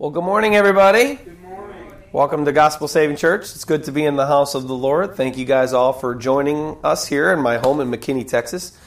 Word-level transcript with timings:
Well, 0.00 0.12
good 0.12 0.22
morning, 0.22 0.54
everybody. 0.54 1.16
Good 1.16 1.42
morning. 1.42 1.92
Welcome 2.12 2.44
to 2.44 2.52
Gospel 2.52 2.86
Saving 2.86 3.16
Church. 3.16 3.42
It's 3.56 3.64
good 3.64 3.82
to 3.82 3.90
be 3.90 4.04
in 4.04 4.14
the 4.14 4.28
house 4.28 4.54
of 4.54 4.68
the 4.68 4.74
Lord. 4.74 5.16
Thank 5.16 5.36
you 5.36 5.44
guys 5.44 5.72
all 5.72 5.92
for 5.92 6.14
joining 6.14 6.76
us 6.84 7.08
here 7.08 7.32
in 7.32 7.40
my 7.40 7.58
home 7.58 7.80
in 7.80 7.90
McKinney, 7.90 8.24
Texas. 8.24 8.78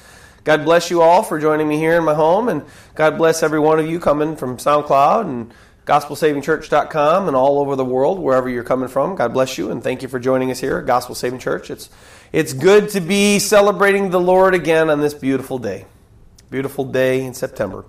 God 0.46 0.63
bless 0.63 0.89
you 0.89 1.02
all 1.02 1.21
for 1.21 1.38
joining 1.38 1.68
me 1.68 1.76
here 1.76 1.97
in 1.97 2.05
my 2.05 2.13
home, 2.13 2.47
and 2.47 2.63
God 2.96 3.18
bless 3.18 3.44
every 3.44 3.60
one 3.60 3.78
of 3.78 3.89
you 3.89 4.00
coming 4.00 4.38
from 4.38 4.55
SoundCloud 4.55 5.26
and 5.26 5.54
GospelSavingChurch.com 5.86 7.28
and 7.28 7.36
all 7.36 7.59
over 7.59 7.75
the 7.75 7.84
world, 7.84 8.18
wherever 8.18 8.48
you're 8.48 8.64
coming 8.64 8.88
from. 8.88 9.16
God 9.16 9.34
bless 9.34 9.57
you, 9.57 9.70
and 9.70 9.84
thank 9.84 10.04
you 10.04 10.07
for 10.07 10.18
joining 10.18 10.50
us 10.50 10.62
here 10.62 10.78
at 10.78 10.86
Gospel 10.86 11.14
Saving 11.14 11.39
Church. 11.39 11.70
It's 11.70 11.89
it's 12.32 12.54
good 12.54 12.88
to 12.91 13.02
be 13.02 13.39
celebrating 13.39 14.12
the 14.12 14.21
Lord 14.21 14.55
again 14.55 14.89
on 14.89 15.02
this 15.02 15.14
beautiful 15.14 15.57
day, 15.57 15.88
beautiful 16.50 16.86
day 16.86 17.25
in 17.25 17.34
September. 17.34 17.84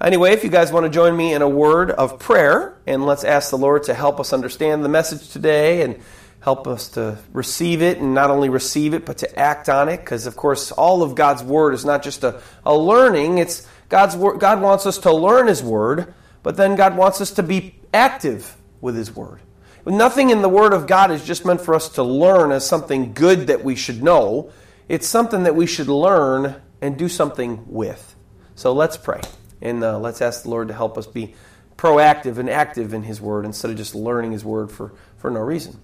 Anyway, 0.00 0.32
if 0.32 0.44
you 0.44 0.50
guys 0.50 0.70
want 0.70 0.86
to 0.86 0.90
join 0.90 1.16
me 1.16 1.34
in 1.34 1.42
a 1.42 1.48
word 1.48 1.90
of 1.90 2.20
prayer, 2.20 2.78
and 2.86 3.04
let's 3.04 3.24
ask 3.24 3.50
the 3.50 3.58
Lord 3.58 3.82
to 3.84 3.94
help 3.94 4.20
us 4.20 4.32
understand 4.32 4.84
the 4.84 4.88
message 4.88 5.30
today 5.30 5.82
and 5.82 6.00
help 6.40 6.68
us 6.68 6.90
to 6.90 7.18
receive 7.32 7.82
it, 7.82 7.98
and 7.98 8.14
not 8.14 8.30
only 8.30 8.48
receive 8.48 8.94
it, 8.94 9.04
but 9.04 9.18
to 9.18 9.38
act 9.38 9.68
on 9.68 9.88
it, 9.88 9.96
because 9.96 10.26
of 10.26 10.36
course, 10.36 10.70
all 10.70 11.02
of 11.02 11.16
God's 11.16 11.42
word 11.42 11.74
is 11.74 11.84
not 11.84 12.04
just 12.04 12.22
a, 12.22 12.40
a 12.64 12.76
learning, 12.76 13.38
it's 13.38 13.66
God's. 13.88 14.14
God 14.14 14.62
wants 14.62 14.86
us 14.86 14.98
to 14.98 15.12
learn 15.12 15.48
His 15.48 15.64
word, 15.64 16.14
but 16.44 16.56
then 16.56 16.76
God 16.76 16.96
wants 16.96 17.20
us 17.20 17.32
to 17.32 17.42
be 17.42 17.74
active 17.92 18.56
with 18.80 18.94
His 18.94 19.14
word. 19.14 19.40
Nothing 19.84 20.30
in 20.30 20.42
the 20.42 20.48
Word 20.48 20.74
of 20.74 20.86
God 20.86 21.10
is 21.10 21.24
just 21.24 21.44
meant 21.44 21.60
for 21.60 21.74
us 21.74 21.88
to 21.90 22.04
learn 22.04 22.52
as 22.52 22.64
something 22.64 23.14
good 23.14 23.48
that 23.48 23.64
we 23.64 23.74
should 23.74 24.00
know. 24.00 24.52
It's 24.88 25.08
something 25.08 25.42
that 25.42 25.56
we 25.56 25.66
should 25.66 25.88
learn 25.88 26.60
and 26.80 26.96
do 26.96 27.08
something 27.08 27.64
with. 27.66 28.14
So 28.54 28.72
let's 28.72 28.96
pray. 28.96 29.22
And 29.60 29.82
uh, 29.82 29.98
let's 29.98 30.22
ask 30.22 30.42
the 30.42 30.50
Lord 30.50 30.68
to 30.68 30.74
help 30.74 30.96
us 30.98 31.06
be 31.06 31.34
proactive 31.76 32.38
and 32.38 32.50
active 32.50 32.92
in 32.92 33.02
His 33.02 33.20
Word 33.20 33.44
instead 33.44 33.70
of 33.70 33.76
just 33.76 33.94
learning 33.94 34.32
His 34.32 34.44
Word 34.44 34.70
for, 34.70 34.92
for 35.16 35.30
no 35.30 35.40
reason. 35.40 35.80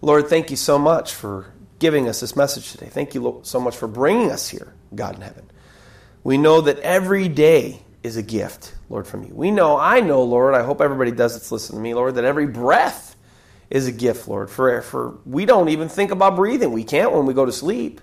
Lord, 0.00 0.28
thank 0.28 0.50
you 0.50 0.56
so 0.56 0.78
much 0.78 1.14
for 1.14 1.52
giving 1.78 2.08
us 2.08 2.20
this 2.20 2.36
message 2.36 2.72
today. 2.72 2.86
Thank 2.86 3.14
you 3.14 3.40
so 3.42 3.60
much 3.60 3.76
for 3.76 3.88
bringing 3.88 4.30
us 4.30 4.48
here, 4.48 4.74
God 4.94 5.16
in 5.16 5.22
heaven. 5.22 5.50
We 6.22 6.38
know 6.38 6.62
that 6.62 6.78
every 6.80 7.28
day 7.28 7.82
is 8.02 8.16
a 8.16 8.22
gift, 8.22 8.74
Lord, 8.88 9.06
from 9.06 9.24
you. 9.24 9.34
We 9.34 9.50
know, 9.50 9.78
I 9.78 10.00
know, 10.00 10.22
Lord, 10.22 10.54
I 10.54 10.62
hope 10.62 10.80
everybody 10.80 11.10
does 11.10 11.34
that's 11.34 11.50
listening 11.50 11.78
to 11.78 11.82
me, 11.82 11.94
Lord, 11.94 12.14
that 12.16 12.24
every 12.24 12.46
breath 12.46 13.16
is 13.70 13.86
a 13.86 13.92
gift, 13.92 14.28
Lord. 14.28 14.50
For, 14.50 14.82
for 14.82 15.18
we 15.24 15.46
don't 15.46 15.70
even 15.70 15.88
think 15.88 16.10
about 16.10 16.36
breathing. 16.36 16.72
We 16.72 16.84
can't 16.84 17.12
when 17.12 17.26
we 17.26 17.34
go 17.34 17.44
to 17.44 17.52
sleep. 17.52 18.00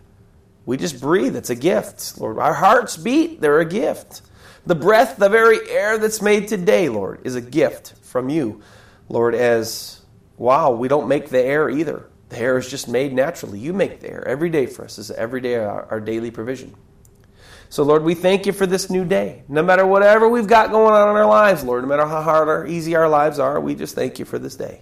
We 0.65 0.77
just 0.77 0.99
breathe. 0.99 1.35
It's 1.35 1.49
a 1.49 1.55
gift, 1.55 2.19
Lord. 2.19 2.37
Our 2.37 2.53
hearts 2.53 2.97
beat, 2.97 3.41
they're 3.41 3.59
a 3.59 3.65
gift. 3.65 4.21
The 4.65 4.75
breath, 4.75 5.17
the 5.17 5.29
very 5.29 5.69
air 5.69 5.97
that's 5.97 6.21
made 6.21 6.47
today, 6.47 6.89
Lord, 6.89 7.21
is 7.23 7.35
a 7.35 7.41
gift 7.41 7.93
from 8.03 8.29
you, 8.29 8.61
Lord, 9.09 9.33
as 9.33 10.01
wow, 10.37 10.71
we 10.71 10.87
don't 10.87 11.07
make 11.07 11.29
the 11.29 11.41
air 11.41 11.69
either. 11.69 12.07
The 12.29 12.37
air 12.37 12.57
is 12.57 12.69
just 12.69 12.87
made 12.87 13.13
naturally. 13.13 13.59
You 13.59 13.73
make 13.73 13.99
the 13.99 14.09
air 14.09 14.27
every 14.27 14.49
day 14.49 14.65
for 14.65 14.85
us. 14.85 14.95
This 14.95 15.09
is 15.09 15.15
every 15.15 15.41
day 15.41 15.55
our, 15.55 15.85
our 15.85 15.99
daily 15.99 16.31
provision. 16.31 16.75
So, 17.69 17.83
Lord, 17.83 18.03
we 18.03 18.15
thank 18.15 18.45
you 18.45 18.51
for 18.51 18.65
this 18.65 18.89
new 18.89 19.05
day. 19.05 19.43
No 19.47 19.63
matter 19.63 19.85
whatever 19.85 20.27
we've 20.27 20.47
got 20.47 20.71
going 20.71 20.93
on 20.93 21.09
in 21.09 21.15
our 21.15 21.25
lives, 21.25 21.63
Lord, 21.63 21.83
no 21.83 21.89
matter 21.89 22.05
how 22.05 22.21
hard 22.21 22.47
or 22.47 22.65
easy 22.67 22.95
our 22.95 23.07
lives 23.07 23.39
are, 23.39 23.59
we 23.59 23.75
just 23.75 23.95
thank 23.95 24.19
you 24.19 24.25
for 24.25 24.37
this 24.37 24.55
day. 24.55 24.81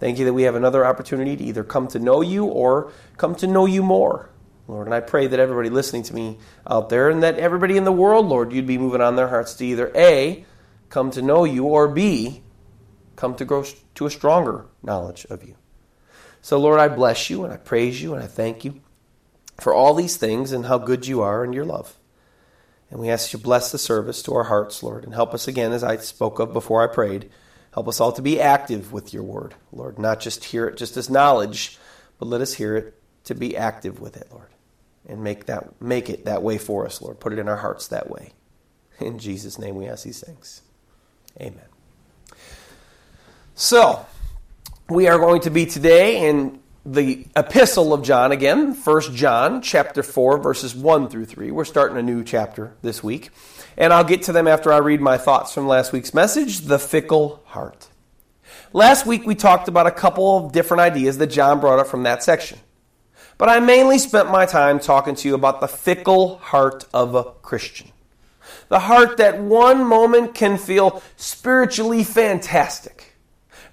Thank 0.00 0.18
you 0.18 0.24
that 0.26 0.32
we 0.32 0.42
have 0.42 0.54
another 0.54 0.84
opportunity 0.84 1.36
to 1.36 1.44
either 1.44 1.64
come 1.64 1.88
to 1.88 1.98
know 1.98 2.20
you 2.20 2.44
or 2.44 2.92
come 3.16 3.34
to 3.36 3.46
know 3.46 3.66
you 3.66 3.82
more. 3.82 4.30
Lord. 4.68 4.86
And 4.86 4.94
I 4.94 5.00
pray 5.00 5.26
that 5.26 5.40
everybody 5.40 5.70
listening 5.70 6.02
to 6.04 6.14
me 6.14 6.38
out 6.66 6.90
there 6.90 7.08
and 7.08 7.22
that 7.22 7.38
everybody 7.38 7.76
in 7.78 7.84
the 7.84 7.92
world, 7.92 8.26
Lord, 8.26 8.52
you'd 8.52 8.66
be 8.66 8.78
moving 8.78 9.00
on 9.00 9.16
their 9.16 9.28
hearts 9.28 9.54
to 9.54 9.66
either 9.66 9.90
A, 9.94 10.44
come 10.90 11.10
to 11.12 11.22
know 11.22 11.44
you, 11.44 11.64
or 11.64 11.88
B, 11.88 12.42
come 13.16 13.34
to 13.36 13.46
grow 13.46 13.64
to 13.94 14.06
a 14.06 14.10
stronger 14.10 14.66
knowledge 14.82 15.26
of 15.30 15.42
you. 15.42 15.56
So, 16.42 16.58
Lord, 16.58 16.78
I 16.78 16.88
bless 16.88 17.30
you 17.30 17.44
and 17.44 17.52
I 17.52 17.56
praise 17.56 18.00
you 18.00 18.14
and 18.14 18.22
I 18.22 18.26
thank 18.26 18.64
you 18.64 18.80
for 19.58 19.74
all 19.74 19.94
these 19.94 20.18
things 20.18 20.52
and 20.52 20.66
how 20.66 20.78
good 20.78 21.06
you 21.06 21.22
are 21.22 21.42
and 21.42 21.54
your 21.54 21.64
love. 21.64 21.98
And 22.90 23.00
we 23.00 23.10
ask 23.10 23.32
you 23.32 23.38
to 23.38 23.42
bless 23.42 23.72
the 23.72 23.78
service 23.78 24.22
to 24.22 24.34
our 24.34 24.44
hearts, 24.44 24.82
Lord, 24.82 25.04
and 25.04 25.14
help 25.14 25.34
us 25.34 25.48
again, 25.48 25.72
as 25.72 25.82
I 25.82 25.96
spoke 25.96 26.38
of 26.38 26.52
before 26.52 26.82
I 26.82 26.92
prayed. 26.92 27.30
Help 27.72 27.88
us 27.88 28.00
all 28.00 28.12
to 28.12 28.22
be 28.22 28.40
active 28.40 28.92
with 28.92 29.12
your 29.12 29.22
word, 29.22 29.54
Lord, 29.72 29.98
not 29.98 30.20
just 30.20 30.44
hear 30.44 30.66
it 30.66 30.76
just 30.76 30.96
as 30.96 31.10
knowledge, 31.10 31.78
but 32.18 32.26
let 32.26 32.40
us 32.40 32.54
hear 32.54 32.76
it 32.76 33.02
to 33.24 33.34
be 33.34 33.56
active 33.56 34.00
with 34.00 34.16
it, 34.16 34.28
Lord 34.30 34.48
and 35.08 35.24
make 35.24 35.46
that 35.46 35.80
make 35.80 36.10
it 36.10 36.26
that 36.26 36.42
way 36.42 36.58
for 36.58 36.86
us, 36.86 37.00
Lord. 37.00 37.18
Put 37.18 37.32
it 37.32 37.38
in 37.38 37.48
our 37.48 37.56
hearts 37.56 37.88
that 37.88 38.10
way. 38.10 38.32
In 39.00 39.18
Jesus' 39.18 39.58
name 39.58 39.76
we 39.76 39.86
ask 39.86 40.04
these 40.04 40.20
things. 40.20 40.62
Amen. 41.40 41.64
So, 43.54 44.06
we 44.88 45.08
are 45.08 45.18
going 45.18 45.40
to 45.42 45.50
be 45.50 45.66
today 45.66 46.28
in 46.28 46.60
the 46.84 47.26
epistle 47.36 47.92
of 47.92 48.02
John 48.02 48.32
again, 48.32 48.74
First 48.74 49.12
John 49.14 49.62
chapter 49.62 50.02
4 50.02 50.38
verses 50.38 50.74
1 50.74 51.08
through 51.08 51.26
3. 51.26 51.50
We're 51.50 51.64
starting 51.64 51.96
a 51.96 52.02
new 52.02 52.24
chapter 52.24 52.74
this 52.82 53.02
week, 53.02 53.30
and 53.76 53.92
I'll 53.92 54.04
get 54.04 54.22
to 54.24 54.32
them 54.32 54.46
after 54.46 54.72
I 54.72 54.78
read 54.78 55.00
my 55.00 55.18
thoughts 55.18 55.52
from 55.52 55.66
last 55.66 55.92
week's 55.92 56.14
message, 56.14 56.60
the 56.60 56.78
fickle 56.78 57.42
heart. 57.46 57.88
Last 58.72 59.06
week 59.06 59.26
we 59.26 59.34
talked 59.34 59.68
about 59.68 59.86
a 59.86 59.90
couple 59.90 60.46
of 60.46 60.52
different 60.52 60.80
ideas 60.80 61.18
that 61.18 61.28
John 61.28 61.60
brought 61.60 61.78
up 61.78 61.86
from 61.86 62.04
that 62.04 62.22
section. 62.22 62.58
But 63.38 63.48
I 63.48 63.60
mainly 63.60 63.98
spent 63.98 64.30
my 64.30 64.46
time 64.46 64.80
talking 64.80 65.14
to 65.14 65.28
you 65.28 65.34
about 65.34 65.60
the 65.60 65.68
fickle 65.68 66.38
heart 66.38 66.84
of 66.92 67.14
a 67.14 67.24
Christian. 67.42 67.92
The 68.68 68.80
heart 68.80 69.16
that 69.18 69.40
one 69.40 69.86
moment 69.86 70.34
can 70.34 70.58
feel 70.58 71.02
spiritually 71.16 72.04
fantastic. 72.04 73.14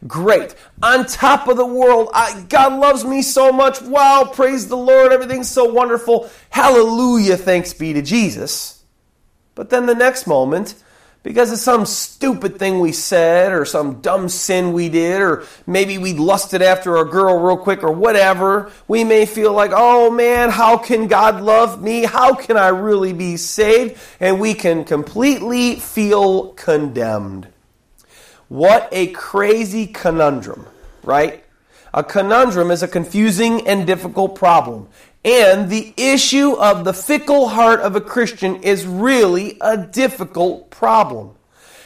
Great. 0.07 0.55
On 0.83 1.05
top 1.05 1.47
of 1.47 1.57
the 1.57 1.65
world. 1.65 2.09
I, 2.13 2.45
God 2.47 2.79
loves 2.79 3.03
me 3.03 3.21
so 3.21 3.51
much. 3.51 3.81
Wow. 3.81 4.29
Praise 4.31 4.67
the 4.67 4.77
Lord. 4.77 5.11
Everything's 5.11 5.49
so 5.49 5.65
wonderful. 5.65 6.29
Hallelujah. 6.49 7.37
Thanks 7.37 7.73
be 7.73 7.93
to 7.93 8.01
Jesus. 8.01 8.83
But 9.55 9.69
then 9.69 9.85
the 9.85 9.95
next 9.95 10.27
moment, 10.27 10.75
because 11.25 11.51
of 11.51 11.57
some 11.57 11.87
stupid 11.87 12.59
thing 12.59 12.79
we 12.79 12.91
said 12.91 13.51
or 13.51 13.65
some 13.65 13.99
dumb 13.99 14.29
sin 14.29 14.73
we 14.73 14.89
did 14.89 15.19
or 15.19 15.43
maybe 15.65 15.97
we 15.97 16.13
lusted 16.13 16.61
after 16.61 16.97
a 16.97 17.03
girl 17.03 17.39
real 17.39 17.57
quick 17.57 17.81
or 17.81 17.91
whatever, 17.91 18.71
we 18.87 19.03
may 19.03 19.25
feel 19.25 19.51
like, 19.51 19.71
oh 19.73 20.11
man, 20.11 20.51
how 20.51 20.77
can 20.77 21.07
God 21.07 21.41
love 21.41 21.81
me? 21.81 22.03
How 22.03 22.35
can 22.35 22.57
I 22.57 22.67
really 22.67 23.11
be 23.11 23.37
saved? 23.37 23.99
And 24.19 24.39
we 24.39 24.53
can 24.53 24.85
completely 24.85 25.77
feel 25.77 26.49
condemned. 26.49 27.47
What 28.47 28.87
a 28.91 29.07
crazy 29.07 29.87
conundrum, 29.87 30.67
right? 31.01 31.43
A 31.91 32.03
conundrum 32.03 32.69
is 32.69 32.83
a 32.83 32.87
confusing 32.87 33.67
and 33.67 33.87
difficult 33.87 34.35
problem. 34.35 34.89
And 35.25 35.71
the 35.71 35.91
issue 35.97 36.51
of 36.53 36.85
the 36.85 36.93
fickle 36.93 37.49
heart 37.49 37.81
of 37.81 37.95
a 37.95 38.01
Christian 38.01 38.57
is 38.57 38.85
really 38.85 39.57
a 39.59 39.75
difficult 39.75 40.69
problem. 40.69 41.31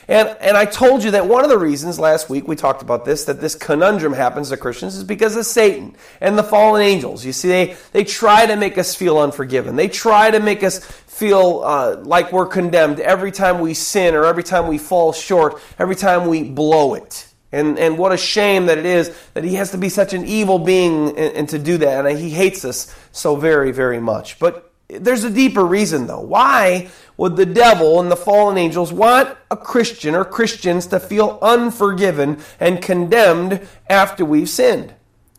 And, 0.09 0.27
and 0.41 0.57
I 0.57 0.65
told 0.65 1.03
you 1.03 1.11
that 1.11 1.27
one 1.27 1.43
of 1.43 1.49
the 1.49 1.57
reasons 1.57 1.99
last 1.99 2.29
week 2.29 2.47
we 2.47 2.57
talked 2.57 2.81
about 2.81 3.05
this, 3.05 3.25
that 3.25 3.39
this 3.39 3.55
conundrum 3.55 4.11
happens 4.11 4.49
to 4.49 4.57
Christians 4.57 4.97
is 4.97 5.03
because 5.05 5.37
of 5.37 5.45
Satan 5.45 5.95
and 6.19 6.37
the 6.37 6.43
fallen 6.43 6.81
angels. 6.81 7.23
You 7.23 7.31
see, 7.31 7.47
they, 7.47 7.77
they 7.93 8.03
try 8.03 8.45
to 8.45 8.57
make 8.57 8.77
us 8.77 8.93
feel 8.93 9.19
unforgiven. 9.19 9.77
They 9.77 9.87
try 9.87 10.31
to 10.31 10.39
make 10.39 10.63
us 10.63 10.83
feel 10.83 11.61
uh, 11.63 11.97
like 11.97 12.33
we're 12.33 12.47
condemned 12.47 12.99
every 12.99 13.31
time 13.31 13.59
we 13.59 13.73
sin 13.73 14.15
or 14.15 14.25
every 14.25 14.43
time 14.43 14.67
we 14.67 14.79
fall 14.79 15.13
short, 15.13 15.61
every 15.77 15.95
time 15.95 16.27
we 16.27 16.43
blow 16.43 16.95
it. 16.95 17.28
And, 17.51 17.79
and 17.79 17.97
what 17.97 18.11
a 18.11 18.17
shame 18.17 18.67
that 18.67 18.77
it 18.77 18.85
is 18.85 19.15
that 19.33 19.43
he 19.43 19.55
has 19.55 19.71
to 19.71 19.77
be 19.77 19.89
such 19.89 20.13
an 20.13 20.25
evil 20.25 20.59
being 20.59 21.09
and, 21.09 21.35
and, 21.35 21.49
to 21.49 21.57
do 21.57 21.79
that. 21.79 22.05
And 22.05 22.17
he 22.17 22.29
hates 22.29 22.63
us 22.63 22.95
so 23.11 23.35
very, 23.35 23.71
very 23.71 23.99
much. 23.99 24.37
But 24.37 24.71
there's 24.87 25.23
a 25.23 25.31
deeper 25.31 25.65
reason, 25.65 26.05
though. 26.05 26.21
Why 26.21 26.89
would 27.17 27.35
the 27.35 27.45
devil 27.45 27.99
and 27.99 28.11
the 28.11 28.15
fallen 28.15 28.57
angels 28.57 28.93
want 28.93 29.35
a 29.49 29.57
Christian 29.57 30.15
or 30.15 30.25
Christians 30.25 30.87
to 30.87 30.99
feel 30.99 31.39
unforgiven 31.41 32.39
and 32.59 32.81
condemned 32.81 33.67
after 33.89 34.23
we've 34.23 34.49
sinned? 34.49 34.93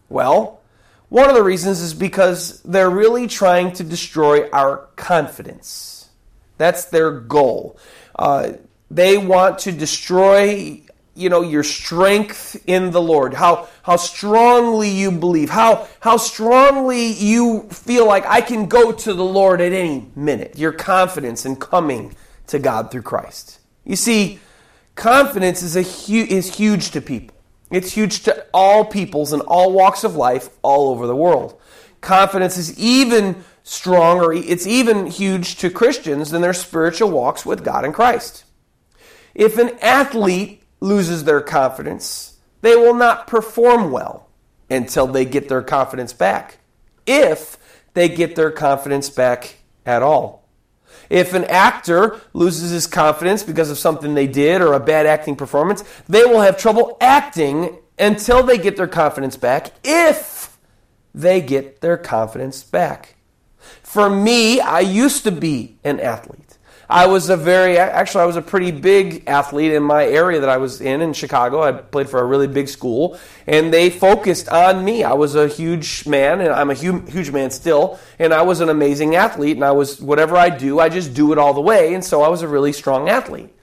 Well, 0.08 0.60
one 1.08 1.28
of 1.28 1.34
the 1.34 1.42
reasons 1.42 1.80
is 1.80 1.94
because 1.94 2.60
they're 2.62 2.90
really 2.90 3.26
trying 3.26 3.72
to 3.74 3.84
destroy 3.84 4.48
our 4.50 4.88
confidence. 4.96 6.08
That's 6.58 6.84
their 6.86 7.10
goal. 7.10 7.78
Uh, 8.16 8.52
they 8.90 9.16
want 9.16 9.60
to 9.60 9.72
destroy 9.72 10.82
you 11.20 11.28
know 11.28 11.42
your 11.42 11.62
strength 11.62 12.56
in 12.66 12.90
the 12.90 13.00
lord 13.00 13.34
how 13.34 13.68
how 13.82 13.96
strongly 13.96 14.88
you 14.88 15.10
believe 15.10 15.50
how 15.50 15.86
how 16.00 16.16
strongly 16.16 17.12
you 17.12 17.62
feel 17.70 18.06
like 18.06 18.24
i 18.26 18.40
can 18.40 18.66
go 18.66 18.92
to 18.92 19.12
the 19.12 19.24
lord 19.24 19.60
at 19.60 19.72
any 19.72 20.10
minute. 20.14 20.58
Your 20.58 20.72
confidence 20.72 21.46
in 21.46 21.56
coming 21.56 22.14
to 22.48 22.58
god 22.58 22.90
through 22.90 23.02
christ. 23.02 23.60
You 23.84 23.96
see 23.96 24.38
confidence 24.94 25.62
is 25.62 25.76
a 25.76 25.82
hu- 25.82 26.26
is 26.28 26.56
huge 26.56 26.90
to 26.92 27.00
people. 27.00 27.36
It's 27.70 27.92
huge 27.92 28.22
to 28.24 28.46
all 28.52 28.84
peoples 28.84 29.32
in 29.32 29.40
all 29.42 29.72
walks 29.72 30.04
of 30.04 30.16
life 30.16 30.50
all 30.62 30.90
over 30.90 31.06
the 31.06 31.16
world. 31.16 31.60
Confidence 32.00 32.56
is 32.56 32.78
even 32.78 33.44
stronger 33.62 34.32
it's 34.32 34.66
even 34.66 35.06
huge 35.06 35.56
to 35.56 35.68
christians 35.68 36.32
in 36.32 36.40
their 36.40 36.54
spiritual 36.54 37.10
walks 37.10 37.46
with 37.46 37.64
god 37.64 37.84
and 37.84 37.94
christ. 37.94 38.44
If 39.34 39.58
an 39.58 39.78
athlete 39.80 40.59
loses 40.80 41.24
their 41.24 41.40
confidence, 41.40 42.38
they 42.62 42.76
will 42.76 42.94
not 42.94 43.26
perform 43.26 43.90
well 43.90 44.28
until 44.68 45.06
they 45.06 45.24
get 45.24 45.48
their 45.48 45.62
confidence 45.62 46.12
back. 46.12 46.58
If 47.06 47.58
they 47.94 48.08
get 48.08 48.36
their 48.36 48.50
confidence 48.50 49.10
back 49.10 49.56
at 49.84 50.02
all. 50.02 50.40
If 51.08 51.34
an 51.34 51.44
actor 51.44 52.20
loses 52.32 52.70
his 52.70 52.86
confidence 52.86 53.42
because 53.42 53.70
of 53.70 53.78
something 53.78 54.14
they 54.14 54.28
did 54.28 54.60
or 54.60 54.74
a 54.74 54.80
bad 54.80 55.06
acting 55.06 55.34
performance, 55.34 55.82
they 56.08 56.24
will 56.24 56.40
have 56.40 56.56
trouble 56.56 56.96
acting 57.00 57.78
until 57.98 58.42
they 58.42 58.58
get 58.58 58.76
their 58.76 58.86
confidence 58.86 59.36
back 59.36 59.72
if 59.82 60.56
they 61.14 61.40
get 61.40 61.80
their 61.80 61.96
confidence 61.96 62.62
back. 62.62 63.16
For 63.82 64.08
me, 64.08 64.60
I 64.60 64.80
used 64.80 65.24
to 65.24 65.32
be 65.32 65.78
an 65.82 65.98
athlete. 65.98 66.49
I 66.90 67.06
was 67.06 67.30
a 67.30 67.36
very, 67.36 67.78
actually, 67.78 68.22
I 68.22 68.26
was 68.26 68.34
a 68.34 68.42
pretty 68.42 68.72
big 68.72 69.22
athlete 69.28 69.70
in 69.70 69.82
my 69.84 70.04
area 70.04 70.40
that 70.40 70.48
I 70.48 70.56
was 70.56 70.80
in, 70.80 71.00
in 71.00 71.12
Chicago. 71.12 71.62
I 71.62 71.70
played 71.70 72.10
for 72.10 72.20
a 72.20 72.24
really 72.24 72.48
big 72.48 72.68
school, 72.68 73.16
and 73.46 73.72
they 73.72 73.90
focused 73.90 74.48
on 74.48 74.84
me. 74.84 75.04
I 75.04 75.12
was 75.12 75.36
a 75.36 75.46
huge 75.46 76.04
man, 76.08 76.40
and 76.40 76.50
I'm 76.50 76.68
a 76.68 76.74
huge 76.74 77.30
man 77.30 77.52
still, 77.52 78.00
and 78.18 78.34
I 78.34 78.42
was 78.42 78.58
an 78.58 78.70
amazing 78.70 79.14
athlete, 79.14 79.56
and 79.56 79.64
I 79.64 79.70
was, 79.70 80.00
whatever 80.00 80.36
I 80.36 80.50
do, 80.50 80.80
I 80.80 80.88
just 80.88 81.14
do 81.14 81.30
it 81.30 81.38
all 81.38 81.54
the 81.54 81.60
way, 81.60 81.94
and 81.94 82.04
so 82.04 82.22
I 82.22 82.28
was 82.28 82.42
a 82.42 82.48
really 82.48 82.72
strong 82.72 83.08
athlete. 83.08 83.54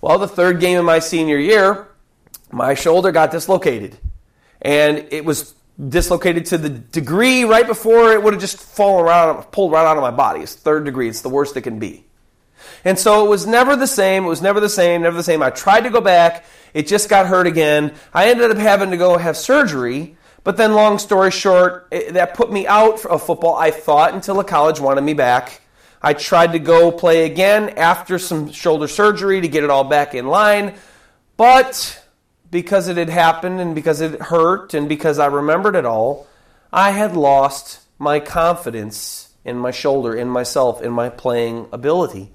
Well, 0.00 0.16
the 0.20 0.28
third 0.28 0.60
game 0.60 0.78
of 0.78 0.84
my 0.84 1.00
senior 1.00 1.36
year, 1.36 1.88
my 2.52 2.74
shoulder 2.74 3.10
got 3.10 3.32
dislocated, 3.32 3.98
and 4.62 5.04
it 5.10 5.24
was 5.24 5.52
dislocated 5.88 6.46
to 6.46 6.58
the 6.58 6.68
degree 6.68 7.42
right 7.42 7.66
before 7.66 8.12
it 8.12 8.22
would 8.22 8.34
have 8.34 8.40
just 8.40 8.56
fallen 8.56 9.04
around, 9.04 9.42
pulled 9.50 9.72
right 9.72 9.84
out 9.84 9.96
of 9.96 10.02
my 10.02 10.12
body. 10.12 10.42
It's 10.42 10.54
third 10.54 10.84
degree. 10.84 11.08
It's 11.08 11.22
the 11.22 11.28
worst 11.28 11.56
it 11.56 11.62
can 11.62 11.80
be. 11.80 12.07
And 12.84 12.98
so 12.98 13.24
it 13.24 13.28
was 13.28 13.46
never 13.46 13.76
the 13.76 13.86
same. 13.86 14.24
It 14.24 14.28
was 14.28 14.42
never 14.42 14.60
the 14.60 14.68
same, 14.68 15.02
never 15.02 15.16
the 15.16 15.22
same. 15.22 15.42
I 15.42 15.50
tried 15.50 15.82
to 15.82 15.90
go 15.90 16.00
back. 16.00 16.44
It 16.74 16.86
just 16.86 17.08
got 17.08 17.26
hurt 17.26 17.46
again. 17.46 17.94
I 18.12 18.28
ended 18.28 18.50
up 18.50 18.58
having 18.58 18.90
to 18.90 18.96
go 18.96 19.16
have 19.16 19.36
surgery. 19.36 20.16
But 20.44 20.56
then, 20.56 20.72
long 20.72 20.98
story 20.98 21.30
short, 21.30 21.88
it, 21.90 22.14
that 22.14 22.34
put 22.34 22.50
me 22.50 22.66
out 22.66 23.04
of 23.04 23.22
football, 23.22 23.56
I 23.56 23.70
thought, 23.70 24.14
until 24.14 24.36
the 24.36 24.44
college 24.44 24.80
wanted 24.80 25.02
me 25.02 25.14
back. 25.14 25.60
I 26.00 26.14
tried 26.14 26.52
to 26.52 26.58
go 26.58 26.92
play 26.92 27.24
again 27.24 27.70
after 27.70 28.18
some 28.18 28.52
shoulder 28.52 28.88
surgery 28.88 29.40
to 29.40 29.48
get 29.48 29.64
it 29.64 29.70
all 29.70 29.84
back 29.84 30.14
in 30.14 30.28
line. 30.28 30.74
But 31.36 32.02
because 32.50 32.88
it 32.88 32.96
had 32.96 33.08
happened 33.08 33.60
and 33.60 33.74
because 33.74 34.00
it 34.00 34.20
hurt 34.20 34.74
and 34.74 34.88
because 34.88 35.18
I 35.18 35.26
remembered 35.26 35.74
it 35.74 35.84
all, 35.84 36.26
I 36.72 36.90
had 36.90 37.16
lost 37.16 37.80
my 37.98 38.20
confidence 38.20 39.32
in 39.44 39.58
my 39.58 39.70
shoulder, 39.70 40.14
in 40.14 40.28
myself, 40.28 40.82
in 40.82 40.92
my 40.92 41.08
playing 41.08 41.68
ability. 41.72 42.30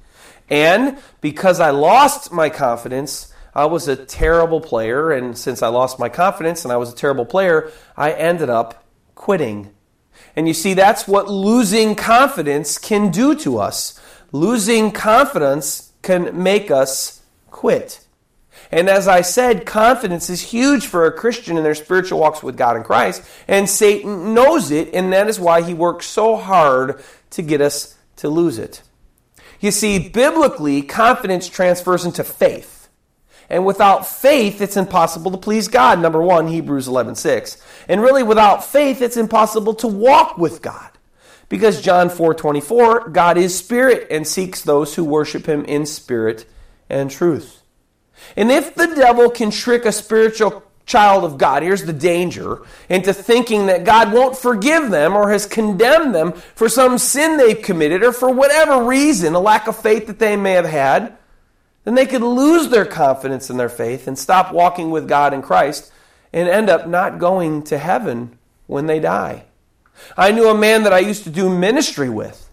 And 0.50 0.98
because 1.22 1.60
I 1.60 1.70
lost 1.70 2.32
my 2.32 2.50
confidence, 2.50 3.34
I 3.56 3.66
was 3.66 3.88
a 3.88 3.96
terrible 3.96 4.62
player. 4.62 5.12
And 5.12 5.38
since 5.38 5.62
I 5.62 5.68
lost 5.68 6.00
my 6.00 6.10
confidence 6.10 6.64
and 6.64 6.72
I 6.72 6.78
was 6.78 6.92
a 6.92 6.96
terrible 6.96 7.26
player, 7.26 7.72
I 7.96 8.12
ended 8.12 8.50
up 8.50 8.84
quitting. 9.16 9.72
And 10.36 10.48
you 10.48 10.54
see, 10.54 10.74
that's 10.74 11.08
what 11.08 11.30
losing 11.30 11.96
confidence 11.96 12.78
can 12.78 13.12
do 13.12 13.36
to 13.36 13.60
us. 13.60 14.00
Losing 14.32 14.92
confidence 14.92 15.94
can 16.02 16.42
make 16.42 16.72
us 16.72 17.22
quit. 17.52 18.04
And 18.72 18.90
as 18.90 19.08
I 19.08 19.22
said, 19.22 19.68
confidence 19.68 20.30
is 20.30 20.42
huge 20.42 20.88
for 20.88 21.06
a 21.06 21.12
Christian 21.12 21.58
in 21.58 21.64
their 21.64 21.76
spiritual 21.76 22.20
walks 22.20 22.42
with 22.42 22.58
God 22.58 22.76
and 22.76 22.84
Christ. 22.84 23.24
And 23.48 23.70
Satan 23.70 24.34
knows 24.34 24.72
it, 24.72 24.94
and 24.96 25.14
that 25.14 25.30
is 25.30 25.40
why 25.40 25.62
he 25.62 25.76
works 25.76 26.08
so 26.08 26.36
hard 26.36 27.04
to 27.32 27.42
get 27.44 27.62
us 27.62 27.96
to 28.18 28.30
lose 28.30 28.58
it. 28.58 28.82
You 29.64 29.72
see, 29.72 30.10
biblically, 30.10 30.82
confidence 30.82 31.48
transfers 31.48 32.04
into 32.04 32.26
faith. 32.26 32.90
And 33.50 33.66
without 33.66 34.06
faith, 34.06 34.60
it's 34.60 34.76
impossible 34.76 35.32
to 35.32 35.38
please 35.38 35.70
God. 35.70 36.02
Number 36.02 36.22
one, 36.22 36.50
Hebrews 36.50 36.90
11 36.90 37.16
6. 37.16 37.64
And 37.88 38.02
really, 38.02 38.24
without 38.24 38.66
faith, 38.66 39.02
it's 39.02 39.16
impossible 39.16 39.74
to 39.76 39.88
walk 39.88 40.38
with 40.38 40.62
God. 40.62 40.90
Because 41.48 41.82
John 41.82 42.10
4 42.10 42.34
24, 42.34 43.08
God 43.12 43.38
is 43.38 43.58
spirit 43.58 44.08
and 44.12 44.28
seeks 44.28 44.60
those 44.60 44.96
who 44.96 45.06
worship 45.06 45.46
him 45.46 45.64
in 45.64 45.86
spirit 45.86 46.46
and 46.90 47.10
truth. 47.10 47.62
And 48.36 48.52
if 48.52 48.76
the 48.76 48.88
devil 48.88 49.30
can 49.30 49.50
trick 49.50 49.86
a 49.86 49.94
spiritual 49.94 50.62
child 50.86 51.24
of 51.24 51.38
God, 51.38 51.64
here's 51.64 51.86
the 51.86 51.94
danger, 51.94 52.62
into 52.90 53.14
thinking 53.14 53.68
that 53.68 53.86
God 53.86 54.12
won't 54.12 54.38
forgive 54.38 54.92
them 54.92 55.16
or 55.16 55.32
has 55.32 55.46
condemned 55.46 56.14
them 56.14 56.34
for 56.34 56.68
some 56.68 56.98
sin 56.98 57.38
they've 57.38 57.62
committed 57.62 58.04
or 58.04 58.12
for 58.12 58.30
whatever 58.30 58.84
reason, 58.86 59.34
a 59.34 59.40
lack 59.40 59.68
of 59.68 59.76
faith 59.78 60.08
that 60.08 60.20
they 60.20 60.36
may 60.36 60.52
have 60.52 60.66
had, 60.66 61.18
then 61.84 61.96
they 61.96 62.06
could 62.06 62.22
lose 62.22 62.70
their 62.70 62.86
confidence 62.86 63.50
in 63.50 63.58
their 63.58 63.70
faith 63.70 64.08
and 64.08 64.18
stop 64.18 64.54
walking 64.54 64.92
with 64.92 65.08
God 65.08 65.34
and 65.34 65.44
Christ 65.44 65.92
and 66.32 66.48
end 66.48 66.70
up 66.70 66.88
not 66.88 67.20
going 67.20 67.64
to 67.64 67.78
heaven 67.78 68.38
when 68.68 68.88
they 68.88 69.00
die. 69.00 69.46
I 70.18 70.32
knew 70.32 70.50
a 70.50 70.58
man 70.58 70.84
that 70.84 70.94
I 70.94 71.00
used 71.00 71.24
to 71.26 71.30
do 71.30 71.50
ministry 71.50 72.10
with. 72.10 72.50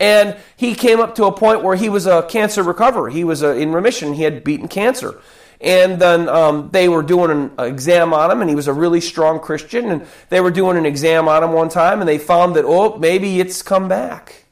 And 0.00 0.36
he 0.56 0.74
came 0.74 1.00
up 1.00 1.14
to 1.16 1.24
a 1.24 1.32
point 1.32 1.62
where 1.62 1.76
he 1.76 1.88
was 1.88 2.06
a 2.06 2.24
cancer 2.24 2.62
recoverer. 2.62 3.10
He 3.10 3.24
was 3.24 3.42
uh, 3.42 3.54
in 3.54 3.72
remission. 3.72 4.14
He 4.14 4.22
had 4.22 4.44
beaten 4.44 4.68
cancer. 4.68 5.20
And 5.60 6.00
then 6.00 6.28
um, 6.28 6.70
they 6.72 6.88
were 6.88 7.02
doing 7.02 7.30
an 7.30 7.52
exam 7.58 8.12
on 8.12 8.30
him, 8.30 8.40
and 8.40 8.50
he 8.50 8.56
was 8.56 8.68
a 8.68 8.72
really 8.72 9.00
strong 9.00 9.40
Christian. 9.40 9.90
And 9.90 10.06
they 10.28 10.40
were 10.40 10.50
doing 10.50 10.76
an 10.76 10.86
exam 10.86 11.28
on 11.28 11.42
him 11.42 11.52
one 11.52 11.68
time, 11.68 12.00
and 12.00 12.08
they 12.08 12.18
found 12.18 12.56
that, 12.56 12.64
oh, 12.64 12.98
maybe 12.98 13.40
it's 13.40 13.62
come 13.62 13.88
back. 13.88 14.44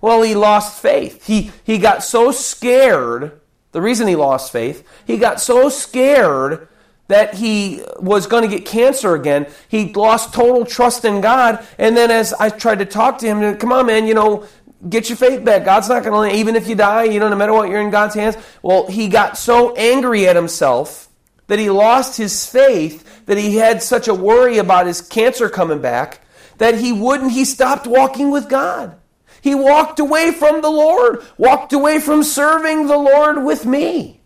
Well, 0.00 0.22
he 0.22 0.34
lost 0.34 0.82
faith. 0.82 1.26
He, 1.26 1.50
he 1.64 1.78
got 1.78 2.04
so 2.04 2.30
scared. 2.30 3.40
The 3.72 3.80
reason 3.80 4.06
he 4.06 4.16
lost 4.16 4.52
faith, 4.52 4.86
he 5.06 5.16
got 5.16 5.40
so 5.40 5.68
scared 5.68 6.68
that 7.08 7.34
he 7.34 7.82
was 7.98 8.26
going 8.26 8.48
to 8.48 8.54
get 8.54 8.66
cancer 8.66 9.14
again. 9.14 9.46
He 9.68 9.92
lost 9.92 10.32
total 10.32 10.64
trust 10.64 11.04
in 11.04 11.20
God. 11.20 11.66
And 11.78 11.96
then 11.96 12.10
as 12.10 12.32
I 12.34 12.48
tried 12.50 12.78
to 12.78 12.86
talk 12.86 13.18
to 13.18 13.26
him, 13.26 13.56
come 13.56 13.72
on, 13.72 13.86
man, 13.86 14.06
you 14.06 14.14
know, 14.14 14.46
get 14.88 15.08
your 15.08 15.16
faith 15.16 15.44
back. 15.44 15.64
God's 15.64 15.88
not 15.88 16.04
going 16.04 16.30
to, 16.30 16.36
even 16.36 16.56
if 16.56 16.68
you 16.68 16.74
die, 16.74 17.04
you 17.04 17.20
know, 17.20 17.28
no 17.28 17.36
matter 17.36 17.52
what, 17.52 17.68
you're 17.68 17.80
in 17.80 17.90
God's 17.90 18.14
hands. 18.14 18.36
Well, 18.62 18.86
he 18.86 19.08
got 19.08 19.38
so 19.38 19.74
angry 19.74 20.26
at 20.28 20.36
himself 20.36 21.08
that 21.46 21.58
he 21.58 21.70
lost 21.70 22.16
his 22.16 22.46
faith, 22.46 23.26
that 23.26 23.38
he 23.38 23.56
had 23.56 23.82
such 23.82 24.08
a 24.08 24.14
worry 24.14 24.58
about 24.58 24.86
his 24.86 25.00
cancer 25.00 25.48
coming 25.48 25.80
back, 25.80 26.20
that 26.58 26.78
he 26.78 26.92
wouldn't, 26.92 27.32
he 27.32 27.44
stopped 27.44 27.86
walking 27.86 28.30
with 28.30 28.48
God. 28.48 28.96
He 29.42 29.54
walked 29.54 30.00
away 30.00 30.32
from 30.32 30.62
the 30.62 30.70
Lord, 30.70 31.22
walked 31.36 31.74
away 31.74 32.00
from 32.00 32.22
serving 32.22 32.86
the 32.86 32.96
Lord 32.96 33.44
with 33.44 33.66
me. 33.66 34.22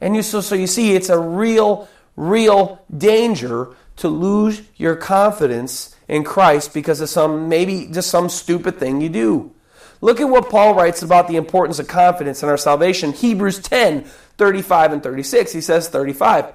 And 0.00 0.16
you, 0.16 0.22
so, 0.22 0.40
so 0.40 0.56
you 0.56 0.66
see, 0.66 0.94
it's 0.94 1.08
a 1.08 1.18
real, 1.18 1.88
real 2.16 2.84
danger 2.96 3.68
to 3.96 4.08
lose 4.08 4.62
your 4.76 4.96
confidence 4.96 5.94
in 6.08 6.24
Christ 6.24 6.74
because 6.74 7.00
of 7.00 7.08
some, 7.08 7.48
maybe 7.48 7.88
just 7.90 8.10
some 8.10 8.28
stupid 8.28 8.78
thing 8.78 9.00
you 9.00 9.08
do. 9.08 9.52
Look 10.00 10.20
at 10.20 10.28
what 10.28 10.50
Paul 10.50 10.74
writes 10.74 11.02
about 11.02 11.28
the 11.28 11.36
importance 11.36 11.78
of 11.78 11.88
confidence 11.88 12.42
in 12.42 12.48
our 12.48 12.56
salvation. 12.56 13.12
Hebrews 13.12 13.60
10, 13.60 14.04
35 14.36 14.92
and 14.92 15.02
36. 15.02 15.52
He 15.52 15.60
says 15.60 15.88
35. 15.88 16.46
He 16.46 16.52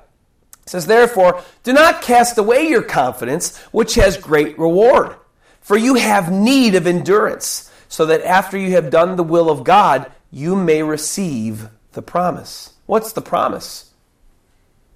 says, 0.66 0.86
Therefore, 0.86 1.42
do 1.64 1.74
not 1.74 2.02
cast 2.02 2.38
away 2.38 2.68
your 2.68 2.84
confidence, 2.84 3.58
which 3.72 3.96
has 3.96 4.18
great 4.18 4.58
reward. 4.60 5.16
For 5.62 5.78
you 5.78 5.96
have 5.96 6.32
need 6.32 6.76
of 6.76 6.88
endurance, 6.88 7.72
so 7.88 8.06
that 8.06 8.24
after 8.24 8.58
you 8.58 8.72
have 8.72 8.90
done 8.90 9.16
the 9.16 9.24
will 9.24 9.50
of 9.50 9.64
God, 9.64 10.12
you 10.32 10.56
may 10.56 10.82
receive 10.84 11.70
the 11.94 12.02
promise. 12.02 12.74
What's 12.86 13.14
the 13.14 13.22
promise? 13.22 13.92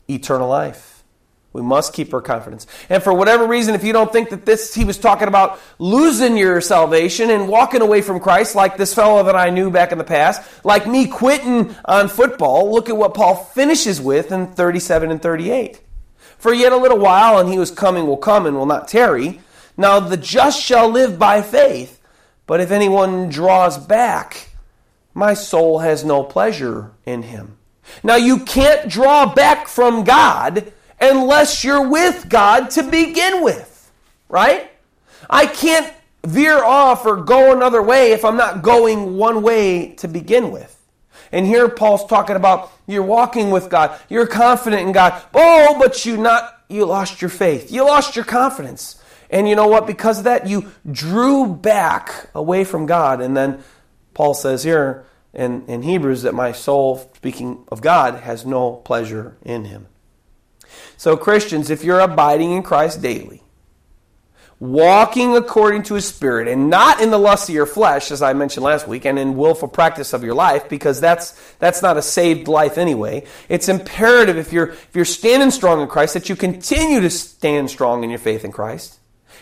Eternal 0.09 0.47
life. 0.47 0.94
We 1.55 1.61
must 1.61 1.93
keep 1.93 2.13
our 2.13 2.21
confidence. 2.21 2.67
And 2.89 3.01
for 3.01 3.13
whatever 3.13 3.47
reason, 3.47 3.75
if 3.75 3.83
you 3.85 3.93
don't 3.93 4.11
think 4.11 4.29
that 4.31 4.45
this, 4.45 4.75
he 4.75 4.83
was 4.83 4.97
talking 4.97 5.29
about 5.29 5.57
losing 5.79 6.35
your 6.35 6.59
salvation 6.59 7.29
and 7.29 7.47
walking 7.47 7.81
away 7.81 8.01
from 8.01 8.19
Christ, 8.19 8.55
like 8.55 8.75
this 8.75 8.93
fellow 8.93 9.23
that 9.23 9.37
I 9.37 9.51
knew 9.51 9.71
back 9.71 9.93
in 9.93 9.97
the 9.97 10.03
past, 10.03 10.41
like 10.65 10.85
me 10.85 11.07
quitting 11.07 11.73
on 11.85 12.09
football, 12.09 12.69
look 12.69 12.89
at 12.89 12.97
what 12.97 13.13
Paul 13.13 13.35
finishes 13.35 14.01
with 14.01 14.33
in 14.33 14.47
37 14.47 15.11
and 15.11 15.21
38. 15.21 15.79
For 16.37 16.53
yet 16.53 16.73
a 16.73 16.77
little 16.77 16.99
while, 16.99 17.39
and 17.39 17.47
he 17.47 17.57
was 17.57 17.71
coming 17.71 18.05
will 18.05 18.17
come 18.17 18.45
and 18.45 18.57
will 18.57 18.65
not 18.65 18.89
tarry. 18.89 19.39
Now 19.77 20.01
the 20.01 20.17
just 20.17 20.61
shall 20.61 20.89
live 20.89 21.17
by 21.17 21.41
faith. 21.41 22.01
But 22.47 22.59
if 22.59 22.69
anyone 22.69 23.29
draws 23.29 23.77
back, 23.77 24.49
my 25.13 25.33
soul 25.33 25.79
has 25.79 26.03
no 26.03 26.21
pleasure 26.21 26.91
in 27.05 27.23
him. 27.23 27.55
Now 28.03 28.17
you 28.17 28.39
can't 28.39 28.89
draw 28.89 29.33
back 29.33 29.69
from 29.69 30.03
God 30.03 30.73
unless 30.99 31.63
you're 31.63 31.87
with 31.87 32.29
God 32.29 32.69
to 32.71 32.83
begin 32.83 33.43
with, 33.43 33.91
right? 34.29 34.71
I 35.29 35.45
can't 35.45 35.91
veer 36.25 36.63
off 36.63 37.05
or 37.05 37.17
go 37.17 37.55
another 37.55 37.81
way 37.81 38.11
if 38.11 38.25
I'm 38.25 38.37
not 38.37 38.61
going 38.61 39.17
one 39.17 39.41
way 39.41 39.93
to 39.95 40.07
begin 40.07 40.51
with. 40.51 40.71
And 41.31 41.45
here 41.45 41.67
Paul's 41.67 42.05
talking 42.05 42.35
about 42.35 42.71
you're 42.87 43.03
walking 43.03 43.51
with 43.51 43.69
God, 43.69 43.99
you're 44.09 44.27
confident 44.27 44.83
in 44.83 44.91
God. 44.91 45.21
Oh, 45.33 45.77
but 45.79 46.05
you 46.05 46.17
not 46.17 46.63
you 46.69 46.85
lost 46.85 47.21
your 47.21 47.29
faith. 47.29 47.71
You 47.71 47.85
lost 47.85 48.15
your 48.15 48.25
confidence. 48.25 49.01
And 49.29 49.49
you 49.49 49.55
know 49.55 49.67
what? 49.67 49.87
Because 49.87 50.19
of 50.19 50.23
that, 50.25 50.47
you 50.47 50.71
drew 50.89 51.47
back 51.47 52.29
away 52.33 52.63
from 52.63 52.85
God. 52.85 53.21
And 53.21 53.35
then 53.35 53.63
Paul 54.13 54.33
says 54.33 54.63
here, 54.63 55.05
in, 55.33 55.65
in 55.67 55.81
Hebrews 55.81 56.21
that 56.21 56.33
my 56.33 56.53
soul, 56.53 57.11
speaking 57.15 57.65
of 57.67 57.81
God, 57.81 58.21
has 58.21 58.45
no 58.45 58.77
pleasure 58.77 59.35
in 59.43 59.65
him. 59.65 59.87
So, 60.97 61.17
Christians, 61.17 61.69
if 61.69 61.83
you're 61.83 61.99
abiding 61.99 62.51
in 62.51 62.63
Christ 62.63 63.01
daily, 63.01 63.41
walking 64.59 65.35
according 65.35 65.83
to 65.83 65.95
his 65.95 66.07
spirit 66.07 66.47
and 66.47 66.69
not 66.69 67.01
in 67.01 67.11
the 67.11 67.19
lust 67.19 67.49
of 67.49 67.53
your 67.53 67.65
flesh 67.65 68.09
as 68.09 68.21
i 68.21 68.31
mentioned 68.31 68.63
last 68.63 68.87
week 68.87 69.03
and 69.03 69.19
in 69.19 69.35
willful 69.35 69.67
practice 69.67 70.13
of 70.13 70.23
your 70.23 70.33
life 70.33 70.69
because 70.69 71.01
that's 71.01 71.37
that's 71.59 71.81
not 71.81 71.97
a 71.97 72.01
saved 72.01 72.47
life 72.47 72.77
anyway 72.77 73.21
it's 73.49 73.67
imperative 73.67 74.37
if 74.37 74.53
you're 74.53 74.69
if 74.69 74.89
you're 74.93 75.03
standing 75.03 75.51
strong 75.51 75.81
in 75.81 75.87
christ 75.89 76.13
that 76.13 76.29
you 76.29 76.37
continue 76.37 77.01
to 77.01 77.09
stand 77.09 77.69
strong 77.69 78.01
in 78.01 78.09
your 78.09 78.17
faith 78.17 78.45
in 78.45 78.51
christ 78.51 78.97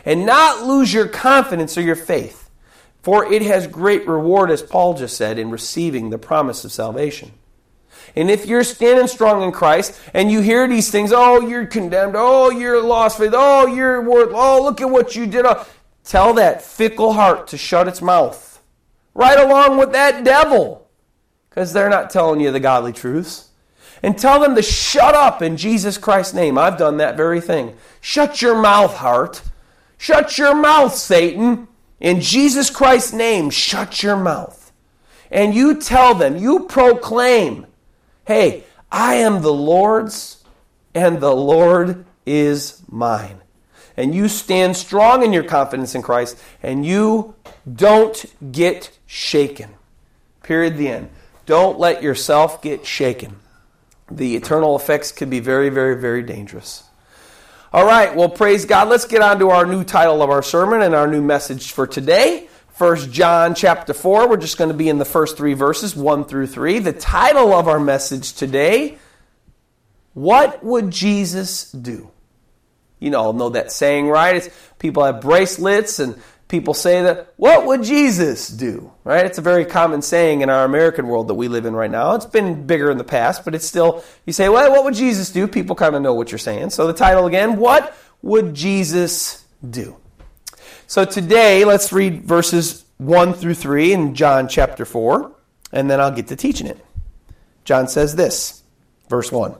and 0.06 0.26
not 0.26 0.66
lose 0.66 0.94
your 0.94 1.08
confidence 1.08 1.78
or 1.78 1.82
your 1.82 1.96
faith. 1.96 2.50
For 3.02 3.32
it 3.32 3.42
has 3.42 3.68
great 3.68 4.08
reward 4.08 4.50
as 4.50 4.62
paul 4.62 4.94
just 4.94 5.18
said 5.18 5.38
in 5.38 5.52
receiving 5.52 6.10
the 6.10 6.18
promise 6.18 6.64
of 6.64 6.72
salvation 6.72 7.32
and 8.16 8.30
if 8.30 8.46
you're 8.46 8.64
standing 8.64 9.08
strong 9.08 9.44
in 9.44 9.52
Christ 9.52 10.00
and 10.14 10.32
you 10.32 10.42
hear 10.42 10.68
these 10.68 10.92
things, 10.92 11.12
oh, 11.14 11.48
you're 11.48 11.66
condemned, 11.66 12.16
oh, 12.16 12.50
you're 12.50 12.82
lost 12.82 13.18
faith, 13.18 13.34
oh, 13.34 13.68
you're 13.68 14.02
worth, 14.02 14.32
oh, 14.34 14.64
look 14.64 14.82
at 14.82 14.90
what 14.90 15.16
you 15.16 15.26
did. 15.26 15.46
Tell 16.04 16.34
that 16.36 16.62
fickle 16.62 17.14
heart 17.14 17.48
to 17.48 17.58
shut 17.58 17.88
its 17.88 18.02
mouth. 18.02 18.62
Right 19.14 19.40
along 19.40 19.78
with 19.78 19.92
that 19.94 20.24
devil. 20.24 20.90
Because 21.50 21.72
they're 21.72 21.90
not 21.90 22.10
telling 22.10 22.40
you 22.40 22.52
the 22.52 22.60
godly 22.60 22.94
truths. 22.94 23.50
And 24.02 24.18
tell 24.18 24.40
them 24.40 24.56
to 24.56 24.62
shut 24.62 25.16
up 25.16 25.42
in 25.42 25.56
Jesus 25.56 25.98
Christ's 25.98 26.34
name. 26.34 26.58
I've 26.58 26.78
done 26.78 26.98
that 26.98 27.16
very 27.16 27.40
thing. 27.40 27.76
Shut 28.02 28.42
your 28.42 28.60
mouth, 28.60 28.96
heart. 28.96 29.42
Shut 29.98 30.38
your 30.38 30.54
mouth, 30.54 30.94
Satan. 30.94 31.70
In 32.02 32.20
Jesus 32.20 32.70
Christ's 32.70 33.14
name, 33.14 33.50
shut 33.50 34.04
your 34.04 34.18
mouth. 34.18 34.74
And 35.32 35.56
you 35.56 35.80
tell 35.80 36.14
them, 36.14 36.36
you 36.36 36.66
proclaim 36.66 37.66
Hey, 38.26 38.64
I 38.92 39.16
am 39.16 39.42
the 39.42 39.54
Lord's, 39.54 40.44
and 40.94 41.20
the 41.20 41.36
Lord 41.36 42.06
is 42.26 42.82
mine. 42.90 43.42
And 43.98 44.16
you 44.16 44.28
stand 44.28 44.78
strong 44.78 45.24
in 45.24 45.34
your 45.34 45.44
confidence 45.44 45.94
in 45.94 46.02
Christ, 46.02 46.38
and 46.62 46.86
you 46.86 47.36
don't 47.72 48.26
get 48.52 48.98
shaken. 49.06 49.72
Period. 50.42 50.78
The 50.78 50.88
end. 50.88 51.10
Don't 51.46 51.78
let 51.78 52.02
yourself 52.02 52.62
get 52.62 52.86
shaken. 52.86 53.36
The 54.10 54.36
eternal 54.36 54.76
effects 54.76 55.12
could 55.12 55.30
be 55.30 55.40
very, 55.40 55.70
very, 55.70 56.00
very 56.00 56.24
dangerous. 56.24 56.84
All 57.72 57.86
right, 57.86 58.16
well, 58.16 58.30
praise 58.30 58.66
God. 58.66 58.88
Let's 58.88 59.06
get 59.06 59.22
on 59.22 59.40
to 59.40 59.50
our 59.50 59.66
new 59.66 59.84
title 59.84 60.22
of 60.22 60.30
our 60.30 60.44
sermon 60.44 60.82
and 60.82 60.94
our 60.94 61.08
new 61.08 61.22
message 61.22 61.72
for 61.72 61.88
today. 61.88 62.48
First 62.74 63.12
John 63.12 63.54
chapter 63.54 63.94
4. 63.94 64.28
We're 64.28 64.38
just 64.38 64.58
going 64.58 64.72
to 64.72 64.76
be 64.76 64.90
in 64.90 64.98
the 64.98 65.06
first 65.06 65.38
three 65.38 65.54
verses, 65.54 65.96
1 65.96 66.26
through 66.26 66.48
3. 66.48 66.80
The 66.80 66.92
title 66.92 67.54
of 67.54 67.68
our 67.68 67.80
message 67.80 68.34
today, 68.34 68.98
What 70.16 70.64
Would 70.64 70.90
Jesus 70.90 71.72
Do? 71.72 72.10
You 73.00 73.12
know, 73.12 73.32
know 73.32 73.50
that 73.50 73.72
saying, 73.72 74.08
right? 74.08 74.38
It's, 74.38 74.50
people 74.80 75.04
have 75.04 75.22
bracelets 75.22 76.00
and 76.00 76.20
people 76.48 76.74
say 76.74 77.04
that, 77.04 77.34
what 77.38 77.66
would 77.68 77.84
Jesus 77.84 78.48
do? 78.48 78.92
Right? 79.04 79.26
It's 79.26 79.38
a 79.38 79.42
very 79.42 79.66
common 79.66 80.02
saying 80.02 80.42
in 80.42 80.50
our 80.50 80.66
American 80.66 81.08
world 81.08 81.28
that 81.28 81.36
we 81.36 81.50
live 81.50 81.66
in 81.66 81.76
right 81.76 81.92
now. 81.92 82.16
It's 82.16 82.26
been 82.26 82.66
bigger 82.66 82.90
in 82.90 82.98
the 82.98 83.04
past, 83.04 83.46
but 83.46 83.54
it's 83.54 83.68
still, 83.68 84.04
you 84.26 84.34
say, 84.34 84.50
well, 84.50 84.72
what 84.72 84.84
would 84.84 84.96
Jesus 84.96 85.32
do? 85.32 85.48
People 85.48 85.76
kind 85.76 85.96
of 85.96 86.02
know 86.02 86.16
what 86.16 86.32
you're 86.32 86.40
saying. 86.40 86.72
So 86.72 86.88
the 86.88 86.94
title 86.94 87.28
again, 87.28 87.58
What 87.58 87.96
Would 88.24 88.56
Jesus 88.56 89.46
Do? 89.68 89.98
So 90.94 91.06
today, 91.06 91.66
let's 91.66 91.92
read 91.92 92.24
verses 92.24 92.86
1 92.98 93.34
through 93.34 93.56
3 93.56 93.94
in 93.94 94.14
John 94.14 94.48
chapter 94.48 94.86
4, 94.86 95.32
and 95.72 95.90
then 95.90 96.00
I'll 96.00 96.12
get 96.12 96.28
to 96.28 96.36
teaching 96.36 96.68
it. 96.68 96.86
John 97.66 97.88
says 97.88 98.16
this, 98.16 98.62
verse 99.10 99.32
1 99.32 99.56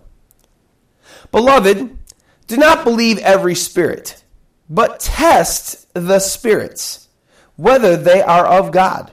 Beloved, 1.32 1.98
do 2.46 2.56
not 2.56 2.84
believe 2.84 3.18
every 3.18 3.56
spirit, 3.56 4.24
but 4.70 5.00
test 5.00 5.92
the 5.96 6.20
spirits, 6.20 7.08
whether 7.56 7.98
they 7.98 8.22
are 8.22 8.46
of 8.46 8.72
God, 8.72 9.12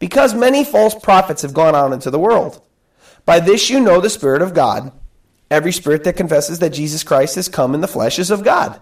because 0.00 0.34
many 0.34 0.64
false 0.64 0.96
prophets 0.96 1.42
have 1.42 1.54
gone 1.54 1.76
out 1.76 1.92
into 1.92 2.10
the 2.10 2.18
world. 2.18 2.66
By 3.24 3.38
this 3.38 3.70
you 3.70 3.78
know 3.78 4.00
the 4.00 4.10
Spirit 4.10 4.42
of 4.42 4.54
God. 4.54 4.90
Every 5.52 5.70
spirit 5.70 6.02
that 6.02 6.16
confesses 6.16 6.58
that 6.58 6.70
Jesus 6.70 7.04
Christ 7.04 7.36
has 7.36 7.48
come 7.48 7.76
in 7.76 7.80
the 7.80 7.86
flesh 7.86 8.18
is 8.18 8.32
of 8.32 8.42
God. 8.42 8.80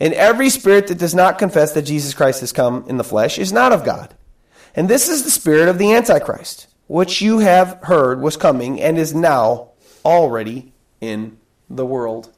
And 0.00 0.12
every 0.14 0.50
spirit 0.50 0.88
that 0.88 0.98
does 0.98 1.14
not 1.14 1.38
confess 1.38 1.72
that 1.72 1.82
Jesus 1.82 2.14
Christ 2.14 2.40
has 2.40 2.52
come 2.52 2.84
in 2.88 2.96
the 2.96 3.04
flesh 3.04 3.38
is 3.38 3.52
not 3.52 3.72
of 3.72 3.84
God. 3.84 4.14
And 4.74 4.88
this 4.88 5.08
is 5.08 5.24
the 5.24 5.30
spirit 5.30 5.68
of 5.68 5.78
the 5.78 5.92
Antichrist, 5.92 6.66
which 6.86 7.22
you 7.22 7.38
have 7.38 7.78
heard 7.82 8.20
was 8.20 8.36
coming 8.36 8.80
and 8.80 8.98
is 8.98 9.14
now 9.14 9.70
already 10.04 10.72
in 11.00 11.38
the 11.70 11.86
world. 11.86 12.32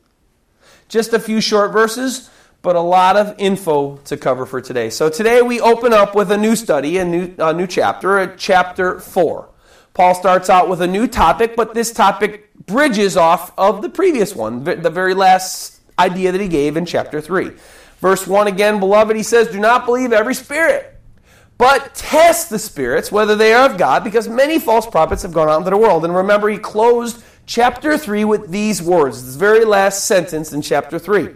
Just 0.89 1.13
a 1.13 1.19
few 1.19 1.41
short 1.41 1.73
verses, 1.73 2.31
but 2.63 2.77
a 2.77 2.81
lot 2.81 3.17
of 3.17 3.35
info 3.39 3.97
to 3.99 4.17
cover 4.17 4.45
for 4.45 4.61
today. 4.61 4.91
So 4.91 5.09
today 5.09 5.41
we 5.41 5.61
open 5.61 5.93
up 5.93 6.15
with 6.15 6.31
a 6.31 6.37
new 6.37 6.57
study, 6.57 6.99
a 6.99 7.05
new, 7.05 7.35
a 7.39 7.53
new 7.53 7.67
chapter, 7.67 8.19
a 8.19 8.37
chapter 8.37 9.01
4. 9.01 9.49
Paul 9.95 10.15
starts 10.15 10.51
out 10.51 10.69
with 10.69 10.83
a 10.83 10.87
new 10.87 11.07
topic, 11.07 11.57
but 11.57 11.75
this 11.75 11.91
topic 11.91 12.53
bridges 12.67 13.17
off 13.17 13.53
of 13.57 13.83
the 13.83 13.89
previous 13.89 14.35
one, 14.35 14.63
the 14.65 14.91
very 14.91 15.15
last 15.15 15.76
idea 15.99 16.33
that 16.33 16.41
he 16.41 16.49
gave 16.49 16.77
in 16.77 16.87
chapter 16.87 17.21
3. 17.21 17.53
Verse 18.01 18.27
1 18.27 18.47
again, 18.47 18.79
beloved, 18.79 19.17
he 19.17 19.23
says, 19.23 19.49
Do 19.49 19.59
not 19.59 19.87
believe 19.87 20.13
every 20.13 20.35
spirit, 20.35 20.99
but 21.59 21.95
test 21.95 22.51
the 22.51 22.59
spirits, 22.59 23.11
whether 23.11 23.35
they 23.35 23.55
are 23.55 23.71
of 23.71 23.79
God, 23.79 24.05
because 24.05 24.29
many 24.29 24.59
false 24.59 24.87
prophets 24.87 25.23
have 25.23 25.33
gone 25.33 25.49
out 25.49 25.59
into 25.59 25.71
the 25.71 25.77
world. 25.77 26.05
And 26.05 26.15
remember, 26.15 26.49
he 26.49 26.59
closed 26.59 27.23
chapter 27.47 27.97
3 27.97 28.25
with 28.25 28.51
these 28.51 28.83
words, 28.83 29.25
this 29.25 29.37
very 29.37 29.65
last 29.65 30.05
sentence 30.05 30.53
in 30.53 30.63
chapter 30.63 30.99
3. 30.99 31.35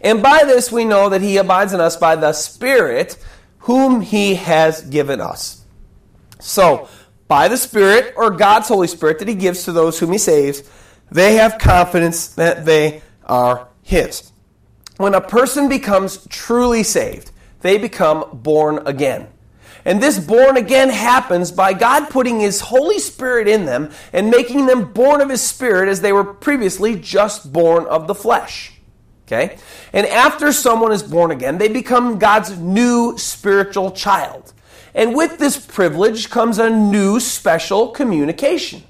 And 0.00 0.22
by 0.22 0.44
this 0.44 0.70
we 0.70 0.84
know 0.84 1.08
that 1.08 1.22
he 1.22 1.36
abides 1.36 1.72
in 1.72 1.80
us 1.80 1.96
by 1.96 2.16
the 2.16 2.32
Spirit 2.32 3.16
whom 3.60 4.00
he 4.00 4.34
has 4.36 4.82
given 4.82 5.20
us. 5.20 5.64
So, 6.38 6.88
by 7.28 7.48
the 7.48 7.56
Spirit, 7.56 8.14
or 8.16 8.30
God's 8.30 8.68
Holy 8.68 8.86
Spirit 8.86 9.18
that 9.18 9.28
he 9.28 9.34
gives 9.34 9.64
to 9.64 9.72
those 9.72 9.98
whom 9.98 10.12
he 10.12 10.18
saves, 10.18 10.62
they 11.10 11.34
have 11.34 11.58
confidence 11.58 12.28
that 12.34 12.64
they 12.64 13.02
are 13.26 13.68
His. 13.82 14.32
When 14.96 15.14
a 15.14 15.20
person 15.20 15.68
becomes 15.68 16.26
truly 16.28 16.82
saved, 16.82 17.30
they 17.60 17.76
become 17.78 18.24
born 18.32 18.86
again. 18.86 19.28
And 19.84 20.02
this 20.02 20.18
born 20.18 20.56
again 20.56 20.90
happens 20.90 21.52
by 21.52 21.72
God 21.72 22.10
putting 22.10 22.40
His 22.40 22.60
Holy 22.60 22.98
Spirit 22.98 23.46
in 23.46 23.66
them 23.66 23.92
and 24.12 24.30
making 24.30 24.66
them 24.66 24.92
born 24.92 25.20
of 25.20 25.30
His 25.30 25.42
Spirit 25.42 25.88
as 25.88 26.00
they 26.00 26.12
were 26.12 26.24
previously 26.24 26.96
just 26.96 27.52
born 27.52 27.84
of 27.86 28.08
the 28.08 28.14
flesh. 28.14 28.72
Okay? 29.26 29.58
And 29.92 30.06
after 30.06 30.52
someone 30.52 30.92
is 30.92 31.02
born 31.02 31.30
again, 31.30 31.58
they 31.58 31.68
become 31.68 32.18
God's 32.18 32.58
new 32.58 33.16
spiritual 33.16 33.92
child. 33.92 34.52
And 34.94 35.14
with 35.14 35.38
this 35.38 35.58
privilege 35.58 36.30
comes 36.30 36.58
a 36.58 36.70
new 36.70 37.20
special 37.20 37.88
communication. 37.88 38.82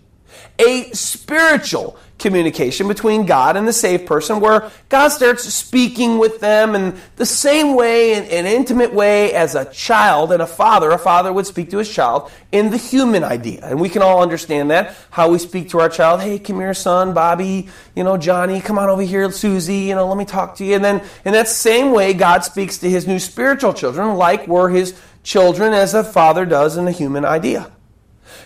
A 0.58 0.90
spiritual 0.92 1.98
communication 2.18 2.88
between 2.88 3.26
God 3.26 3.56
and 3.56 3.68
the 3.68 3.72
saved 3.72 4.06
person 4.06 4.40
where 4.40 4.70
God 4.88 5.08
starts 5.08 5.44
speaking 5.52 6.18
with 6.18 6.40
them 6.40 6.74
in 6.74 6.98
the 7.16 7.26
same 7.26 7.74
way, 7.74 8.14
in 8.14 8.24
an 8.24 8.46
intimate 8.46 8.94
way 8.94 9.34
as 9.34 9.54
a 9.54 9.70
child 9.70 10.32
and 10.32 10.40
a 10.40 10.46
father, 10.46 10.90
a 10.90 10.98
father 10.98 11.32
would 11.32 11.46
speak 11.46 11.70
to 11.70 11.78
his 11.78 11.92
child 11.92 12.30
in 12.52 12.70
the 12.70 12.78
human 12.78 13.22
idea. 13.22 13.60
And 13.62 13.80
we 13.80 13.90
can 13.90 14.00
all 14.00 14.22
understand 14.22 14.70
that, 14.70 14.96
how 15.10 15.30
we 15.30 15.38
speak 15.38 15.70
to 15.70 15.80
our 15.80 15.90
child, 15.90 16.22
hey, 16.22 16.38
come 16.38 16.56
here, 16.56 16.72
son, 16.72 17.12
Bobby, 17.12 17.68
you 17.94 18.02
know, 18.02 18.16
Johnny, 18.16 18.60
come 18.60 18.78
on 18.78 18.88
over 18.88 19.02
here, 19.02 19.30
Susie, 19.30 19.76
you 19.76 19.94
know, 19.94 20.08
let 20.08 20.16
me 20.16 20.24
talk 20.24 20.56
to 20.56 20.64
you. 20.64 20.74
And 20.74 20.84
then 20.84 21.02
in 21.24 21.32
that 21.32 21.48
same 21.48 21.92
way, 21.92 22.14
God 22.14 22.44
speaks 22.44 22.78
to 22.78 22.88
his 22.88 23.06
new 23.06 23.18
spiritual 23.18 23.74
children 23.74 24.14
like 24.14 24.48
we're 24.48 24.70
his 24.70 24.98
children 25.22 25.74
as 25.74 25.92
a 25.92 26.02
father 26.02 26.46
does 26.46 26.78
in 26.78 26.86
the 26.86 26.92
human 26.92 27.24
idea. 27.26 27.70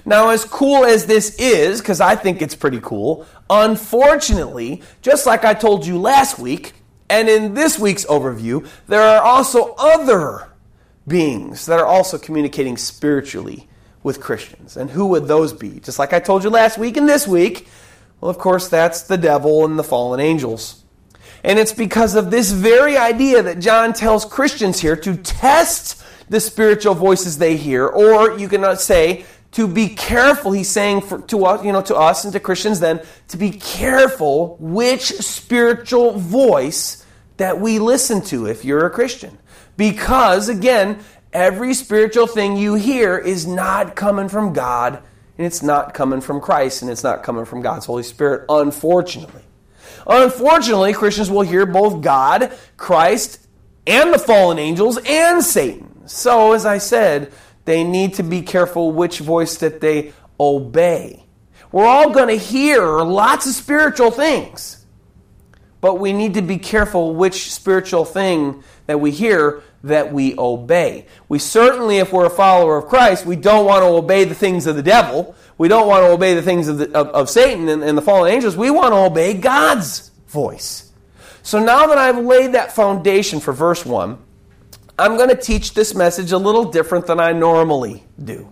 Now, 0.05 0.31
as 0.31 0.45
cool 0.45 0.85
as 0.85 1.07
this 1.07 1.35
is, 1.39 1.81
because 1.81 2.01
I 2.01 2.17
think 2.17 2.43
it's 2.43 2.55
pretty 2.55 2.81
cool, 2.81 3.27
unfortunately, 3.49 4.83
just 5.03 5.27
like 5.27 5.45
I 5.45 5.55
told 5.55 5.87
you 5.87 5.99
last 5.99 6.39
week, 6.39 6.75
and 7.09 7.29
in 7.29 7.55
this 7.55 7.79
week's 7.79 8.05
overview, 8.07 8.67
there 8.87 9.03
are 9.03 9.23
also 9.23 9.75
other 9.79 10.49
beings 11.07 11.67
that 11.67 11.81
are 11.81 11.87
also 11.87 12.19
communicating 12.19 12.77
spiritually 12.77 13.69
with 14.03 14.21
Christians. 14.21 14.77
And 14.77 14.89
who 14.91 15.07
would 15.09 15.27
those 15.27 15.53
be? 15.53 15.81
Just 15.81 15.99
like 15.99 16.13
I 16.13 16.21
told 16.21 16.45
you 16.45 16.51
last 16.51 16.79
week 16.79 16.97
and 16.97 17.09
this 17.09 17.27
week, 17.27 17.69
well, 18.21 18.31
of 18.31 18.39
course, 18.39 18.69
that's 18.69 19.03
the 19.03 19.19
devil 19.19 19.65
and 19.65 19.79
the 19.79 19.85
fallen 19.85 20.21
angels. 20.21 20.85
And 21.43 21.59
it's 21.59 21.73
because 21.73 22.15
of 22.15 22.31
this 22.31 22.53
very 22.53 22.97
idea 22.97 23.43
that 23.43 23.61
John 23.61 23.93
tells 23.93 24.25
Christians 24.25 24.81
here 24.81 24.97
to 24.97 25.17
test 25.17 26.03
the 26.29 26.39
spiritual 26.39 26.95
voices 26.95 27.39
they 27.39 27.57
hear, 27.57 27.87
or 27.87 28.39
you 28.39 28.49
can 28.49 28.77
say 28.77 29.25
to 29.53 29.67
be 29.67 29.89
careful 29.89 30.53
he's 30.53 30.69
saying 30.69 31.01
for, 31.01 31.21
to 31.23 31.45
us 31.45 31.65
you 31.65 31.73
know 31.73 31.83
to 31.83 31.97
us 31.97 32.25
and 32.25 32.33
to 32.33 32.41
christians 32.41 32.81
then 32.81 33.01
to 33.29 33.37
be 33.37 33.51
careful 33.51 34.57
which 34.61 35.05
spiritual 35.05 36.19
voice 36.19 37.05
that 37.37 37.61
we 37.61 37.79
listen 37.79 38.23
to 38.23 38.47
if 38.47 38.65
you're 38.65 38.87
a 38.87 38.91
christian 38.91 39.39
because 39.77 40.49
again 40.49 40.99
Every 41.33 41.75
spiritual 41.75 42.27
thing 42.27 42.57
you 42.57 42.75
hear 42.75 43.17
is 43.17 43.47
not 43.47 43.95
coming 43.95 44.29
from 44.29 44.53
God, 44.53 44.97
and 45.39 45.47
it's 45.47 45.63
not 45.63 45.95
coming 45.95 46.21
from 46.21 46.41
Christ, 46.41 46.83
and 46.83 46.91
it's 46.91 47.05
not 47.05 47.23
coming 47.23 47.45
from 47.45 47.63
God's 47.63 47.87
Holy 47.87 48.03
Spirit, 48.03 48.47
unfortunately. 48.49 49.43
Unfortunately, 50.09 50.93
Christians 50.93 51.31
will 51.31 51.43
hear 51.43 51.67
both 51.67 52.03
God, 52.03 52.53
Christ, 52.77 53.47
and 53.87 54.13
the 54.13 54.19
fallen 54.19 54.59
angels, 54.59 54.99
and 55.07 55.43
Satan. 55.43 56.09
So, 56.09 56.53
as 56.53 56.67
I 56.67 56.79
said, 56.79 57.33
they 57.65 57.85
need 57.85 58.15
to 58.15 58.23
be 58.23 58.43
careful 58.43 58.93
which 58.93 59.19
voice 59.19 59.59
that 59.59 59.81
they 59.81 60.13
obey. 60.39 61.25
We're 61.73 61.87
all 61.87 62.11
going 62.11 62.29
to 62.29 62.43
hear 62.43 62.85
lots 63.03 63.47
of 63.47 63.53
spiritual 63.53 64.11
things, 64.11 64.85
but 65.81 65.95
we 65.95 66.13
need 66.13 66.35
to 66.35 66.43
be 66.43 66.59
careful 66.59 67.15
which 67.15 67.53
spiritual 67.53 68.05
thing 68.05 68.65
that 68.87 68.99
we 68.99 69.11
hear 69.13 69.63
that 69.85 70.13
we 70.13 70.37
obey. 70.37 71.07
We 71.29 71.39
certainly, 71.39 71.99
if 71.99 72.13
we're 72.13 72.27
a 72.27 72.31
follower 72.31 72.77
of 72.77 72.87
Christ, 72.87 73.25
we 73.25 73.37
don't 73.37 73.65
want 73.65 73.83
to 73.83 73.87
obey 73.87 74.25
the 74.25 74.35
things 74.35 74.67
of 74.67 74.77
the 74.77 74.83
devil. 74.83 75.35
We 75.59 75.69
don't 75.69 75.87
want 75.87 76.03
to 76.05 76.11
obey 76.11 76.35
the 76.35 76.43
things 76.43 76.69
of, 76.69 76.79
the, 76.79 76.87
of, 76.87 77.09
of 77.09 77.31
Satan 77.31 77.69
and, 77.69 77.83
and 77.83 77.97
the 77.97 78.03
fallen 78.03 78.33
angels. 78.33 78.57
We 78.57 78.71
want 78.71 78.93
to 78.93 78.97
obey 78.97 79.35
God's 79.35 80.11
voice. 80.27 80.91
So 81.43 81.63
now 81.63 81.87
that 81.87 81.99
I've 81.99 82.19
laid 82.19 82.53
that 82.53 82.73
foundation 82.73 83.41
for 83.41 83.53
verse 83.53 83.87
1, 83.87 84.19
I'm 85.01 85.17
going 85.17 85.31
to 85.31 85.37
teach 85.37 85.73
this 85.73 85.95
message 85.95 86.33
a 86.33 86.39
little 86.39 86.67
different 86.67 87.07
than 87.07 87.19
I 87.19 87.33
normally 87.33 88.05
do. 88.23 88.49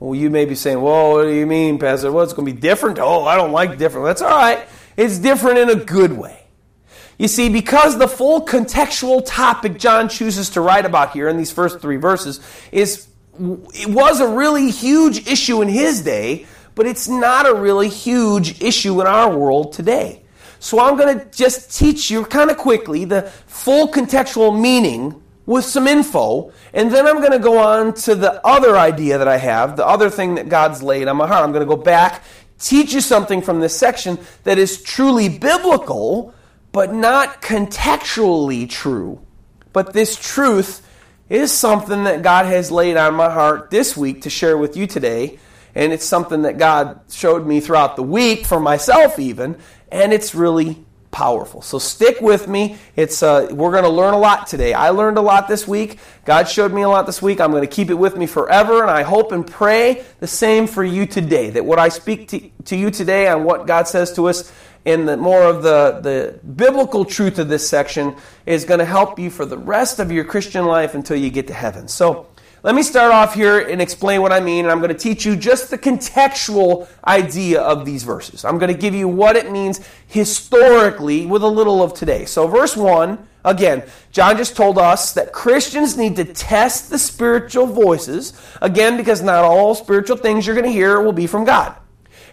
Well, 0.00 0.14
you 0.14 0.30
may 0.30 0.44
be 0.44 0.56
saying, 0.56 0.80
well, 0.80 1.12
what 1.12 1.24
do 1.24 1.32
you 1.32 1.46
mean, 1.46 1.78
Pastor? 1.78 2.10
Well, 2.10 2.24
it's 2.24 2.32
going 2.32 2.46
to 2.46 2.52
be 2.52 2.60
different? 2.60 2.98
Oh, 2.98 3.24
I 3.24 3.36
don't 3.36 3.52
like 3.52 3.78
different. 3.78 4.06
That's 4.06 4.20
all 4.20 4.36
right. 4.36 4.66
It's 4.96 5.18
different 5.18 5.58
in 5.58 5.70
a 5.70 5.76
good 5.76 6.12
way. 6.12 6.42
You 7.18 7.28
see, 7.28 7.48
because 7.48 7.98
the 7.98 8.08
full 8.08 8.44
contextual 8.44 9.22
topic 9.24 9.78
John 9.78 10.08
chooses 10.08 10.50
to 10.50 10.60
write 10.60 10.84
about 10.84 11.12
here 11.12 11.28
in 11.28 11.36
these 11.36 11.52
first 11.52 11.80
three 11.80 11.96
verses 11.96 12.40
is 12.72 13.06
it 13.38 13.88
was 13.88 14.20
a 14.20 14.28
really 14.28 14.70
huge 14.70 15.26
issue 15.28 15.62
in 15.62 15.68
his 15.68 16.02
day, 16.02 16.46
but 16.74 16.86
it's 16.86 17.08
not 17.08 17.48
a 17.48 17.54
really 17.54 17.88
huge 17.88 18.60
issue 18.60 19.00
in 19.00 19.06
our 19.06 19.34
world 19.34 19.72
today. 19.72 20.24
So 20.58 20.80
I'm 20.80 20.96
going 20.96 21.18
to 21.18 21.24
just 21.30 21.78
teach 21.78 22.10
you 22.10 22.24
kind 22.24 22.50
of 22.50 22.58
quickly 22.58 23.04
the 23.04 23.22
full 23.46 23.88
contextual 23.88 24.58
meaning 24.60 25.22
with 25.46 25.64
some 25.64 25.86
info, 25.86 26.52
and 26.74 26.90
then 26.90 27.06
I'm 27.06 27.18
going 27.18 27.32
to 27.32 27.38
go 27.38 27.58
on 27.58 27.94
to 27.94 28.14
the 28.14 28.44
other 28.44 28.76
idea 28.76 29.18
that 29.18 29.28
I 29.28 29.38
have, 29.38 29.76
the 29.76 29.86
other 29.86 30.10
thing 30.10 30.34
that 30.34 30.48
God's 30.48 30.82
laid 30.82 31.06
on 31.06 31.16
my 31.16 31.26
heart. 31.26 31.44
I'm 31.44 31.52
going 31.52 31.66
to 31.66 31.76
go 31.76 31.80
back, 31.80 32.24
teach 32.58 32.92
you 32.92 33.00
something 33.00 33.40
from 33.40 33.60
this 33.60 33.76
section 33.76 34.18
that 34.42 34.58
is 34.58 34.82
truly 34.82 35.28
biblical, 35.28 36.34
but 36.72 36.92
not 36.92 37.40
contextually 37.40 38.68
true. 38.68 39.20
But 39.72 39.92
this 39.92 40.16
truth 40.16 40.86
is 41.28 41.52
something 41.52 42.04
that 42.04 42.22
God 42.22 42.46
has 42.46 42.70
laid 42.70 42.96
on 42.96 43.14
my 43.14 43.30
heart 43.30 43.70
this 43.70 43.96
week 43.96 44.22
to 44.22 44.30
share 44.30 44.56
with 44.56 44.76
you 44.76 44.86
today. 44.86 45.38
And 45.74 45.92
it's 45.92 46.04
something 46.04 46.42
that 46.42 46.56
God 46.56 47.00
showed 47.10 47.46
me 47.46 47.60
throughout 47.60 47.96
the 47.96 48.02
week 48.02 48.46
for 48.46 48.58
myself, 48.58 49.18
even. 49.18 49.58
And 49.92 50.12
it's 50.12 50.34
really 50.34 50.85
powerful. 51.16 51.62
So 51.62 51.78
stick 51.78 52.20
with 52.20 52.46
me. 52.46 52.76
It's 52.94 53.22
uh, 53.22 53.48
we're 53.50 53.70
going 53.70 53.84
to 53.84 53.88
learn 53.88 54.12
a 54.12 54.18
lot 54.18 54.46
today. 54.46 54.74
I 54.74 54.90
learned 54.90 55.16
a 55.16 55.22
lot 55.22 55.48
this 55.48 55.66
week. 55.66 55.98
God 56.26 56.46
showed 56.46 56.74
me 56.74 56.82
a 56.82 56.90
lot 56.90 57.06
this 57.06 57.22
week. 57.22 57.40
I'm 57.40 57.52
going 57.52 57.62
to 57.62 57.74
keep 57.74 57.88
it 57.88 57.94
with 57.94 58.18
me 58.18 58.26
forever, 58.26 58.82
and 58.82 58.90
I 58.90 59.02
hope 59.02 59.32
and 59.32 59.46
pray 59.46 60.04
the 60.20 60.26
same 60.26 60.66
for 60.66 60.84
you 60.84 61.06
today. 61.06 61.48
That 61.48 61.64
what 61.64 61.78
I 61.78 61.88
speak 61.88 62.28
to, 62.28 62.50
to 62.66 62.76
you 62.76 62.90
today 62.90 63.28
on 63.28 63.44
what 63.44 63.66
God 63.66 63.88
says 63.88 64.12
to 64.16 64.28
us 64.28 64.52
in 64.84 65.06
the 65.06 65.16
more 65.16 65.42
of 65.42 65.62
the, 65.62 66.00
the 66.02 66.38
biblical 66.46 67.06
truth 67.06 67.38
of 67.38 67.48
this 67.48 67.66
section 67.66 68.14
is 68.44 68.66
going 68.66 68.80
to 68.80 68.84
help 68.84 69.18
you 69.18 69.30
for 69.30 69.46
the 69.46 69.56
rest 69.56 69.98
of 69.98 70.12
your 70.12 70.24
Christian 70.24 70.66
life 70.66 70.94
until 70.94 71.16
you 71.16 71.30
get 71.30 71.46
to 71.46 71.54
heaven. 71.54 71.88
So 71.88 72.26
let 72.66 72.74
me 72.74 72.82
start 72.82 73.12
off 73.12 73.32
here 73.32 73.60
and 73.60 73.80
explain 73.80 74.22
what 74.22 74.32
I 74.32 74.40
mean, 74.40 74.64
and 74.64 74.72
I'm 74.72 74.80
going 74.80 74.92
to 74.92 74.98
teach 74.98 75.24
you 75.24 75.36
just 75.36 75.70
the 75.70 75.78
contextual 75.78 76.88
idea 77.06 77.60
of 77.60 77.84
these 77.84 78.02
verses. 78.02 78.44
I'm 78.44 78.58
going 78.58 78.74
to 78.74 78.78
give 78.78 78.92
you 78.92 79.06
what 79.06 79.36
it 79.36 79.52
means 79.52 79.88
historically 80.08 81.26
with 81.26 81.44
a 81.44 81.46
little 81.46 81.80
of 81.80 81.94
today. 81.94 82.24
So, 82.24 82.48
verse 82.48 82.76
1, 82.76 83.24
again, 83.44 83.84
John 84.10 84.36
just 84.36 84.56
told 84.56 84.78
us 84.78 85.12
that 85.12 85.32
Christians 85.32 85.96
need 85.96 86.16
to 86.16 86.24
test 86.24 86.90
the 86.90 86.98
spiritual 86.98 87.68
voices, 87.68 88.32
again, 88.60 88.96
because 88.96 89.22
not 89.22 89.44
all 89.44 89.76
spiritual 89.76 90.16
things 90.16 90.44
you're 90.44 90.56
going 90.56 90.66
to 90.66 90.72
hear 90.72 91.00
will 91.00 91.12
be 91.12 91.28
from 91.28 91.44
God. 91.44 91.72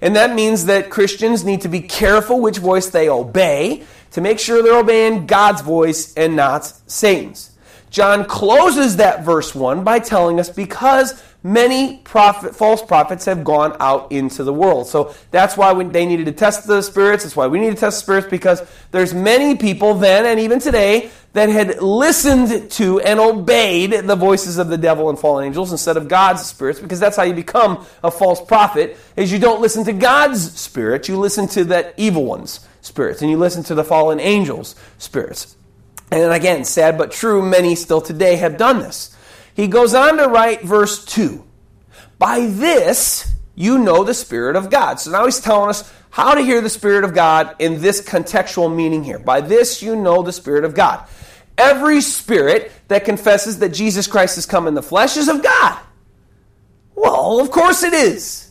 And 0.02 0.15
that 0.15 0.34
means 0.34 0.65
that 0.65 0.89
Christians 0.89 1.46
need 1.46 1.62
to 1.62 1.69
be 1.69 1.82
careful 1.82 2.41
which 2.41 2.58
voice 2.58 2.89
they 2.89 3.08
obey 3.08 3.84
to 4.10 4.22
make 4.22 4.39
sure 4.39 4.63
they're 4.63 4.80
obeying 4.80 5.28
God's 5.28 5.62
voice 5.62 6.12
and 6.15 6.36
not 6.36 6.65
Satan's. 6.88 7.53
John 7.93 8.25
closes 8.25 8.97
that 8.97 9.23
verse 9.23 9.53
1 9.53 9.84
by 9.84 9.99
telling 9.99 10.39
us 10.39 10.49
because 10.49 11.23
many 11.43 11.97
prophet, 11.97 12.56
false 12.56 12.82
prophets 12.82 13.25
have 13.25 13.43
gone 13.43 13.77
out 13.79 14.12
into 14.12 14.43
the 14.43 14.51
world. 14.51 14.88
So 14.88 15.13
that's 15.29 15.56
why 15.56 15.73
we, 15.73 15.84
they 15.84 16.08
needed 16.08 16.25
to 16.25 16.32
test 16.32 16.65
the 16.65 16.82
spirits. 16.82 17.23
That's 17.23 17.36
why 17.36 17.45
we 17.45 17.60
need 17.60 17.69
to 17.69 17.75
test 17.75 17.97
the 17.97 18.01
spirits 18.01 18.27
because 18.32 18.63
there's 18.89 19.13
many 19.13 19.58
people 19.58 19.93
then 19.93 20.25
and 20.25 20.39
even 20.39 20.58
today 20.58 21.12
that 21.34 21.49
had 21.49 21.84
listened 21.84 22.71
to 22.71 22.99
and 23.01 23.19
obeyed 23.19 23.91
the 23.91 24.15
voices 24.15 24.58
of 24.58 24.69
the 24.69 24.77
devil 24.77 25.12
and 25.12 25.19
fallen 25.19 25.45
angels 25.45 25.71
instead 25.71 25.95
of 25.95 26.08
God's 26.08 26.43
spirits, 26.43 26.79
because 26.79 26.99
that's 26.99 27.15
how 27.15 27.23
you 27.23 27.36
become 27.36 27.86
a 28.03 28.10
false 28.10 28.43
prophet, 28.43 28.97
is 29.15 29.32
you 29.32 29.38
don't 29.38 29.62
listen 29.62 29.84
to 29.86 29.93
God's 29.93 30.60
spirit, 30.60 31.08
you 31.08 31.19
listen 31.19 31.47
to 31.49 31.63
that 31.65 31.93
evil 31.97 32.25
one's 32.25 32.67
spirits, 32.82 33.21
and 33.21 33.29
you 33.29 33.38
listen 33.38 33.62
to 33.65 33.75
the 33.75 33.84
fallen 33.84 34.19
angels' 34.19 34.75
spirits. 34.97 35.56
And 36.12 36.32
again, 36.32 36.63
sad 36.66 36.98
but 36.98 37.12
true, 37.12 37.42
many 37.42 37.76
still 37.76 38.02
today 38.02 38.36
have 38.36 38.58
done 38.58 38.80
this. 38.80 39.16
He 39.56 39.68
goes 39.68 39.94
on 39.94 40.18
to 40.18 40.28
write 40.28 40.63
verse 40.63 41.04
2. 41.06 41.44
By 42.20 42.48
this 42.48 43.32
you 43.56 43.78
know 43.78 44.04
the 44.04 44.13
Spirit 44.13 44.56
of 44.56 44.70
God. 44.70 45.00
So 45.00 45.12
now 45.12 45.26
he's 45.26 45.39
telling 45.39 45.70
us 45.70 45.92
how 46.10 46.36
to 46.36 46.42
hear 46.42 46.62
the 46.62 46.70
Spirit 46.70 47.04
of 47.04 47.13
God 47.13 47.56
in 47.60 47.82
this 47.82 48.02
contextual 48.02 48.74
meaning 48.74 49.04
here. 49.04 49.20
By 49.20 49.42
this 49.42 49.82
you 49.82 49.96
know 49.96 50.22
the 50.22 50.32
Spirit 50.32 50.63
of 50.66 50.76
God. 50.76 51.08
Every 51.58 52.02
spirit 52.02 52.72
that 52.88 53.06
confesses 53.06 53.60
that 53.60 53.70
Jesus 53.70 54.08
Christ 54.08 54.36
has 54.36 54.46
come 54.46 54.68
in 54.68 54.74
the 54.74 54.82
flesh 54.82 55.18
is 55.18 55.28
of 55.28 55.44
God. 55.44 55.80
Well, 56.96 57.39
of 57.39 57.52
course 57.52 57.84
it 57.84 57.94
is. 57.94 58.42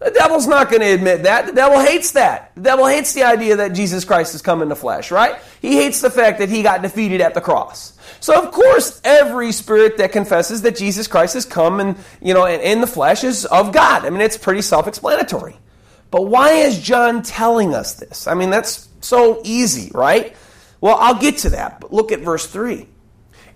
The 0.00 0.10
devil's 0.10 0.46
not 0.46 0.70
going 0.70 0.80
to 0.80 0.88
admit 0.88 1.24
that. 1.24 1.46
The 1.46 1.52
devil 1.52 1.78
hates 1.78 2.12
that. 2.12 2.52
The 2.54 2.62
devil 2.62 2.86
hates 2.86 3.12
the 3.12 3.22
idea 3.22 3.56
that 3.56 3.74
Jesus 3.74 4.02
Christ 4.02 4.32
has 4.32 4.40
come 4.40 4.62
in 4.62 4.70
the 4.70 4.76
flesh, 4.76 5.10
right? 5.10 5.36
He 5.60 5.76
hates 5.76 6.00
the 6.00 6.10
fact 6.10 6.38
that 6.38 6.48
he 6.48 6.62
got 6.62 6.80
defeated 6.80 7.20
at 7.20 7.34
the 7.34 7.42
cross. 7.42 7.98
So 8.18 8.34
of 8.34 8.50
course, 8.50 8.98
every 9.04 9.52
spirit 9.52 9.98
that 9.98 10.10
confesses 10.10 10.62
that 10.62 10.76
Jesus 10.76 11.06
Christ 11.06 11.34
has 11.34 11.44
come 11.44 11.80
and 11.80 11.96
you 12.22 12.32
know 12.32 12.46
in 12.46 12.80
the 12.80 12.86
flesh 12.86 13.24
is 13.24 13.44
of 13.44 13.72
God. 13.72 14.06
I 14.06 14.10
mean, 14.10 14.22
it's 14.22 14.38
pretty 14.38 14.62
self-explanatory. 14.62 15.56
But 16.10 16.22
why 16.22 16.52
is 16.52 16.80
John 16.80 17.22
telling 17.22 17.74
us 17.74 17.94
this? 17.94 18.26
I 18.26 18.34
mean, 18.34 18.48
that's 18.48 18.88
so 19.00 19.42
easy, 19.44 19.90
right? 19.94 20.34
Well, 20.80 20.96
I'll 20.98 21.20
get 21.20 21.38
to 21.38 21.50
that, 21.50 21.80
but 21.80 21.92
look 21.92 22.10
at 22.10 22.20
verse 22.20 22.46
3. 22.46 22.86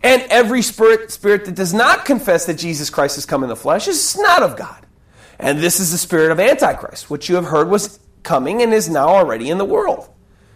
And 0.02 0.22
every 0.28 0.60
spirit, 0.60 1.10
spirit 1.10 1.46
that 1.46 1.54
does 1.54 1.72
not 1.72 2.04
confess 2.04 2.44
that 2.46 2.58
Jesus 2.58 2.90
Christ 2.90 3.16
has 3.16 3.24
come 3.24 3.42
in 3.42 3.48
the 3.48 3.56
flesh 3.56 3.88
is 3.88 4.16
not 4.18 4.42
of 4.42 4.56
God. 4.58 4.83
And 5.38 5.58
this 5.58 5.80
is 5.80 5.92
the 5.92 5.98
spirit 5.98 6.30
of 6.30 6.40
Antichrist, 6.40 7.10
which 7.10 7.28
you 7.28 7.34
have 7.34 7.46
heard 7.46 7.68
was 7.68 7.98
coming 8.22 8.62
and 8.62 8.72
is 8.72 8.88
now 8.88 9.08
already 9.08 9.50
in 9.50 9.58
the 9.58 9.64
world. 9.64 10.08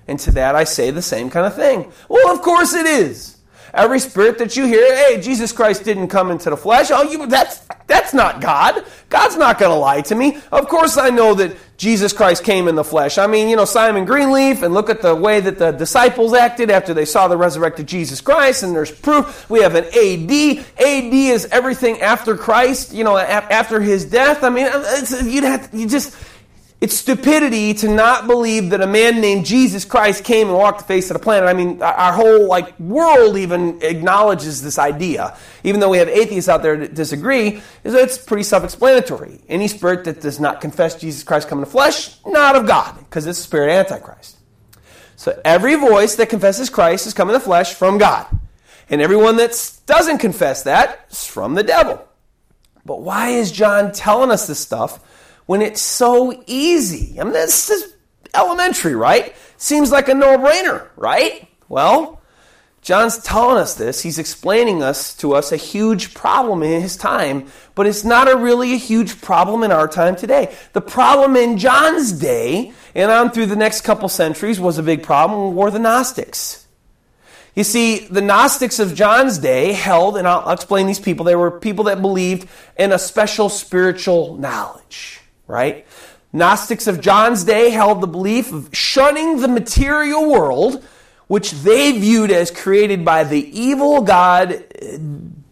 And 0.06 0.18
to 0.20 0.30
that 0.32 0.54
I 0.54 0.64
say 0.64 0.90
the 0.90 1.02
same 1.02 1.30
kind 1.30 1.46
of 1.46 1.54
thing. 1.54 1.92
Well, 2.08 2.32
of 2.32 2.42
course 2.42 2.72
it 2.74 2.86
is. 2.86 3.36
Every 3.74 4.00
spirit 4.00 4.38
that 4.38 4.56
you 4.56 4.66
hear, 4.66 4.94
hey, 4.96 5.20
Jesus 5.20 5.52
Christ 5.52 5.84
didn't 5.84 6.08
come 6.08 6.30
into 6.30 6.48
the 6.48 6.56
flesh. 6.56 6.90
Oh, 6.90 7.02
you 7.02 7.26
that's 7.26 7.66
that's 7.86 8.14
not 8.14 8.40
God. 8.40 8.84
God's 9.10 9.36
not 9.36 9.58
going 9.58 9.70
to 9.70 9.78
lie 9.78 10.00
to 10.02 10.14
me. 10.14 10.38
Of 10.50 10.68
course 10.68 10.96
I 10.96 11.10
know 11.10 11.34
that 11.34 11.54
Jesus 11.78 12.12
Christ 12.12 12.42
came 12.42 12.66
in 12.66 12.74
the 12.74 12.82
flesh. 12.82 13.18
I 13.18 13.28
mean, 13.28 13.48
you 13.48 13.54
know, 13.54 13.64
Simon 13.64 14.04
Greenleaf 14.04 14.62
and 14.62 14.74
look 14.74 14.90
at 14.90 15.00
the 15.00 15.14
way 15.14 15.38
that 15.38 15.58
the 15.58 15.70
disciples 15.70 16.34
acted 16.34 16.70
after 16.70 16.92
they 16.92 17.04
saw 17.04 17.28
the 17.28 17.36
resurrected 17.36 17.86
Jesus 17.86 18.20
Christ 18.20 18.64
and 18.64 18.74
there's 18.74 18.90
proof. 18.90 19.48
We 19.48 19.62
have 19.62 19.76
an 19.76 19.84
AD. 19.84 20.64
AD 20.76 21.14
is 21.14 21.46
everything 21.46 22.00
after 22.00 22.36
Christ, 22.36 22.92
you 22.92 23.04
know, 23.04 23.16
after 23.16 23.80
his 23.80 24.04
death. 24.04 24.42
I 24.42 24.50
mean, 24.50 24.66
you'd 25.32 25.44
have 25.44 25.70
to, 25.70 25.76
you 25.78 25.86
just 25.86 26.16
it's 26.80 26.96
stupidity 26.96 27.74
to 27.74 27.88
not 27.88 28.28
believe 28.28 28.70
that 28.70 28.80
a 28.80 28.86
man 28.86 29.20
named 29.20 29.44
Jesus 29.44 29.84
Christ 29.84 30.22
came 30.22 30.46
and 30.46 30.56
walked 30.56 30.78
the 30.78 30.84
face 30.84 31.10
of 31.10 31.14
the 31.14 31.22
planet. 31.22 31.48
I 31.48 31.52
mean, 31.52 31.82
our 31.82 32.12
whole 32.12 32.46
like 32.46 32.78
world 32.78 33.36
even 33.36 33.82
acknowledges 33.82 34.62
this 34.62 34.78
idea, 34.78 35.36
even 35.64 35.80
though 35.80 35.88
we 35.88 35.98
have 35.98 36.08
atheists 36.08 36.48
out 36.48 36.62
there 36.62 36.76
that 36.76 36.94
disagree. 36.94 37.60
Is 37.82 37.94
It's 37.94 38.16
pretty 38.16 38.44
self-explanatory. 38.44 39.40
Any 39.48 39.66
spirit 39.66 40.04
that 40.04 40.20
does 40.20 40.38
not 40.38 40.60
confess 40.60 40.94
Jesus 41.00 41.24
Christ 41.24 41.48
come 41.48 41.58
in 41.58 41.64
the 41.64 41.70
flesh, 41.70 42.16
not 42.24 42.54
of 42.54 42.66
God, 42.66 42.96
because 42.98 43.26
it's 43.26 43.40
a 43.40 43.42
spirit 43.42 43.72
antichrist. 43.72 44.36
So 45.16 45.40
every 45.44 45.74
voice 45.74 46.14
that 46.14 46.28
confesses 46.28 46.70
Christ 46.70 47.06
has 47.06 47.14
come 47.14 47.28
in 47.28 47.32
the 47.32 47.40
flesh 47.40 47.74
from 47.74 47.98
God, 47.98 48.26
and 48.88 49.02
everyone 49.02 49.36
that 49.38 49.80
doesn't 49.86 50.18
confess 50.18 50.62
that 50.62 51.06
is 51.10 51.26
from 51.26 51.54
the 51.54 51.64
devil. 51.64 52.06
But 52.84 53.02
why 53.02 53.30
is 53.30 53.50
John 53.50 53.90
telling 53.90 54.30
us 54.30 54.46
this 54.46 54.60
stuff? 54.60 55.00
When 55.48 55.62
it's 55.62 55.80
so 55.80 56.44
easy? 56.46 57.18
I 57.18 57.24
mean, 57.24 57.32
this 57.32 57.70
is 57.70 57.94
elementary, 58.34 58.94
right? 58.94 59.34
Seems 59.56 59.90
like 59.90 60.10
a 60.10 60.14
no 60.14 60.36
brainer, 60.36 60.88
right? 60.94 61.48
Well, 61.70 62.20
John's 62.82 63.16
telling 63.18 63.56
us 63.56 63.74
this. 63.74 64.02
He's 64.02 64.18
explaining 64.18 64.82
us 64.82 65.16
to 65.16 65.32
us 65.34 65.50
a 65.50 65.56
huge 65.56 66.12
problem 66.12 66.62
in 66.62 66.82
his 66.82 66.98
time, 66.98 67.46
but 67.74 67.86
it's 67.86 68.04
not 68.04 68.30
a 68.30 68.36
really 68.36 68.74
a 68.74 68.76
huge 68.76 69.22
problem 69.22 69.62
in 69.62 69.72
our 69.72 69.88
time 69.88 70.16
today. 70.16 70.54
The 70.74 70.82
problem 70.82 71.34
in 71.34 71.56
John's 71.56 72.12
day 72.12 72.74
and 72.94 73.10
on 73.10 73.30
through 73.30 73.46
the 73.46 73.56
next 73.56 73.80
couple 73.80 74.10
centuries 74.10 74.60
was 74.60 74.76
a 74.76 74.82
big 74.82 75.02
problem 75.02 75.56
were 75.56 75.70
the 75.70 75.78
Gnostics. 75.78 76.66
You 77.54 77.64
see, 77.64 78.06
the 78.06 78.20
Gnostics 78.20 78.78
of 78.78 78.94
John's 78.94 79.38
day 79.38 79.72
held, 79.72 80.18
and 80.18 80.28
I'll, 80.28 80.50
explain 80.50 80.86
these 80.86 81.00
people, 81.00 81.24
they 81.24 81.36
were 81.36 81.50
people 81.50 81.84
that 81.84 82.02
believed 82.02 82.48
in 82.78 82.92
a 82.92 82.98
special 82.98 83.48
spiritual 83.48 84.36
knowledge, 84.36 85.17
right? 85.48 85.84
Gnostics 86.32 86.86
of 86.86 87.00
John's 87.00 87.42
day 87.42 87.70
held 87.70 88.00
the 88.00 88.06
belief 88.06 88.52
of 88.52 88.68
shunning 88.72 89.40
the 89.40 89.48
material 89.48 90.30
world 90.30 90.84
which 91.28 91.52
they 91.52 91.92
viewed 91.92 92.30
as 92.30 92.50
created 92.50 93.04
by 93.04 93.22
the 93.22 93.38
evil 93.58 94.02
god 94.02 94.52
uh, 94.52 94.98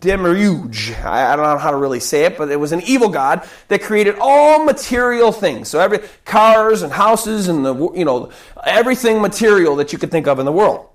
Demiurge. 0.01 0.93
I 1.05 1.35
don't 1.35 1.47
know 1.47 1.59
how 1.59 1.71
to 1.71 1.77
really 1.77 2.01
say 2.01 2.25
it, 2.25 2.37
but 2.37 2.51
it 2.51 2.57
was 2.57 2.73
an 2.73 2.83
evil 2.83 3.09
god 3.09 3.49
that 3.69 3.83
created 3.83 4.17
all 4.21 4.65
material 4.65 5.33
things. 5.33 5.69
So 5.69 5.81
every 5.81 6.01
cars 6.25 6.83
and 6.83 6.93
houses 6.93 7.49
and 7.49 7.65
the 7.65 7.75
you 7.93 8.05
know 8.05 8.31
everything 8.65 9.21
material 9.21 9.77
that 9.77 9.93
you 9.93 9.99
could 9.99 10.11
think 10.11 10.27
of 10.27 10.39
in 10.39 10.45
the 10.45 10.53
world. 10.53 10.89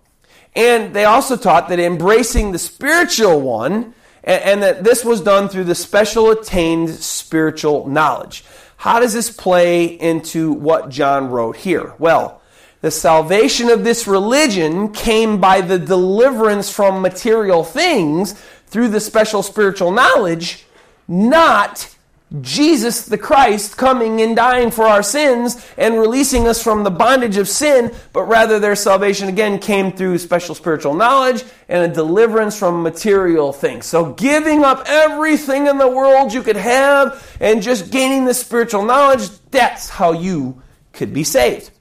And 0.55 0.93
they 0.93 1.05
also 1.05 1.35
taught 1.35 1.69
that 1.69 1.79
embracing 1.79 2.51
the 2.51 2.59
spiritual 2.59 3.41
one 3.41 3.95
and, 4.23 4.43
and 4.43 4.63
that 4.63 4.83
this 4.83 5.03
was 5.03 5.21
done 5.21 5.49
through 5.49 5.63
the 5.65 5.75
special 5.75 6.29
attained 6.29 6.89
spiritual 6.91 7.87
knowledge. 7.87 8.43
How 8.81 8.99
does 8.99 9.13
this 9.13 9.29
play 9.29 9.85
into 9.85 10.51
what 10.53 10.89
John 10.89 11.29
wrote 11.29 11.55
here? 11.55 11.93
Well, 11.99 12.41
the 12.81 12.89
salvation 12.89 13.69
of 13.69 13.83
this 13.83 14.07
religion 14.07 14.91
came 14.91 15.39
by 15.39 15.61
the 15.61 15.77
deliverance 15.77 16.71
from 16.71 16.99
material 16.99 17.63
things 17.63 18.33
through 18.65 18.87
the 18.87 18.99
special 18.99 19.43
spiritual 19.43 19.91
knowledge, 19.91 20.65
not 21.07 21.95
Jesus 22.39 23.05
the 23.05 23.17
Christ 23.17 23.75
coming 23.75 24.21
and 24.21 24.37
dying 24.37 24.71
for 24.71 24.85
our 24.85 25.03
sins 25.03 25.65
and 25.77 25.99
releasing 25.99 26.47
us 26.47 26.63
from 26.63 26.83
the 26.83 26.91
bondage 26.91 27.35
of 27.35 27.49
sin, 27.49 27.93
but 28.13 28.23
rather 28.23 28.57
their 28.57 28.75
salvation 28.77 29.27
again 29.27 29.59
came 29.59 29.91
through 29.91 30.17
special 30.17 30.55
spiritual 30.55 30.93
knowledge 30.93 31.43
and 31.67 31.91
a 31.91 31.93
deliverance 31.93 32.57
from 32.57 32.83
material 32.83 33.51
things. 33.51 33.85
So 33.85 34.13
giving 34.13 34.63
up 34.63 34.83
everything 34.85 35.67
in 35.67 35.77
the 35.77 35.89
world 35.89 36.31
you 36.31 36.41
could 36.41 36.55
have 36.55 37.37
and 37.41 37.61
just 37.61 37.91
gaining 37.91 38.23
the 38.23 38.33
spiritual 38.33 38.85
knowledge, 38.85 39.27
that's 39.51 39.89
how 39.89 40.13
you 40.13 40.61
could 40.93 41.13
be 41.13 41.25
saved. 41.25 41.71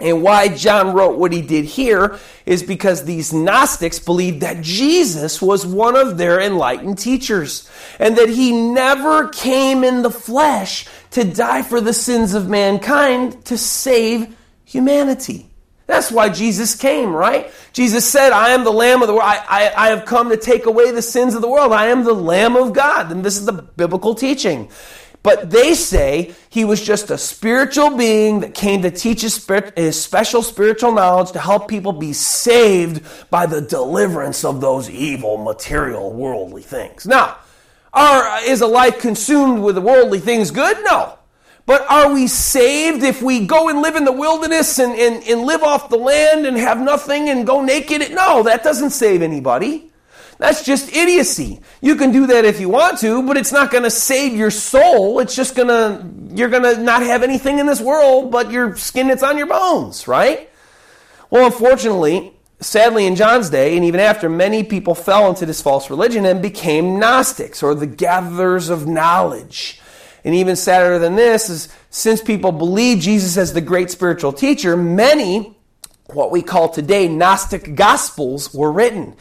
And 0.00 0.22
why 0.22 0.48
John 0.48 0.94
wrote 0.94 1.18
what 1.18 1.32
he 1.32 1.42
did 1.42 1.64
here 1.64 2.18
is 2.46 2.62
because 2.62 3.04
these 3.04 3.32
Gnostics 3.32 3.98
believed 3.98 4.42
that 4.42 4.62
Jesus 4.62 5.42
was 5.42 5.66
one 5.66 5.96
of 5.96 6.18
their 6.18 6.40
enlightened 6.40 6.98
teachers 6.98 7.68
and 7.98 8.16
that 8.16 8.28
he 8.28 8.52
never 8.52 9.28
came 9.28 9.82
in 9.82 10.02
the 10.02 10.10
flesh 10.10 10.86
to 11.10 11.24
die 11.24 11.62
for 11.62 11.80
the 11.80 11.92
sins 11.92 12.34
of 12.34 12.48
mankind 12.48 13.44
to 13.46 13.58
save 13.58 14.36
humanity. 14.64 15.50
That's 15.88 16.12
why 16.12 16.28
Jesus 16.28 16.76
came, 16.76 17.14
right? 17.14 17.50
Jesus 17.72 18.06
said, 18.06 18.32
I 18.32 18.50
am 18.50 18.62
the 18.62 18.70
Lamb 18.70 19.00
of 19.00 19.08
the 19.08 19.14
world. 19.14 19.24
I, 19.24 19.38
I, 19.48 19.86
I 19.86 19.88
have 19.88 20.04
come 20.04 20.28
to 20.28 20.36
take 20.36 20.66
away 20.66 20.90
the 20.90 21.00
sins 21.00 21.34
of 21.34 21.40
the 21.40 21.48
world. 21.48 21.72
I 21.72 21.86
am 21.86 22.04
the 22.04 22.12
Lamb 22.12 22.56
of 22.56 22.74
God. 22.74 23.10
And 23.10 23.24
this 23.24 23.38
is 23.38 23.46
the 23.46 23.54
biblical 23.54 24.14
teaching. 24.14 24.70
But 25.22 25.50
they 25.50 25.74
say 25.74 26.34
he 26.48 26.64
was 26.64 26.80
just 26.80 27.10
a 27.10 27.18
spiritual 27.18 27.96
being 27.96 28.40
that 28.40 28.54
came 28.54 28.82
to 28.82 28.90
teach 28.90 29.22
his, 29.22 29.34
spirit, 29.34 29.76
his, 29.76 30.00
special 30.00 30.42
spiritual 30.42 30.92
knowledge 30.92 31.32
to 31.32 31.40
help 31.40 31.68
people 31.68 31.92
be 31.92 32.12
saved 32.12 33.02
by 33.30 33.46
the 33.46 33.60
deliverance 33.60 34.44
of 34.44 34.60
those 34.60 34.88
evil, 34.88 35.36
material, 35.36 36.12
worldly 36.12 36.62
things. 36.62 37.06
Now, 37.06 37.36
are, 37.92 38.42
is 38.44 38.60
a 38.60 38.66
life 38.66 39.00
consumed 39.00 39.62
with 39.62 39.76
worldly 39.78 40.20
things 40.20 40.50
good? 40.50 40.76
No. 40.84 41.18
But 41.66 41.84
are 41.90 42.14
we 42.14 42.28
saved 42.28 43.02
if 43.02 43.20
we 43.20 43.44
go 43.44 43.68
and 43.68 43.82
live 43.82 43.96
in 43.96 44.06
the 44.06 44.12
wilderness 44.12 44.78
and, 44.78 44.98
and, 44.98 45.22
and 45.24 45.42
live 45.42 45.62
off 45.62 45.90
the 45.90 45.98
land 45.98 46.46
and 46.46 46.56
have 46.56 46.80
nothing 46.80 47.28
and 47.28 47.46
go 47.46 47.62
naked? 47.62 48.10
No, 48.12 48.42
that 48.44 48.62
doesn't 48.62 48.90
save 48.90 49.20
anybody. 49.20 49.87
That's 50.38 50.64
just 50.64 50.92
idiocy. 50.92 51.60
You 51.80 51.96
can 51.96 52.12
do 52.12 52.28
that 52.28 52.44
if 52.44 52.60
you 52.60 52.68
want 52.68 52.98
to, 53.00 53.26
but 53.26 53.36
it's 53.36 53.50
not 53.50 53.72
going 53.72 53.82
to 53.82 53.90
save 53.90 54.36
your 54.36 54.52
soul. 54.52 55.18
It's 55.18 55.34
just 55.34 55.56
going 55.56 55.68
to, 55.68 56.06
you're 56.36 56.48
going 56.48 56.62
to 56.62 56.80
not 56.80 57.02
have 57.02 57.24
anything 57.24 57.58
in 57.58 57.66
this 57.66 57.80
world 57.80 58.30
but 58.30 58.50
your 58.50 58.76
skin 58.76 59.08
that's 59.08 59.22
on 59.22 59.36
your 59.36 59.48
bones, 59.48 60.06
right? 60.06 60.48
Well, 61.28 61.46
unfortunately, 61.46 62.32
sadly, 62.60 63.06
in 63.06 63.16
John's 63.16 63.50
day, 63.50 63.76
and 63.76 63.84
even 63.84 64.00
after, 64.00 64.28
many 64.28 64.62
people 64.62 64.94
fell 64.94 65.28
into 65.28 65.44
this 65.44 65.60
false 65.60 65.90
religion 65.90 66.24
and 66.24 66.40
became 66.40 67.00
Gnostics 67.00 67.62
or 67.62 67.74
the 67.74 67.86
gatherers 67.86 68.68
of 68.68 68.86
knowledge. 68.86 69.80
And 70.24 70.34
even 70.34 70.56
sadder 70.56 70.98
than 70.98 71.16
this 71.16 71.50
is 71.50 71.68
since 71.90 72.22
people 72.22 72.52
believe 72.52 73.00
Jesus 73.00 73.36
as 73.36 73.52
the 73.52 73.60
great 73.60 73.90
spiritual 73.90 74.32
teacher, 74.32 74.76
many, 74.76 75.56
what 76.06 76.30
we 76.30 76.42
call 76.42 76.68
today 76.68 77.08
Gnostic 77.08 77.74
Gospels, 77.74 78.54
were 78.54 78.70
written 78.70 79.16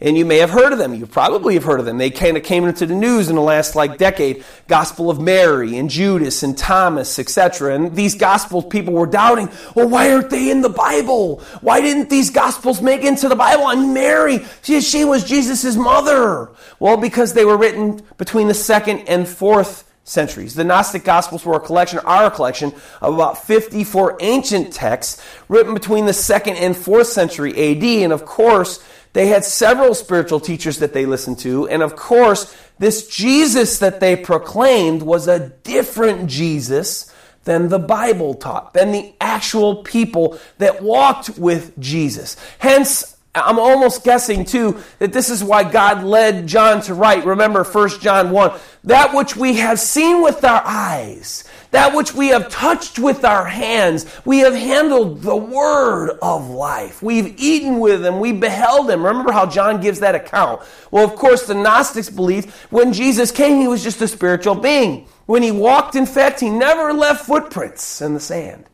and 0.00 0.16
you 0.16 0.24
may 0.24 0.38
have 0.38 0.50
heard 0.50 0.72
of 0.72 0.78
them. 0.78 0.94
You 0.94 1.06
probably 1.06 1.54
have 1.54 1.64
heard 1.64 1.80
of 1.80 1.86
them. 1.86 1.98
They 1.98 2.10
kind 2.10 2.36
of 2.36 2.44
came 2.44 2.64
into 2.64 2.86
the 2.86 2.94
news 2.94 3.28
in 3.28 3.34
the 3.34 3.42
last 3.42 3.74
like 3.74 3.98
decade. 3.98 4.44
Gospel 4.68 5.10
of 5.10 5.20
Mary 5.20 5.76
and 5.76 5.90
Judas 5.90 6.44
and 6.44 6.56
Thomas, 6.56 7.18
etc. 7.18 7.74
And 7.74 7.96
these 7.96 8.14
gospels, 8.14 8.66
people 8.66 8.94
were 8.94 9.06
doubting. 9.06 9.50
Well, 9.74 9.88
why 9.88 10.12
aren't 10.12 10.30
they 10.30 10.50
in 10.50 10.60
the 10.60 10.68
Bible? 10.68 11.40
Why 11.62 11.80
didn't 11.80 12.10
these 12.10 12.30
gospels 12.30 12.80
make 12.80 13.02
into 13.02 13.28
the 13.28 13.34
Bible? 13.34 13.68
And 13.68 13.92
Mary, 13.92 14.44
she, 14.62 14.80
she 14.82 15.04
was 15.04 15.24
Jesus' 15.24 15.74
mother. 15.74 16.50
Well, 16.78 16.96
because 16.96 17.32
they 17.32 17.44
were 17.44 17.56
written 17.56 18.00
between 18.18 18.46
the 18.46 18.54
second 18.54 19.00
and 19.08 19.26
fourth 19.26 19.84
centuries. 20.04 20.54
The 20.54 20.64
Gnostic 20.64 21.04
Gospels 21.04 21.44
were 21.44 21.54
a 21.54 21.60
collection, 21.60 22.00
a 22.04 22.30
collection 22.30 22.72
of 23.00 23.14
about 23.14 23.44
54 23.44 24.16
ancient 24.20 24.72
texts 24.72 25.22
written 25.48 25.74
between 25.74 26.06
the 26.06 26.12
second 26.12 26.56
and 26.56 26.76
fourth 26.76 27.08
century 27.08 27.50
AD. 27.50 27.84
And 27.84 28.12
of 28.12 28.24
course, 28.24 28.82
they 29.18 29.26
had 29.26 29.44
several 29.44 29.96
spiritual 29.96 30.38
teachers 30.38 30.78
that 30.78 30.92
they 30.92 31.04
listened 31.04 31.40
to. 31.40 31.66
And 31.66 31.82
of 31.82 31.96
course, 31.96 32.56
this 32.78 33.08
Jesus 33.08 33.80
that 33.80 33.98
they 33.98 34.14
proclaimed 34.14 35.02
was 35.02 35.26
a 35.26 35.48
different 35.48 36.30
Jesus 36.30 37.12
than 37.42 37.68
the 37.68 37.80
Bible 37.80 38.34
taught, 38.34 38.74
than 38.74 38.92
the 38.92 39.12
actual 39.20 39.82
people 39.82 40.38
that 40.58 40.84
walked 40.84 41.30
with 41.30 41.76
Jesus. 41.80 42.36
Hence, 42.60 43.16
I'm 43.34 43.58
almost 43.58 44.04
guessing 44.04 44.44
too 44.44 44.80
that 45.00 45.12
this 45.12 45.30
is 45.30 45.42
why 45.42 45.68
God 45.68 46.04
led 46.04 46.46
John 46.46 46.80
to 46.82 46.94
write. 46.94 47.26
Remember 47.26 47.64
1 47.64 47.88
John 47.98 48.30
1 48.30 48.52
that 48.84 49.16
which 49.16 49.34
we 49.34 49.54
have 49.54 49.80
seen 49.80 50.22
with 50.22 50.44
our 50.44 50.62
eyes 50.64 51.42
that 51.70 51.94
which 51.94 52.14
we 52.14 52.28
have 52.28 52.48
touched 52.48 52.98
with 52.98 53.24
our 53.24 53.44
hands. 53.44 54.06
We 54.24 54.38
have 54.38 54.54
handled 54.54 55.22
the 55.22 55.36
word 55.36 56.18
of 56.22 56.48
life. 56.48 57.02
We've 57.02 57.34
eaten 57.38 57.78
with 57.78 58.04
him. 58.04 58.20
We 58.20 58.32
beheld 58.32 58.90
him. 58.90 59.04
Remember 59.04 59.32
how 59.32 59.46
John 59.46 59.80
gives 59.80 60.00
that 60.00 60.14
account. 60.14 60.62
Well, 60.90 61.04
of 61.04 61.16
course, 61.16 61.46
the 61.46 61.54
Gnostics 61.54 62.10
believed 62.10 62.50
when 62.70 62.92
Jesus 62.92 63.30
came, 63.30 63.60
he 63.60 63.68
was 63.68 63.82
just 63.82 64.00
a 64.00 64.08
spiritual 64.08 64.54
being. 64.54 65.06
When 65.26 65.42
he 65.42 65.50
walked, 65.50 65.94
in 65.94 66.06
fact, 66.06 66.40
he 66.40 66.48
never 66.48 66.92
left 66.92 67.26
footprints 67.26 68.00
in 68.00 68.14
the 68.14 68.20
sand. 68.20 68.64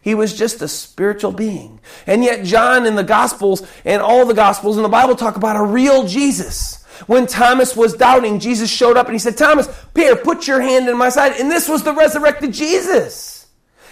He 0.00 0.14
was 0.14 0.36
just 0.36 0.60
a 0.60 0.68
spiritual 0.68 1.32
being. 1.32 1.80
And 2.06 2.22
yet, 2.22 2.44
John 2.44 2.86
in 2.86 2.94
the 2.94 3.02
Gospels 3.02 3.66
and 3.86 4.02
all 4.02 4.26
the 4.26 4.34
Gospels 4.34 4.76
in 4.76 4.82
the 4.82 4.88
Bible 4.88 5.16
talk 5.16 5.36
about 5.36 5.56
a 5.56 5.62
real 5.62 6.06
Jesus 6.06 6.83
when 7.06 7.26
Thomas 7.26 7.76
was 7.76 7.94
doubting, 7.94 8.40
Jesus 8.40 8.70
showed 8.70 8.96
up 8.96 9.06
and 9.06 9.14
he 9.14 9.18
said, 9.18 9.36
Thomas, 9.36 9.68
Peter, 9.94 10.16
put 10.16 10.46
your 10.46 10.60
hand 10.60 10.88
in 10.88 10.96
my 10.96 11.08
side. 11.08 11.32
And 11.40 11.50
this 11.50 11.68
was 11.68 11.82
the 11.82 11.92
resurrected 11.92 12.52
Jesus. 12.52 13.46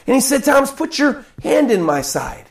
And 0.07 0.15
he 0.15 0.21
said, 0.21 0.45
Thomas, 0.45 0.71
put 0.71 0.99
your 0.99 1.25
hand 1.43 1.71
in 1.71 1.83
my 1.83 2.03
side. 2.03 2.47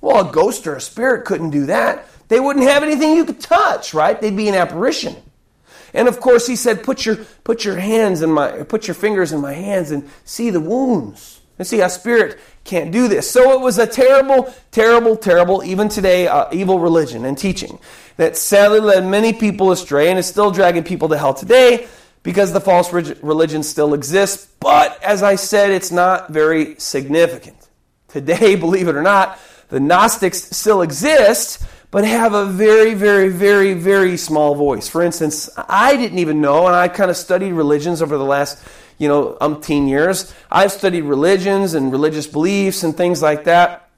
Well, 0.00 0.28
a 0.28 0.32
ghost 0.32 0.66
or 0.66 0.76
a 0.76 0.80
spirit 0.80 1.24
couldn't 1.24 1.50
do 1.50 1.66
that. 1.66 2.06
They 2.28 2.40
wouldn't 2.40 2.68
have 2.68 2.82
anything 2.82 3.14
you 3.14 3.24
could 3.24 3.40
touch, 3.40 3.94
right? 3.94 4.20
They'd 4.20 4.36
be 4.36 4.48
an 4.48 4.54
apparition. 4.54 5.16
And 5.94 6.08
of 6.08 6.20
course, 6.20 6.46
he 6.46 6.56
said, 6.56 6.82
put 6.82 7.04
your, 7.04 7.16
put 7.44 7.64
your 7.64 7.76
hands 7.76 8.22
in 8.22 8.30
my, 8.30 8.62
put 8.62 8.88
your 8.88 8.94
fingers 8.94 9.32
in 9.32 9.40
my 9.40 9.52
hands 9.52 9.90
and 9.90 10.08
see 10.24 10.50
the 10.50 10.60
wounds. 10.60 11.40
And 11.58 11.66
see, 11.66 11.80
a 11.80 11.88
spirit 11.88 12.38
can't 12.64 12.90
do 12.90 13.08
this. 13.08 13.30
So 13.30 13.52
it 13.52 13.60
was 13.60 13.78
a 13.78 13.86
terrible, 13.86 14.52
terrible, 14.70 15.16
terrible, 15.16 15.62
even 15.62 15.88
today, 15.88 16.26
uh, 16.26 16.48
evil 16.52 16.78
religion 16.78 17.24
and 17.24 17.36
teaching 17.36 17.78
that 18.16 18.36
sadly 18.36 18.80
led 18.80 19.04
many 19.04 19.32
people 19.32 19.70
astray 19.72 20.10
and 20.10 20.18
is 20.18 20.26
still 20.26 20.50
dragging 20.50 20.84
people 20.84 21.08
to 21.08 21.18
hell 21.18 21.34
today 21.34 21.86
because 22.22 22.52
the 22.52 22.60
false 22.60 22.92
religion 22.92 23.62
still 23.62 23.94
exists. 23.94 24.48
But 24.60 25.02
as 25.02 25.22
I 25.22 25.36
said, 25.36 25.70
it's 25.70 25.90
not 25.90 26.30
very 26.30 26.76
significant. 26.76 27.56
Today, 28.08 28.54
believe 28.56 28.88
it 28.88 28.94
or 28.94 29.02
not, 29.02 29.38
the 29.68 29.80
Gnostics 29.80 30.54
still 30.56 30.82
exist, 30.82 31.64
but 31.90 32.04
have 32.04 32.34
a 32.34 32.46
very, 32.46 32.94
very, 32.94 33.28
very, 33.28 33.74
very 33.74 34.16
small 34.16 34.54
voice. 34.54 34.88
For 34.88 35.02
instance, 35.02 35.48
I 35.56 35.96
didn't 35.96 36.18
even 36.18 36.40
know, 36.40 36.66
and 36.66 36.76
I 36.76 36.88
kind 36.88 37.10
of 37.10 37.16
studied 37.16 37.52
religions 37.52 38.02
over 38.02 38.16
the 38.16 38.24
last, 38.24 38.62
you 38.98 39.08
know, 39.08 39.36
umpteen 39.40 39.88
years. 39.88 40.32
I've 40.50 40.72
studied 40.72 41.02
religions 41.02 41.74
and 41.74 41.90
religious 41.90 42.26
beliefs 42.26 42.82
and 42.82 42.96
things 42.96 43.22
like 43.22 43.44
that. 43.44 43.88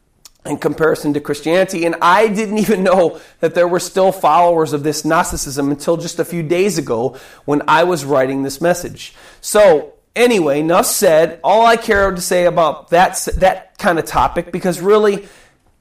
In 0.46 0.58
comparison 0.58 1.14
to 1.14 1.20
Christianity. 1.20 1.84
And 1.86 1.96
I 2.02 2.28
didn't 2.28 2.58
even 2.58 2.82
know 2.82 3.20
that 3.40 3.54
there 3.54 3.68
were 3.68 3.80
still 3.80 4.12
followers 4.12 4.72
of 4.72 4.82
this 4.82 5.04
Gnosticism 5.04 5.70
until 5.70 5.96
just 5.96 6.18
a 6.18 6.24
few 6.24 6.42
days 6.42 6.78
ago 6.78 7.16
when 7.44 7.62
I 7.66 7.84
was 7.84 8.04
writing 8.04 8.42
this 8.42 8.60
message. 8.60 9.14
So, 9.40 9.94
anyway, 10.14 10.60
enough 10.60 10.86
said. 10.86 11.40
All 11.42 11.64
I 11.64 11.76
care 11.76 12.10
to 12.10 12.20
say 12.20 12.44
about 12.44 12.90
that, 12.90 13.26
that 13.36 13.78
kind 13.78 13.98
of 13.98 14.04
topic, 14.04 14.52
because 14.52 14.80
really, 14.80 15.26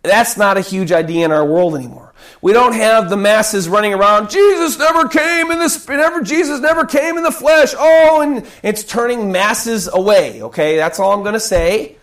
that's 0.01 0.37
not 0.37 0.57
a 0.57 0.61
huge 0.61 0.91
idea 0.91 1.25
in 1.25 1.31
our 1.31 1.45
world 1.45 1.75
anymore. 1.75 2.13
We 2.41 2.53
don't 2.53 2.73
have 2.73 3.09
the 3.09 3.17
masses 3.17 3.69
running 3.69 3.93
around, 3.93 4.29
Jesus 4.29 4.77
never 4.77 5.07
came 5.07 5.51
in 5.51 5.59
the 5.59 5.85
never 5.89 6.21
Jesus 6.21 6.59
never 6.59 6.85
came 6.85 7.17
in 7.17 7.23
the 7.23 7.31
flesh. 7.31 7.73
Oh, 7.77 8.21
and 8.21 8.45
it's 8.63 8.83
turning 8.83 9.31
masses 9.31 9.89
away, 9.91 10.41
okay? 10.41 10.77
That's 10.77 10.99
all 10.99 11.13
I'm 11.13 11.21
going 11.21 11.33
to 11.33 11.39
say. 11.39 11.97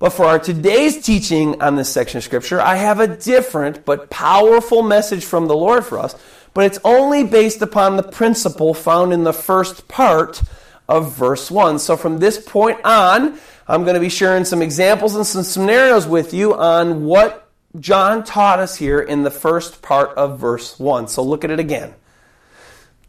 But 0.00 0.14
for 0.14 0.24
our 0.24 0.38
today's 0.38 1.04
teaching 1.04 1.60
on 1.60 1.76
this 1.76 1.92
section 1.92 2.18
of 2.18 2.24
scripture, 2.24 2.58
I 2.58 2.76
have 2.76 3.00
a 3.00 3.16
different 3.16 3.84
but 3.84 4.08
powerful 4.08 4.82
message 4.82 5.26
from 5.26 5.46
the 5.46 5.54
Lord 5.54 5.84
for 5.84 5.98
us, 5.98 6.16
but 6.54 6.64
it's 6.64 6.78
only 6.84 7.22
based 7.22 7.60
upon 7.60 7.96
the 7.96 8.02
principle 8.02 8.72
found 8.72 9.12
in 9.12 9.24
the 9.24 9.34
first 9.34 9.88
part 9.88 10.40
of 10.88 11.14
verse 11.14 11.50
1. 11.50 11.78
So 11.80 11.98
from 11.98 12.18
this 12.18 12.42
point 12.42 12.80
on, 12.82 13.38
I'm 13.68 13.84
going 13.84 13.94
to 13.94 14.00
be 14.00 14.08
sharing 14.08 14.46
some 14.46 14.62
examples 14.62 15.14
and 15.16 15.26
some 15.26 15.42
scenarios 15.42 16.06
with 16.06 16.32
you 16.32 16.54
on 16.54 17.04
what 17.04 17.50
John 17.78 18.24
taught 18.24 18.58
us 18.58 18.76
here 18.76 19.00
in 19.00 19.22
the 19.22 19.30
first 19.30 19.82
part 19.82 20.16
of 20.16 20.38
verse 20.38 20.78
1. 20.78 21.08
So 21.08 21.22
look 21.22 21.44
at 21.44 21.50
it 21.50 21.60
again. 21.60 21.94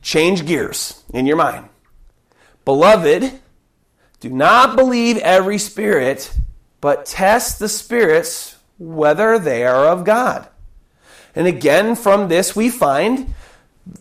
Change 0.01 0.45
gears 0.45 1.01
in 1.13 1.25
your 1.25 1.37
mind. 1.37 1.69
Beloved, 2.65 3.39
do 4.19 4.29
not 4.29 4.75
believe 4.75 5.17
every 5.19 5.57
spirit, 5.57 6.31
but 6.81 7.05
test 7.05 7.59
the 7.59 7.69
spirits 7.69 8.57
whether 8.77 9.37
they 9.37 9.63
are 9.65 9.85
of 9.85 10.03
God. 10.03 10.47
And 11.35 11.47
again, 11.47 11.95
from 11.95 12.27
this, 12.27 12.55
we 12.55 12.69
find 12.69 13.33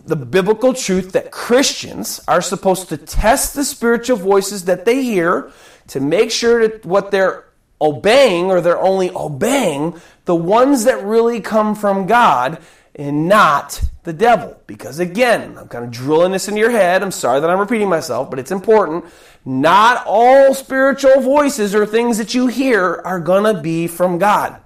the 0.05 0.16
biblical 0.16 0.75
truth 0.75 1.12
that 1.12 1.31
Christians 1.31 2.21
are 2.27 2.43
supposed 2.43 2.88
to 2.88 2.97
test 2.97 3.55
the 3.55 3.64
spiritual 3.64 4.16
voices 4.16 4.64
that 4.64 4.85
they 4.85 5.03
hear 5.03 5.53
to 5.88 6.01
make 6.01 6.31
sure 6.31 6.66
that 6.66 6.85
what 6.85 7.11
they're 7.11 7.45
obeying 7.81 8.47
or 8.47 8.61
they're 8.61 8.81
only 8.81 9.11
obeying 9.11 10.01
the 10.25 10.35
ones 10.35 10.85
that 10.85 11.03
really 11.03 11.40
come 11.40 11.75
from 11.75 12.07
God 12.07 12.59
and 13.01 13.29
not 13.29 13.83
the 14.03 14.13
devil. 14.13 14.61
Because 14.67 14.99
again, 14.99 15.57
I'm 15.57 15.69
kind 15.69 15.87
of 15.87 15.91
drilling 15.91 16.33
this 16.33 16.49
into 16.49 16.61
your 16.61 16.71
head. 16.71 17.03
I'm 17.03 17.11
sorry 17.11 17.41
that 17.41 17.49
I'm 17.49 17.59
repeating 17.59 17.89
myself, 17.89 18.29
but 18.29 18.39
it's 18.39 18.51
important. 18.51 19.07
Not 19.43 20.05
all 20.07 20.53
spiritual 20.53 21.23
voices 21.23 21.75
or 21.75 21.87
things 21.87 22.19
that 22.19 22.35
you 22.35 22.47
hear 22.49 23.01
are 23.05 23.19
going 23.19 23.55
to 23.55 23.59
be 23.63 23.87
from 23.87 24.19
God. 24.19 24.61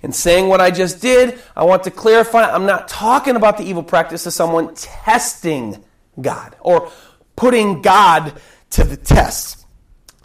In 0.00 0.12
saying 0.12 0.46
what 0.46 0.60
I 0.60 0.70
just 0.70 1.02
did, 1.02 1.40
I 1.56 1.64
want 1.64 1.82
to 1.84 1.90
clarify 1.90 2.48
I'm 2.48 2.66
not 2.66 2.86
talking 2.86 3.34
about 3.34 3.58
the 3.58 3.64
evil 3.64 3.82
practice 3.82 4.24
of 4.26 4.32
someone 4.32 4.72
testing 4.76 5.82
God 6.20 6.54
or 6.60 6.92
putting 7.34 7.82
God 7.82 8.40
to 8.70 8.84
the 8.84 8.96
test 8.96 9.66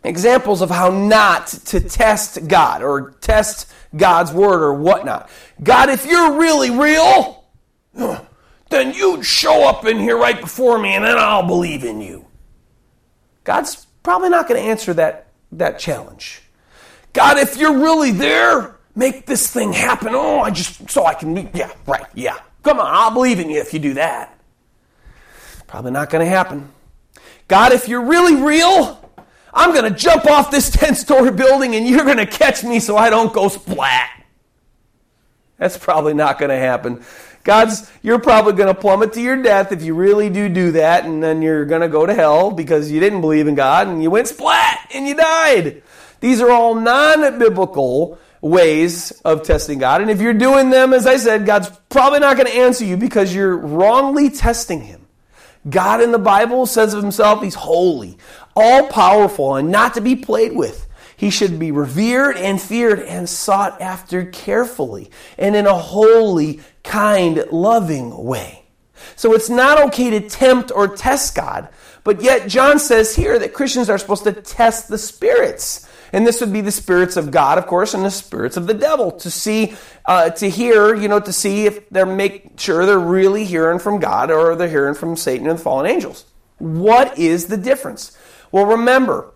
examples 0.03 0.61
of 0.61 0.69
how 0.69 0.89
not 0.89 1.47
to 1.47 1.79
test 1.79 2.47
God 2.47 2.83
or 2.83 3.11
test 3.21 3.71
God's 3.95 4.31
word 4.31 4.61
or 4.61 4.73
whatnot. 4.73 5.29
God, 5.61 5.89
if 5.89 6.05
you're 6.05 6.37
really 6.37 6.71
real, 6.71 7.45
then 8.69 8.93
you'd 8.93 9.23
show 9.23 9.67
up 9.67 9.85
in 9.85 9.99
here 9.99 10.17
right 10.17 10.39
before 10.39 10.79
me 10.79 10.93
and 10.93 11.05
then 11.05 11.17
I'll 11.17 11.45
believe 11.45 11.83
in 11.83 12.01
you. 12.01 12.25
God's 13.43 13.85
probably 14.01 14.29
not 14.29 14.47
going 14.47 14.61
to 14.61 14.67
answer 14.67 14.93
that, 14.95 15.27
that 15.51 15.79
challenge. 15.79 16.41
God, 17.13 17.37
if 17.37 17.57
you're 17.57 17.77
really 17.77 18.11
there, 18.11 18.77
make 18.95 19.25
this 19.25 19.51
thing 19.51 19.73
happen. 19.73 20.09
Oh, 20.13 20.39
I 20.39 20.49
just, 20.49 20.89
so 20.89 21.05
I 21.05 21.13
can, 21.13 21.49
yeah, 21.53 21.71
right, 21.85 22.05
yeah. 22.15 22.39
Come 22.63 22.79
on, 22.79 22.87
I'll 22.89 23.13
believe 23.13 23.39
in 23.39 23.49
you 23.49 23.59
if 23.59 23.73
you 23.73 23.79
do 23.79 23.93
that. 23.95 24.37
Probably 25.67 25.91
not 25.91 26.09
going 26.09 26.25
to 26.25 26.29
happen. 26.29 26.71
God, 27.47 27.73
if 27.73 27.87
you're 27.87 28.05
really 28.05 28.35
real, 28.35 29.02
I'm 29.53 29.73
going 29.73 29.91
to 29.91 29.97
jump 29.97 30.25
off 30.25 30.51
this 30.51 30.69
10 30.71 30.95
story 30.95 31.31
building 31.31 31.75
and 31.75 31.87
you're 31.87 32.05
going 32.05 32.17
to 32.17 32.25
catch 32.25 32.63
me 32.63 32.79
so 32.79 32.97
I 32.97 33.09
don't 33.09 33.33
go 33.33 33.49
splat. 33.49 34.09
That's 35.57 35.77
probably 35.77 36.13
not 36.13 36.39
going 36.39 36.49
to 36.49 36.57
happen. 36.57 37.03
God's, 37.43 37.89
you're 38.01 38.19
probably 38.19 38.53
going 38.53 38.73
to 38.73 38.79
plummet 38.79 39.13
to 39.13 39.21
your 39.21 39.41
death 39.41 39.71
if 39.71 39.83
you 39.83 39.95
really 39.95 40.29
do 40.29 40.47
do 40.47 40.71
that, 40.71 41.03
and 41.03 41.21
then 41.21 41.41
you're 41.41 41.65
going 41.65 41.81
to 41.81 41.89
go 41.89 42.05
to 42.05 42.13
hell 42.13 42.51
because 42.51 42.89
you 42.89 43.01
didn't 43.01 43.19
believe 43.19 43.47
in 43.47 43.55
God 43.55 43.87
and 43.87 44.01
you 44.01 44.09
went 44.09 44.27
splat 44.27 44.89
and 44.93 45.05
you 45.07 45.15
died. 45.15 45.83
These 46.21 46.39
are 46.39 46.49
all 46.49 46.75
non 46.75 47.37
biblical 47.37 48.17
ways 48.39 49.11
of 49.25 49.43
testing 49.43 49.77
God. 49.79 50.01
And 50.01 50.09
if 50.09 50.21
you're 50.21 50.33
doing 50.33 50.69
them, 50.69 50.93
as 50.93 51.05
I 51.05 51.17
said, 51.17 51.45
God's 51.45 51.69
probably 51.89 52.19
not 52.19 52.37
going 52.37 52.47
to 52.47 52.57
answer 52.57 52.85
you 52.85 52.97
because 52.97 53.33
you're 53.35 53.57
wrongly 53.57 54.29
testing 54.29 54.81
Him. 54.81 55.03
God 55.69 56.01
in 56.01 56.11
the 56.11 56.19
Bible 56.19 56.65
says 56.65 56.93
of 56.93 57.01
himself, 57.01 57.41
he's 57.41 57.55
holy, 57.55 58.17
all 58.55 58.87
powerful, 58.87 59.55
and 59.55 59.71
not 59.71 59.93
to 59.95 60.01
be 60.01 60.15
played 60.15 60.55
with. 60.55 60.87
He 61.15 61.29
should 61.29 61.57
be 61.57 61.71
revered 61.71 62.37
and 62.37 62.61
feared 62.61 62.99
and 62.99 63.29
sought 63.29 63.79
after 63.81 64.25
carefully 64.25 65.09
and 65.37 65.55
in 65.55 65.65
a 65.65 65.77
holy, 65.77 66.59
kind, 66.83 67.45
loving 67.51 68.25
way. 68.25 68.65
So 69.15 69.33
it's 69.33 69.49
not 69.49 69.81
okay 69.87 70.09
to 70.11 70.27
tempt 70.27 70.71
or 70.73 70.87
test 70.87 71.35
God, 71.35 71.69
but 72.03 72.21
yet 72.21 72.47
John 72.47 72.79
says 72.79 73.15
here 73.15 73.39
that 73.39 73.53
Christians 73.53 73.89
are 73.89 73.97
supposed 73.97 74.23
to 74.25 74.33
test 74.33 74.87
the 74.87 74.97
spirits. 74.97 75.89
And 76.11 76.27
this 76.27 76.41
would 76.41 76.53
be 76.53 76.61
the 76.61 76.71
spirits 76.71 77.17
of 77.17 77.31
God, 77.31 77.57
of 77.57 77.65
course, 77.65 77.93
and 77.93 78.05
the 78.05 78.11
spirits 78.11 78.55
of 78.55 78.67
the 78.67 78.73
devil 78.73 79.11
to 79.11 79.31
see, 79.31 79.75
uh, 80.05 80.29
to 80.31 80.49
hear, 80.49 80.93
you 80.93 81.07
know, 81.07 81.19
to 81.19 81.33
see 81.33 81.65
if 81.65 81.89
they're 81.89 82.05
make 82.05 82.59
sure 82.59 82.85
they're 82.85 82.99
really 82.99 83.45
hearing 83.45 83.79
from 83.79 83.99
God 83.99 84.29
or 84.29 84.55
they're 84.55 84.67
hearing 84.67 84.93
from 84.93 85.15
Satan 85.15 85.47
and 85.47 85.57
the 85.57 85.63
fallen 85.63 85.87
angels. 85.87 86.25
What 86.59 87.17
is 87.17 87.47
the 87.47 87.57
difference? 87.57 88.15
Well, 88.53 88.67
remember, 88.67 89.33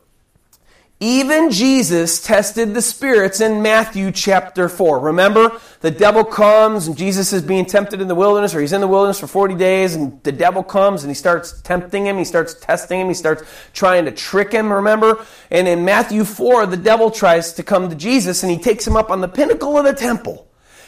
even 0.99 1.49
Jesus 1.49 2.21
tested 2.21 2.75
the 2.75 2.83
spirits 2.83 3.41
in 3.41 3.63
Matthew 3.63 4.11
chapter 4.11 4.69
4. 4.69 4.99
Remember, 4.99 5.59
the 5.81 5.89
devil 5.89 6.23
comes 6.23 6.85
and 6.85 6.95
Jesus 6.95 7.33
is 7.33 7.41
being 7.41 7.65
tempted 7.65 7.99
in 7.99 8.07
the 8.07 8.13
wilderness, 8.13 8.53
or 8.53 8.61
he's 8.61 8.73
in 8.73 8.81
the 8.81 8.87
wilderness 8.87 9.19
for 9.19 9.25
40 9.25 9.55
days, 9.55 9.95
and 9.95 10.21
the 10.21 10.31
devil 10.31 10.61
comes 10.61 11.03
and 11.03 11.09
he 11.09 11.15
starts 11.15 11.59
tempting 11.63 12.05
him, 12.05 12.19
he 12.19 12.25
starts 12.25 12.53
testing 12.53 12.99
him, 12.99 13.07
he 13.07 13.15
starts 13.15 13.41
trying 13.73 14.05
to 14.05 14.11
trick 14.11 14.51
him, 14.51 14.71
remember? 14.71 15.25
And 15.49 15.67
in 15.67 15.83
Matthew 15.83 16.23
4, 16.23 16.67
the 16.67 16.77
devil 16.77 17.09
tries 17.09 17.53
to 17.53 17.63
come 17.63 17.89
to 17.89 17.95
Jesus 17.95 18.43
and 18.43 18.51
he 18.51 18.59
takes 18.59 18.85
him 18.85 18.95
up 18.95 19.09
on 19.09 19.21
the 19.21 19.27
pinnacle 19.27 19.79
of 19.79 19.85
the 19.85 19.93
temple. 19.93 20.46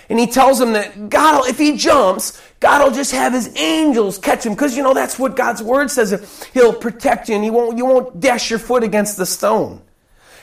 And 0.10 0.20
he 0.20 0.26
tells 0.26 0.60
him 0.60 0.74
that 0.74 1.10
God, 1.10 1.48
if 1.48 1.58
he 1.58 1.78
jumps, 1.78 2.42
God 2.60 2.84
will 2.84 2.96
just 2.96 3.12
have 3.12 3.32
his 3.32 3.56
angels 3.56 4.18
catch 4.18 4.46
him. 4.46 4.54
Because, 4.54 4.76
you 4.76 4.82
know, 4.82 4.96
that's 4.96 5.20
what 5.20 5.36
God's 5.36 5.62
word 5.62 5.92
says. 5.92 6.50
He'll 6.54 6.74
protect 6.74 7.30
you 7.30 7.36
and 7.36 7.44
he 7.44 7.52
won't, 7.52 7.78
you 7.78 7.86
won't 7.86 8.20
dash 8.20 8.50
your 8.50 8.60
foot 8.60 8.84
against 8.84 9.18
the 9.18 9.26
stone. 9.26 9.82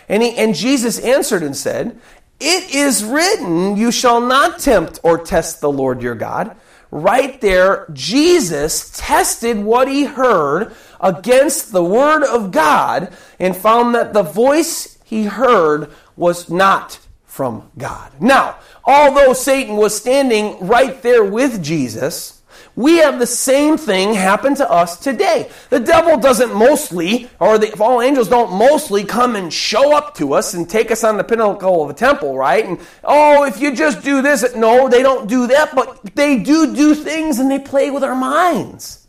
And, 0.09 0.23
he, 0.23 0.37
and 0.37 0.55
Jesus 0.55 1.01
answered 1.01 1.43
and 1.43 1.57
said, 1.57 1.99
It 2.39 2.75
is 2.75 3.05
written, 3.05 3.77
You 3.77 3.91
shall 3.91 4.21
not 4.21 4.61
tempt 4.61 5.01
or 5.03 5.19
test 5.19 5.61
the 5.61 5.71
Lord 5.71 6.01
your 6.01 6.15
God. 6.15 6.57
Right 6.93 7.41
there, 7.41 7.87
Jesus 7.93 8.97
tested 8.97 9.59
what 9.59 9.89
he 9.89 10.05
heard 10.05 10.75
against 11.01 11.73
the 11.73 11.83
word 11.83 12.23
of 12.23 12.53
God 12.53 13.13
and 13.41 13.57
found 13.57 13.97
that 13.97 14.13
the 14.13 14.23
voice 14.23 14.97
he 15.05 15.25
heard 15.25 15.91
was 16.17 16.49
not 16.49 17.01
from 17.25 17.71
God. 17.77 18.13
Now, 18.21 18.57
although 18.87 19.33
Satan 19.33 19.77
was 19.77 19.97
standing 19.97 20.57
right 20.61 21.03
there 21.03 21.25
with 21.25 21.63
Jesus, 21.63 22.37
we 22.77 22.99
have 22.99 23.19
the 23.19 23.27
same 23.27 23.79
thing 23.79 24.13
happen 24.13 24.55
to 24.57 24.71
us 24.71 24.99
today. 24.99 25.49
The 25.71 25.81
devil 25.81 26.19
doesn't 26.19 26.55
mostly, 26.55 27.31
or 27.41 27.57
the 27.57 27.69
fallen 27.69 28.07
angels 28.07 28.29
don't 28.29 28.53
mostly 28.53 29.03
come 29.03 29.35
and 29.35 29.53
show 29.53 29.97
up 29.97 30.15
to 30.17 30.35
us 30.35 30.53
and 30.53 30.69
take 30.69 30.91
us 30.91 31.03
on 31.03 31.17
the 31.17 31.25
pinnacle 31.25 31.83
of 31.83 31.89
a 31.89 31.95
temple, 31.95 32.37
right? 32.37 32.67
And, 32.67 32.79
oh, 33.03 33.45
if 33.45 33.63
you 33.63 33.75
just 33.75 34.03
do 34.03 34.21
this, 34.21 34.55
no, 34.55 34.91
they 34.91 35.03
don't 35.03 35.27
do 35.27 35.47
that, 35.47 35.75
but 35.75 36.15
they 36.15 36.39
do 36.39 36.75
do 36.75 36.95
things 36.95 37.39
and 37.39 37.51
they 37.51 37.59
play 37.59 37.91
with 37.91 38.05
our 38.05 38.15
minds. 38.15 39.06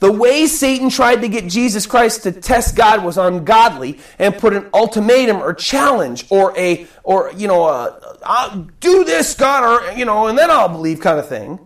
The 0.00 0.10
way 0.10 0.46
Satan 0.46 0.88
tried 0.88 1.20
to 1.20 1.28
get 1.28 1.46
Jesus 1.46 1.86
Christ 1.86 2.22
to 2.22 2.32
test 2.32 2.74
God 2.74 3.04
was 3.04 3.18
ungodly 3.18 3.98
and 4.18 4.36
put 4.36 4.54
an 4.54 4.68
ultimatum 4.72 5.36
or 5.36 5.52
challenge 5.52 6.24
or 6.30 6.56
a, 6.58 6.86
or, 7.04 7.30
you 7.36 7.46
know, 7.46 7.66
a, 7.66 8.66
do 8.80 9.04
this, 9.04 9.34
God, 9.34 9.62
or, 9.62 9.92
you 9.92 10.06
know, 10.06 10.26
and 10.26 10.38
then 10.38 10.50
I'll 10.50 10.68
believe 10.68 11.00
kind 11.00 11.18
of 11.18 11.28
thing. 11.28 11.58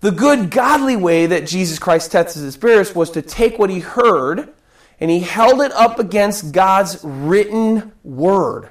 The 0.00 0.10
good, 0.10 0.50
godly 0.50 0.96
way 0.96 1.26
that 1.26 1.46
Jesus 1.46 1.78
Christ 1.78 2.10
tested 2.10 2.42
his 2.42 2.54
spirits 2.54 2.94
was 2.94 3.10
to 3.12 3.22
take 3.22 3.58
what 3.58 3.70
he 3.70 3.80
heard 3.80 4.52
and 4.98 5.10
he 5.10 5.20
held 5.20 5.60
it 5.60 5.72
up 5.72 5.98
against 5.98 6.52
God's 6.52 7.04
written 7.04 7.92
word. 8.02 8.70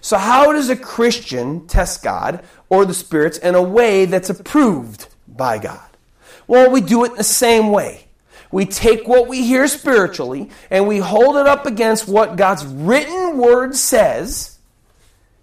So, 0.00 0.16
how 0.16 0.52
does 0.52 0.70
a 0.70 0.76
Christian 0.76 1.66
test 1.66 2.02
God 2.02 2.44
or 2.68 2.84
the 2.84 2.94
spirits 2.94 3.38
in 3.38 3.54
a 3.54 3.62
way 3.62 4.04
that's 4.04 4.30
approved 4.30 5.08
by 5.26 5.58
God? 5.58 5.85
Well, 6.46 6.70
we 6.70 6.80
do 6.80 7.04
it 7.04 7.16
the 7.16 7.24
same 7.24 7.70
way. 7.70 8.06
We 8.52 8.64
take 8.64 9.08
what 9.08 9.28
we 9.28 9.44
hear 9.44 9.66
spiritually 9.66 10.50
and 10.70 10.86
we 10.86 10.98
hold 10.98 11.36
it 11.36 11.46
up 11.46 11.66
against 11.66 12.06
what 12.08 12.36
God's 12.36 12.64
written 12.64 13.38
word 13.38 13.74
says 13.74 14.58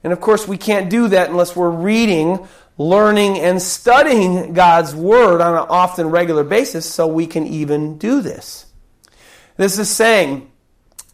And 0.03 0.11
of 0.13 0.19
course, 0.19 0.47
we 0.47 0.57
can't 0.57 0.89
do 0.89 1.07
that 1.09 1.29
unless 1.29 1.55
we're 1.55 1.69
reading, 1.69 2.47
learning, 2.77 3.39
and 3.39 3.61
studying 3.61 4.53
God's 4.53 4.93
Word 4.93 5.41
on 5.41 5.53
an 5.53 5.65
often 5.69 6.07
regular 6.07 6.43
basis 6.43 6.89
so 6.89 7.07
we 7.07 7.25
can 7.25 7.47
even 7.47 7.97
do 7.97 8.21
this. 8.21 8.65
This 9.55 9.79
is 9.79 9.89
saying, 9.89 10.51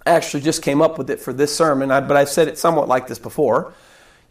I 0.05 0.11
actually 0.11 0.41
just 0.41 0.63
came 0.63 0.81
up 0.81 0.97
with 0.97 1.09
it 1.09 1.19
for 1.19 1.33
this 1.33 1.55
sermon, 1.55 1.89
but 1.89 2.13
I've 2.13 2.29
said 2.29 2.47
it 2.47 2.57
somewhat 2.57 2.87
like 2.87 3.07
this 3.07 3.19
before. 3.19 3.73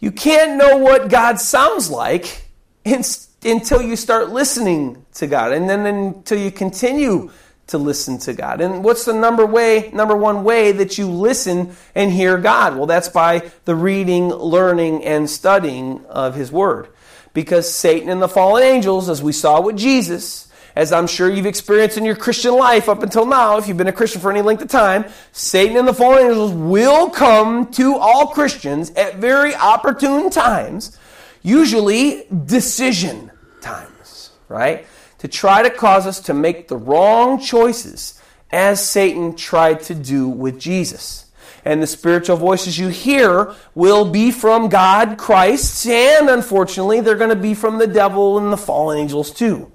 You 0.01 0.11
can't 0.11 0.57
know 0.57 0.79
what 0.79 1.09
God 1.09 1.41
sounds 1.41 1.91
like 1.91 2.45
until 3.45 3.81
you 3.83 3.97
start 3.97 4.31
listening 4.31 5.05
to 5.15 5.27
God, 5.27 5.53
and 5.53 5.69
then 5.69 5.87
until 5.87 6.39
you 6.39 6.51
continue 6.51 7.31
to 7.69 7.79
listen 7.79 8.19
to 8.19 8.33
God. 8.33 8.61
And 8.61 8.83
what's 8.83 9.05
the 9.05 9.13
number 9.13 9.47
way, 9.47 9.91
number 9.93 10.17
one 10.17 10.43
way 10.43 10.73
that 10.73 10.99
you 10.99 11.09
listen 11.09 11.77
and 11.95 12.11
hear 12.11 12.39
God? 12.39 12.77
Well, 12.77 12.87
that's 12.87 13.09
by 13.09 13.51
the 13.65 13.75
reading, 13.75 14.29
learning, 14.29 15.05
and 15.05 15.29
studying 15.31 16.05
of 16.07 16.35
His 16.35 16.51
Word. 16.51 16.89
Because 17.35 17.73
Satan 17.73 18.09
and 18.09 18.21
the 18.21 18.29
fallen 18.29 18.63
angels, 18.63 19.09
as 19.09 19.23
we 19.23 19.33
saw 19.33 19.61
with 19.61 19.77
Jesus, 19.77 20.49
as 20.75 20.93
I'm 20.93 21.07
sure 21.07 21.29
you've 21.29 21.47
experienced 21.47 21.99
in 21.99 22.05
your 22.05 22.17
Christian 22.17 22.55
life 22.55 22.89
up 22.89 23.03
until 23.03 23.27
now, 23.27 23.59
if 23.59 23.69
you've 23.69 23.77
been 23.77 23.87
a 23.87 23.93
Christian 23.93 24.21
for 24.21 24.31
any 24.31 24.43
length 24.43 24.63
of 24.63 24.69
time, 24.69 25.05
Satan 25.33 25.77
and 25.77 25.87
the 25.87 25.95
fallen 25.95 26.27
angels 26.27 26.53
will 26.53 27.11
come 27.11 27.71
to 27.73 27.97
all 27.97 28.29
Christians 28.29 28.91
at 28.93 29.17
very 29.17 29.55
opportune 29.55 30.31
times, 30.31 30.97
usually 31.43 32.27
decision 32.47 33.28
times, 33.61 34.31
right? 34.49 34.87
to 35.19 35.29
try 35.29 35.63
to 35.63 35.71
cause 35.71 36.07
us 36.07 36.21
to 36.21 36.35
make 36.35 36.69
the 36.69 36.77
wrong 36.77 37.41
choices, 37.41 38.21
as 38.51 38.87
Satan 38.87 39.37
tried 39.37 39.81
to 39.83 39.95
do 39.95 40.29
with 40.29 40.59
Jesus. 40.59 41.27
And 41.65 41.83
the 41.83 41.87
spiritual 41.87 42.37
voices 42.37 42.79
you 42.79 42.89
hear 42.89 43.55
will 43.75 44.11
be 44.11 44.31
from 44.31 44.69
God, 44.69 45.19
Christ, 45.19 45.87
and 45.87 46.31
unfortunately, 46.31 47.01
they're 47.01 47.17
going 47.17 47.31
to 47.31 47.37
be 47.37 47.53
from 47.53 47.79
the 47.79 47.87
devil 47.87 48.39
and 48.39 48.53
the 48.53 48.57
fallen 48.57 48.99
angels 48.99 49.31
too. 49.31 49.71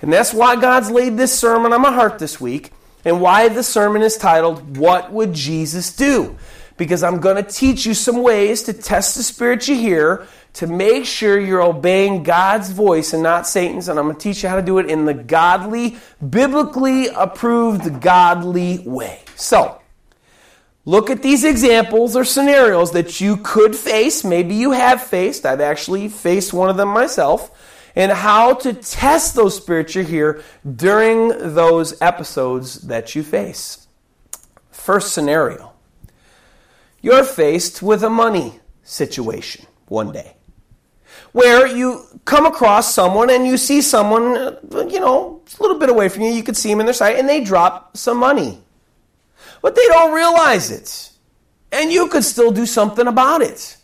And 0.00 0.12
that's 0.12 0.32
why 0.32 0.56
God's 0.56 0.90
laid 0.90 1.16
this 1.16 1.36
sermon 1.38 1.72
on 1.72 1.82
my 1.82 1.92
heart 1.92 2.18
this 2.18 2.40
week, 2.40 2.72
and 3.04 3.20
why 3.20 3.48
the 3.48 3.62
sermon 3.62 4.02
is 4.02 4.16
titled, 4.16 4.78
What 4.78 5.12
Would 5.12 5.34
Jesus 5.34 5.94
Do? 5.94 6.38
Because 6.76 7.02
I'm 7.02 7.20
going 7.20 7.42
to 7.42 7.50
teach 7.50 7.86
you 7.86 7.94
some 7.94 8.22
ways 8.22 8.62
to 8.64 8.72
test 8.72 9.16
the 9.16 9.22
spirit 9.22 9.66
you 9.66 9.74
hear 9.74 10.26
to 10.56 10.66
make 10.66 11.04
sure 11.04 11.38
you're 11.38 11.62
obeying 11.62 12.22
God's 12.22 12.70
voice 12.70 13.12
and 13.12 13.22
not 13.22 13.46
Satan's. 13.46 13.88
And 13.88 13.98
I'm 13.98 14.06
going 14.06 14.16
to 14.16 14.22
teach 14.22 14.42
you 14.42 14.48
how 14.48 14.56
to 14.56 14.62
do 14.62 14.78
it 14.78 14.90
in 14.90 15.04
the 15.04 15.12
godly, 15.12 15.98
biblically 16.26 17.08
approved, 17.08 18.00
godly 18.00 18.78
way. 18.86 19.20
So, 19.34 19.80
look 20.86 21.10
at 21.10 21.22
these 21.22 21.44
examples 21.44 22.16
or 22.16 22.24
scenarios 22.24 22.92
that 22.92 23.20
you 23.20 23.36
could 23.36 23.76
face. 23.76 24.24
Maybe 24.24 24.54
you 24.54 24.70
have 24.70 25.02
faced. 25.02 25.44
I've 25.44 25.60
actually 25.60 26.08
faced 26.08 26.54
one 26.54 26.70
of 26.70 26.78
them 26.78 26.88
myself. 26.88 27.50
And 27.94 28.12
how 28.12 28.54
to 28.54 28.72
test 28.72 29.34
those 29.34 29.56
spirits 29.56 29.94
you 29.94 30.04
hear 30.04 30.42
during 30.64 31.54
those 31.54 32.00
episodes 32.00 32.82
that 32.82 33.14
you 33.14 33.22
face. 33.22 33.86
First 34.70 35.12
scenario 35.12 35.72
you're 37.02 37.24
faced 37.24 37.82
with 37.82 38.02
a 38.02 38.10
money 38.10 38.58
situation 38.82 39.66
one 39.86 40.12
day 40.12 40.35
where 41.36 41.66
you 41.66 42.02
come 42.24 42.46
across 42.46 42.94
someone 42.94 43.28
and 43.28 43.46
you 43.46 43.58
see 43.58 43.82
someone, 43.82 44.38
uh, 44.38 44.58
you 44.88 44.98
know, 44.98 45.42
a 45.46 45.62
little 45.62 45.78
bit 45.78 45.90
away 45.90 46.08
from 46.08 46.22
you, 46.22 46.30
you 46.30 46.42
could 46.42 46.56
see 46.56 46.70
them 46.70 46.80
in 46.80 46.86
their 46.86 46.94
sight, 46.94 47.18
and 47.18 47.28
they 47.28 47.44
drop 47.44 47.94
some 47.94 48.16
money. 48.16 48.58
But 49.60 49.74
they 49.74 49.86
don't 49.88 50.14
realize 50.14 50.70
it. 50.70 51.10
And 51.70 51.92
you 51.92 52.08
could 52.08 52.24
still 52.24 52.52
do 52.52 52.64
something 52.64 53.06
about 53.06 53.42
it. 53.42 53.76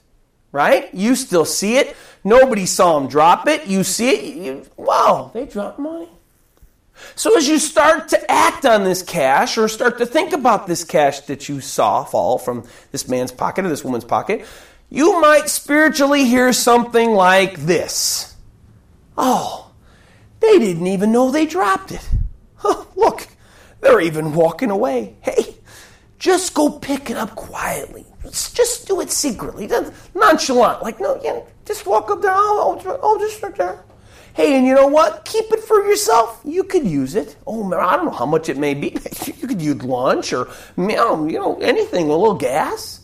Right? 0.51 0.89
You 0.95 1.15
still 1.15 1.45
see 1.45 1.77
it. 1.77 1.95
Nobody 2.25 2.65
saw 2.65 2.99
them 2.99 3.07
drop 3.07 3.47
it. 3.47 3.67
You 3.67 3.85
see 3.85 4.09
it. 4.09 4.37
You, 4.37 4.67
wow, 4.79 5.31
they 5.35 5.45
dropped 5.45 5.79
money. 5.79 6.09
So 7.17 7.37
as 7.37 7.47
you 7.47 7.59
start 7.59 8.09
to 8.09 8.31
act 8.31 8.65
on 8.65 8.85
this 8.85 9.03
cash 9.03 9.59
or 9.59 9.69
start 9.69 9.99
to 9.99 10.07
think 10.07 10.33
about 10.33 10.67
this 10.67 10.85
cash 10.85 11.21
that 11.21 11.51
you 11.51 11.61
saw 11.61 12.05
fall 12.05 12.39
from 12.39 12.67
this 12.93 13.09
man's 13.09 13.33
pocket 13.33 13.67
or 13.67 13.69
this 13.69 13.85
woman's 13.85 14.05
pocket, 14.05 14.47
you 14.93 15.21
might 15.23 15.49
spiritually 15.49 16.27
hear 16.27 16.53
something 16.53 17.13
like 17.13 17.57
this 17.61 18.33
Oh, 19.17 19.73
they 20.41 20.59
didn't 20.59 20.87
even 20.87 21.13
know 21.13 21.31
they 21.31 21.47
dropped 21.47 21.93
it. 21.93 22.09
Huh, 22.57 22.85
look, 22.97 23.29
they're 23.81 24.01
even 24.01 24.35
walking 24.35 24.71
away. 24.71 25.17
Hey, 25.21 25.57
just 26.19 26.55
go 26.55 26.71
pick 26.71 27.11
it 27.11 27.17
up 27.17 27.35
quietly. 27.35 28.07
Just 28.25 28.87
do 28.87 29.01
it 29.01 29.11
secretly, 29.11 29.69
nonchalant. 30.15 30.83
Like, 30.83 31.01
no, 31.01 31.21
yeah, 31.23 31.41
just 31.65 31.87
walk 31.87 32.11
up 32.11 32.23
there. 32.23 32.33
Oh, 32.35 32.81
oh, 32.85 32.91
oh, 32.91 32.99
oh 33.03 33.19
just 33.19 33.43
right 33.43 33.55
there. 33.55 33.85
Hey, 34.35 34.57
and 34.57 34.67
you 34.67 34.75
know 34.75 34.87
what? 34.87 35.27
Keep 35.27 35.53
it 35.53 35.61
for 35.61 35.85
yourself. 35.85 36.41
You 36.45 36.65
could 36.65 36.87
use 36.87 37.15
it. 37.15 37.37
Oh, 37.47 37.71
I 37.75 37.97
don't 37.97 38.07
know 38.07 38.13
how 38.13 38.25
much 38.25 38.49
it 38.49 38.57
may 38.57 38.75
be. 38.75 38.97
You 39.43 39.49
could 39.49 39.61
use 39.61 39.83
lunch 39.83 40.33
or, 40.33 40.49
you 40.77 40.87
know, 40.87 41.59
anything, 41.61 42.09
a 42.09 42.17
little 42.17 42.37
gas. 42.37 43.02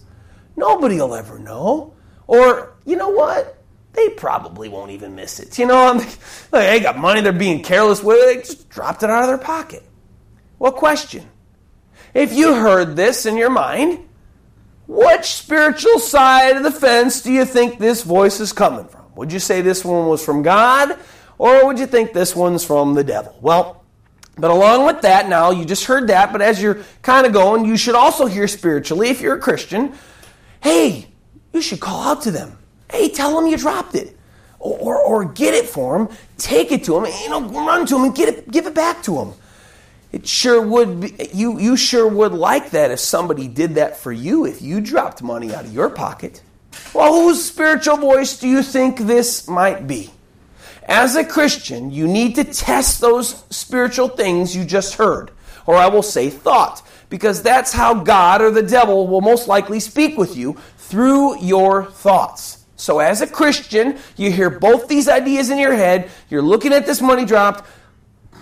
Nobody 0.59 0.97
will 0.97 1.15
ever 1.15 1.39
know. 1.39 1.95
Or, 2.27 2.75
you 2.85 2.97
know 2.97 3.11
what? 3.11 3.57
They 3.93 4.11
probably 4.11 4.69
won't 4.69 4.91
even 4.91 5.15
miss 5.15 5.39
it. 5.39 5.59
You 5.59 5.67
know, 5.67 5.93
like, 6.53 6.69
they 6.69 6.81
got 6.81 6.99
money, 6.99 7.21
they're 7.21 7.33
being 7.33 7.63
careless 7.63 8.03
with 8.03 8.19
it, 8.19 8.27
they 8.27 8.43
just 8.43 8.69
dropped 8.69 9.03
it 9.03 9.11
out 9.11 9.23
of 9.23 9.29
their 9.29 9.39
pocket. 9.39 9.85
Well, 10.59 10.73
question. 10.73 11.25
If 12.13 12.33
you 12.33 12.55
heard 12.55 12.97
this 12.97 13.25
in 13.25 13.37
your 13.37 13.51
mind, 13.51 14.09
which 14.89 15.27
spiritual 15.27 16.01
side 16.01 16.57
of 16.57 16.65
the 16.65 16.73
fence 16.73 17.23
do 17.23 17.31
you 17.31 17.45
think 17.45 17.79
this 17.79 18.03
voice 18.03 18.41
is 18.41 18.53
coming 18.53 18.89
from? 18.89 19.05
Would 19.15 19.33
you 19.33 19.39
say 19.39 19.61
this 19.61 19.85
one 19.85 20.09
was 20.09 20.25
from 20.25 20.43
God, 20.43 20.99
or 21.39 21.67
would 21.67 21.79
you 21.79 21.87
think 21.87 22.13
this 22.13 22.35
one's 22.35 22.65
from 22.65 22.95
the 22.95 23.05
devil? 23.05 23.37
Well, 23.41 23.85
but 24.37 24.51
along 24.51 24.87
with 24.87 25.03
that, 25.03 25.29
now 25.29 25.51
you 25.51 25.65
just 25.65 25.85
heard 25.85 26.09
that, 26.09 26.33
but 26.33 26.41
as 26.41 26.61
you're 26.61 26.83
kind 27.03 27.27
of 27.27 27.33
going, 27.33 27.65
you 27.65 27.77
should 27.77 27.95
also 27.95 28.27
hear 28.27 28.49
spiritually, 28.49 29.09
if 29.09 29.21
you're 29.21 29.37
a 29.37 29.41
Christian, 29.41 29.95
hey, 30.63 31.07
you 31.53 31.63
should 31.63 31.81
call 31.81 32.03
out 32.03 32.23
to 32.23 32.31
them. 32.31 32.59
Hey, 32.91 33.09
tell 33.09 33.35
them 33.35 33.51
you 33.51 33.57
dropped 33.57 33.95
it. 33.95 34.17
Or, 34.61 34.77
or, 34.79 34.99
or 35.01 35.25
get 35.25 35.55
it 35.55 35.67
for 35.69 35.97
them, 35.97 36.17
take 36.37 36.73
it 36.73 36.83
to 36.85 36.95
them, 36.95 37.05
you 37.05 37.31
know, 37.31 37.43
run 37.43 37.87
to 37.87 37.95
them 37.95 38.05
and 38.05 38.15
get 38.15 38.29
it, 38.29 38.51
give 38.51 38.67
it 38.67 38.75
back 38.75 39.03
to 39.05 39.15
them. 39.15 39.33
It 40.11 40.27
sure 40.27 40.61
would 40.61 41.01
be, 41.01 41.29
you, 41.33 41.61
you 41.61 41.77
sure 41.77 42.09
would 42.09 42.33
like 42.33 42.71
that 42.71 42.91
if 42.91 42.99
somebody 42.99 43.47
did 43.47 43.77
that 43.77 43.99
for 43.99 44.11
you, 44.11 44.47
if 44.47 44.61
you 44.61 44.81
dropped 44.81 45.23
money 45.23 45.55
out 45.55 45.65
of 45.65 45.73
your 45.73 45.91
pocket. 45.91 46.43
Well, 46.95 47.13
whose 47.13 47.45
spiritual 47.45 47.99
voice 47.99 48.39
do 48.39 48.49
you 48.49 48.63
think 48.63 48.99
this 48.99 49.47
might 49.47 49.87
be? 49.87 50.11
As 50.85 51.17
a 51.17 51.25
Christian, 51.25 51.91
you 51.91 52.09
need 52.09 52.35
to 52.37 52.45
test 52.45 53.01
those 53.01 53.45
spiritual 53.51 54.09
things 54.09 54.57
you 54.57 54.65
just 54.65 54.95
heard, 54.95 55.31
or 55.67 55.77
I 55.77 55.89
will 55.89 56.03
say 56.03 56.31
thought 56.31 56.83
because 57.09 57.43
that's 57.43 57.73
how 57.73 57.95
God 57.95 58.43
or 58.43 58.51
the 58.51 58.63
devil 58.63 59.07
will 59.07 59.21
most 59.21 59.49
likely 59.49 59.81
speak 59.81 60.19
with 60.19 60.37
you 60.37 60.57
through 60.77 61.41
your 61.41 61.85
thoughts. 61.85 62.65
So, 62.77 63.01
as 63.01 63.21
a 63.21 63.27
Christian, 63.27 63.99
you 64.17 64.31
hear 64.31 64.51
both 64.51 64.87
these 64.89 65.09
ideas 65.09 65.51
in 65.51 65.59
your 65.59 65.75
head, 65.75 66.11
you're 66.31 66.43
looking 66.43 66.73
at 66.73 66.87
this 66.87 67.01
money 67.01 67.25
dropped. 67.25 67.69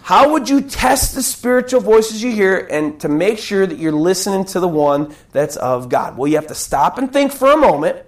How 0.02 0.32
would 0.32 0.48
you 0.48 0.60
test 0.60 1.14
the 1.14 1.22
spiritual 1.22 1.80
voices 1.80 2.22
you 2.22 2.30
hear 2.30 2.68
and 2.70 3.00
to 3.00 3.08
make 3.08 3.38
sure 3.38 3.66
that 3.66 3.78
you're 3.78 3.90
listening 3.90 4.44
to 4.46 4.60
the 4.60 4.68
one 4.68 5.16
that's 5.32 5.56
of 5.56 5.88
God? 5.88 6.16
Well, 6.16 6.28
you 6.28 6.36
have 6.36 6.46
to 6.48 6.54
stop 6.54 6.98
and 6.98 7.12
think 7.12 7.32
for 7.32 7.50
a 7.50 7.56
moment, 7.56 8.06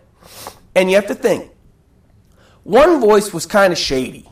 and 0.77 0.91
you 0.91 0.97
have 0.97 1.09
to 1.09 1.15
think. 1.15 1.51
One 2.63 3.01
voice 3.01 3.33
was 3.33 3.47
kind 3.47 3.73
of 3.73 3.79
shady. 3.79 4.29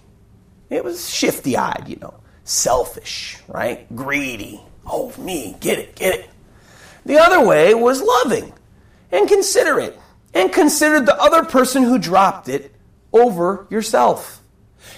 It 0.68 0.84
was 0.84 1.08
shifty 1.08 1.56
eyed, 1.56 1.84
you 1.88 1.96
know, 1.96 2.14
selfish, 2.44 3.38
right? 3.48 3.86
Greedy, 3.96 4.60
Oh, 4.86 5.12
me, 5.18 5.56
get 5.60 5.78
it, 5.78 5.94
get 5.94 6.18
it. 6.18 6.30
The 7.04 7.18
other 7.18 7.44
way 7.44 7.74
was 7.74 8.02
loving 8.02 8.52
and 9.10 9.28
considerate 9.28 9.98
and 10.34 10.52
considered 10.52 11.06
the 11.06 11.20
other 11.20 11.44
person 11.44 11.82
who 11.82 11.98
dropped 11.98 12.48
it 12.48 12.74
over 13.12 13.66
yourself. 13.70 14.42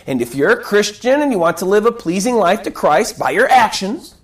And 0.06 0.20
if 0.20 0.34
you're 0.34 0.50
a 0.50 0.62
Christian 0.62 1.20
and 1.20 1.32
you 1.32 1.38
want 1.38 1.58
to 1.58 1.64
live 1.64 1.86
a 1.86 1.92
pleasing 1.92 2.34
life 2.34 2.62
to 2.62 2.70
Christ 2.70 3.18
by 3.18 3.30
your 3.30 3.48
actions, 3.48 4.14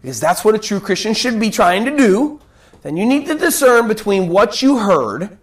because 0.00 0.20
that's 0.20 0.44
what 0.44 0.54
a 0.54 0.58
true 0.58 0.80
Christian 0.80 1.14
should 1.14 1.38
be 1.38 1.50
trying 1.50 1.84
to 1.84 1.96
do, 1.96 2.40
then 2.82 2.96
you 2.96 3.06
need 3.06 3.26
to 3.26 3.34
discern 3.34 3.88
between 3.88 4.28
what 4.28 4.62
you 4.62 4.78
heard 4.78 5.38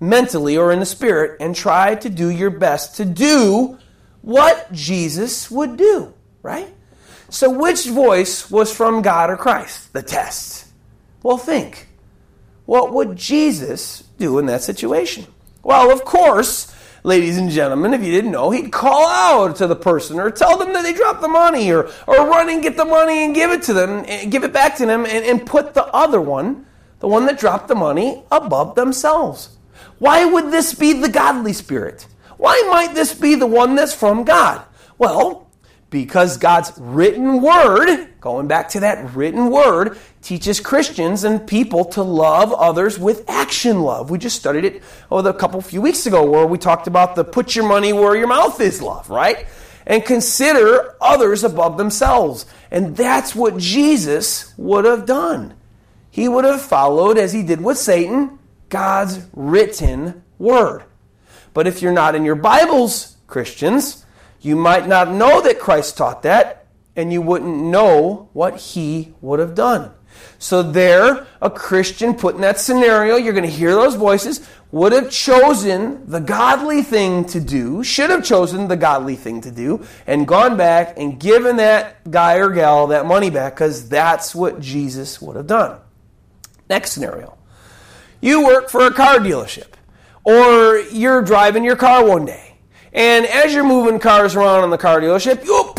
mentally 0.00 0.56
or 0.56 0.72
in 0.72 0.80
the 0.80 0.86
spirit 0.86 1.36
and 1.40 1.54
try 1.54 1.94
to 1.96 2.08
do 2.08 2.30
your 2.30 2.50
best 2.50 2.96
to 2.96 3.04
do 3.04 3.78
what 4.22 4.72
Jesus 4.72 5.50
would 5.50 5.76
do, 5.76 6.14
right? 6.42 6.72
So, 7.30 7.48
which 7.48 7.86
voice 7.86 8.50
was 8.50 8.74
from 8.74 9.02
God 9.02 9.30
or 9.30 9.36
Christ? 9.36 9.92
The 9.92 10.02
test. 10.02 10.66
Well, 11.22 11.38
think. 11.38 11.86
What 12.66 12.92
would 12.92 13.16
Jesus 13.16 14.04
do 14.18 14.38
in 14.38 14.46
that 14.46 14.62
situation? 14.62 15.26
Well, 15.62 15.92
of 15.92 16.04
course, 16.04 16.74
ladies 17.02 17.38
and 17.38 17.50
gentlemen, 17.50 17.94
if 17.94 18.02
you 18.02 18.10
didn't 18.12 18.30
know, 18.32 18.50
he'd 18.50 18.72
call 18.72 19.06
out 19.06 19.56
to 19.56 19.66
the 19.66 19.76
person 19.76 20.18
or 20.18 20.30
tell 20.30 20.58
them 20.58 20.72
that 20.72 20.82
they 20.82 20.92
dropped 20.92 21.20
the 21.20 21.28
money 21.28 21.70
or, 21.70 21.90
or 22.06 22.28
run 22.28 22.48
and 22.48 22.62
get 22.62 22.76
the 22.76 22.84
money 22.84 23.24
and 23.24 23.34
give 23.34 23.50
it 23.50 23.62
to 23.64 23.74
them, 23.74 24.04
and 24.08 24.30
give 24.30 24.44
it 24.44 24.52
back 24.52 24.76
to 24.76 24.86
them, 24.86 25.04
and, 25.04 25.24
and 25.24 25.46
put 25.46 25.74
the 25.74 25.86
other 25.86 26.20
one, 26.20 26.66
the 27.00 27.08
one 27.08 27.26
that 27.26 27.38
dropped 27.38 27.68
the 27.68 27.74
money, 27.74 28.22
above 28.30 28.74
themselves. 28.74 29.56
Why 29.98 30.24
would 30.24 30.50
this 30.50 30.74
be 30.74 30.94
the 30.94 31.08
godly 31.08 31.52
spirit? 31.52 32.06
Why 32.38 32.66
might 32.70 32.94
this 32.94 33.14
be 33.14 33.34
the 33.34 33.46
one 33.46 33.74
that's 33.74 33.94
from 33.94 34.24
God? 34.24 34.64
Well, 34.96 35.49
because 35.90 36.36
God's 36.36 36.72
written 36.78 37.42
word, 37.42 38.08
going 38.20 38.46
back 38.46 38.68
to 38.70 38.80
that 38.80 39.14
written 39.14 39.50
word, 39.50 39.98
teaches 40.22 40.60
Christians 40.60 41.24
and 41.24 41.46
people 41.46 41.84
to 41.86 42.02
love 42.02 42.52
others 42.52 42.98
with 42.98 43.28
action 43.28 43.80
love. 43.80 44.08
We 44.08 44.18
just 44.18 44.36
studied 44.36 44.64
it 44.64 44.82
oh, 45.10 45.18
a 45.18 45.34
couple 45.34 45.60
few 45.60 45.82
weeks 45.82 46.06
ago 46.06 46.24
where 46.24 46.46
we 46.46 46.58
talked 46.58 46.86
about 46.86 47.16
the 47.16 47.24
put 47.24 47.56
your 47.56 47.66
money 47.66 47.92
where 47.92 48.16
your 48.16 48.28
mouth 48.28 48.60
is 48.60 48.80
love, 48.80 49.10
right? 49.10 49.46
And 49.84 50.04
consider 50.04 50.94
others 51.00 51.42
above 51.42 51.76
themselves. 51.76 52.46
And 52.70 52.96
that's 52.96 53.34
what 53.34 53.58
Jesus 53.58 54.54
would 54.56 54.84
have 54.84 55.06
done. 55.06 55.54
He 56.10 56.28
would 56.28 56.44
have 56.44 56.62
followed, 56.62 57.18
as 57.18 57.32
he 57.32 57.42
did 57.42 57.60
with 57.60 57.78
Satan, 57.78 58.38
God's 58.68 59.26
written 59.32 60.22
word. 60.38 60.84
But 61.54 61.66
if 61.66 61.82
you're 61.82 61.92
not 61.92 62.14
in 62.14 62.24
your 62.24 62.36
Bibles, 62.36 63.16
Christians, 63.26 64.04
you 64.40 64.56
might 64.56 64.88
not 64.88 65.10
know 65.10 65.40
that 65.42 65.58
Christ 65.58 65.96
taught 65.96 66.22
that, 66.22 66.66
and 66.96 67.12
you 67.12 67.22
wouldn't 67.22 67.56
know 67.56 68.28
what 68.32 68.58
he 68.58 69.14
would 69.20 69.38
have 69.38 69.54
done. 69.54 69.92
So, 70.38 70.62
there, 70.62 71.26
a 71.40 71.50
Christian 71.50 72.14
put 72.14 72.34
in 72.34 72.40
that 72.40 72.58
scenario, 72.58 73.16
you're 73.16 73.32
going 73.32 73.44
to 73.44 73.50
hear 73.50 73.72
those 73.72 73.94
voices, 73.94 74.46
would 74.72 74.92
have 74.92 75.10
chosen 75.10 76.08
the 76.08 76.20
godly 76.20 76.82
thing 76.82 77.24
to 77.26 77.40
do, 77.40 77.82
should 77.82 78.10
have 78.10 78.24
chosen 78.24 78.68
the 78.68 78.76
godly 78.76 79.16
thing 79.16 79.40
to 79.42 79.50
do, 79.50 79.84
and 80.06 80.26
gone 80.26 80.56
back 80.56 80.94
and 80.96 81.18
given 81.18 81.56
that 81.56 82.10
guy 82.10 82.36
or 82.36 82.50
gal 82.50 82.88
that 82.88 83.06
money 83.06 83.30
back 83.30 83.54
because 83.54 83.88
that's 83.88 84.34
what 84.34 84.60
Jesus 84.60 85.20
would 85.20 85.36
have 85.36 85.46
done. 85.46 85.78
Next 86.68 86.92
scenario 86.92 87.36
you 88.20 88.44
work 88.44 88.68
for 88.68 88.86
a 88.86 88.92
car 88.92 89.18
dealership, 89.18 89.72
or 90.24 90.78
you're 90.92 91.22
driving 91.22 91.64
your 91.64 91.76
car 91.76 92.06
one 92.06 92.26
day 92.26 92.49
and 92.92 93.26
as 93.26 93.54
you're 93.54 93.64
moving 93.64 93.98
cars 93.98 94.34
around 94.34 94.64
in 94.64 94.70
the 94.70 94.78
car 94.78 95.00
dealership, 95.00 95.44
you 95.44 95.74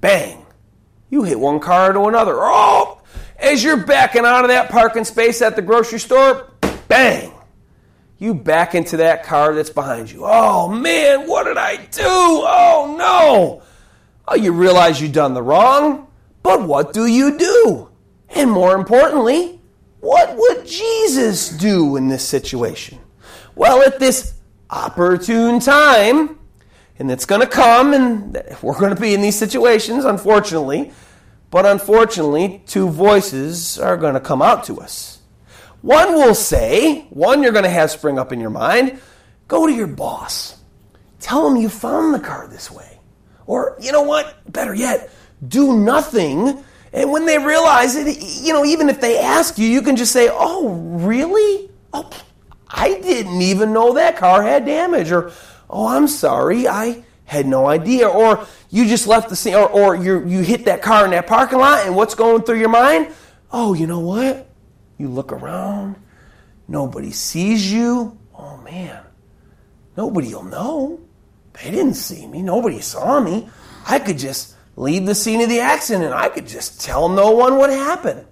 bang, 0.00 0.44
you 1.10 1.22
hit 1.22 1.38
one 1.38 1.60
car 1.60 1.92
to 1.92 2.02
another. 2.02 2.34
Oh, 2.36 3.00
as 3.38 3.62
you're 3.62 3.84
backing 3.84 4.24
out 4.24 4.44
of 4.44 4.48
that 4.48 4.70
parking 4.70 5.04
space 5.04 5.40
at 5.42 5.56
the 5.56 5.62
grocery 5.62 6.00
store, 6.00 6.50
bang, 6.88 7.32
you 8.18 8.34
back 8.34 8.74
into 8.74 8.96
that 8.98 9.22
car 9.22 9.54
that's 9.54 9.70
behind 9.70 10.10
you. 10.10 10.22
Oh 10.24 10.68
man, 10.68 11.28
what 11.28 11.44
did 11.44 11.56
I 11.56 11.76
do? 11.76 12.02
Oh 12.04 12.96
no. 12.98 13.62
Oh, 14.26 14.34
you 14.34 14.52
realize 14.52 15.00
you've 15.00 15.12
done 15.12 15.34
the 15.34 15.42
wrong, 15.42 16.08
but 16.42 16.62
what 16.62 16.92
do 16.92 17.06
you 17.06 17.38
do? 17.38 17.88
And 18.30 18.50
more 18.50 18.74
importantly, 18.74 19.60
what 20.00 20.36
would 20.36 20.66
Jesus 20.66 21.48
do 21.48 21.96
in 21.96 22.08
this 22.08 22.26
situation? 22.26 22.98
Well, 23.54 23.82
at 23.82 23.98
this 23.98 24.34
opportune 24.70 25.60
time, 25.60 26.38
and 26.98 27.10
it's 27.10 27.24
going 27.24 27.40
to 27.40 27.46
come, 27.46 27.94
and 27.94 28.42
we're 28.62 28.78
going 28.78 28.94
to 28.94 29.00
be 29.00 29.14
in 29.14 29.20
these 29.20 29.38
situations, 29.38 30.04
unfortunately. 30.04 30.92
But 31.50 31.64
unfortunately, 31.64 32.62
two 32.66 32.88
voices 32.88 33.78
are 33.78 33.96
going 33.96 34.14
to 34.14 34.20
come 34.20 34.42
out 34.42 34.64
to 34.64 34.80
us. 34.80 35.20
One 35.80 36.14
will 36.14 36.34
say, 36.34 37.06
one 37.10 37.42
you're 37.42 37.52
going 37.52 37.64
to 37.64 37.70
have 37.70 37.90
spring 37.90 38.18
up 38.18 38.32
in 38.32 38.40
your 38.40 38.50
mind 38.50 39.00
go 39.46 39.66
to 39.66 39.72
your 39.72 39.86
boss. 39.86 40.58
Tell 41.20 41.48
him 41.48 41.56
you 41.56 41.68
found 41.68 42.14
the 42.14 42.20
car 42.20 42.46
this 42.48 42.70
way. 42.70 43.00
Or, 43.46 43.76
you 43.80 43.92
know 43.92 44.02
what? 44.02 44.52
Better 44.52 44.74
yet, 44.74 45.10
do 45.46 45.78
nothing. 45.78 46.62
And 46.92 47.10
when 47.10 47.24
they 47.24 47.38
realize 47.38 47.96
it, 47.96 48.18
you 48.42 48.52
know, 48.52 48.64
even 48.64 48.90
if 48.90 49.00
they 49.00 49.18
ask 49.18 49.58
you, 49.58 49.66
you 49.66 49.80
can 49.80 49.96
just 49.96 50.12
say, 50.12 50.28
oh, 50.30 50.68
really? 50.68 51.70
Oh, 51.94 52.10
I 52.68 53.00
didn't 53.00 53.40
even 53.40 53.72
know 53.72 53.94
that 53.94 54.16
car 54.16 54.42
had 54.42 54.66
damage. 54.66 55.10
Or, 55.10 55.32
oh, 55.70 55.86
I'm 55.86 56.08
sorry, 56.08 56.68
I 56.68 57.04
had 57.24 57.46
no 57.46 57.66
idea. 57.66 58.08
Or 58.08 58.46
you 58.70 58.86
just 58.86 59.06
left 59.06 59.28
the 59.28 59.36
scene, 59.36 59.54
or, 59.54 59.68
or 59.68 59.96
you 59.96 60.26
you 60.26 60.40
hit 60.40 60.64
that 60.66 60.82
car 60.82 61.04
in 61.04 61.10
that 61.12 61.26
parking 61.26 61.58
lot, 61.58 61.86
and 61.86 61.96
what's 61.96 62.14
going 62.14 62.42
through 62.42 62.58
your 62.58 62.68
mind? 62.68 63.12
Oh, 63.50 63.74
you 63.74 63.86
know 63.86 64.00
what? 64.00 64.48
You 64.98 65.08
look 65.08 65.32
around, 65.32 65.96
nobody 66.66 67.12
sees 67.12 67.72
you. 67.72 68.18
Oh, 68.36 68.56
man, 68.58 69.02
nobody 69.96 70.34
will 70.34 70.44
know. 70.44 71.00
They 71.54 71.70
didn't 71.70 71.94
see 71.94 72.26
me, 72.26 72.42
nobody 72.42 72.80
saw 72.80 73.20
me. 73.20 73.48
I 73.86 73.98
could 73.98 74.18
just 74.18 74.54
leave 74.76 75.06
the 75.06 75.14
scene 75.14 75.40
of 75.40 75.48
the 75.48 75.60
accident 75.60 76.04
and 76.04 76.14
I 76.14 76.28
could 76.28 76.46
just 76.46 76.80
tell 76.80 77.08
no 77.08 77.32
one 77.32 77.56
what 77.56 77.70
happened. 77.70 78.26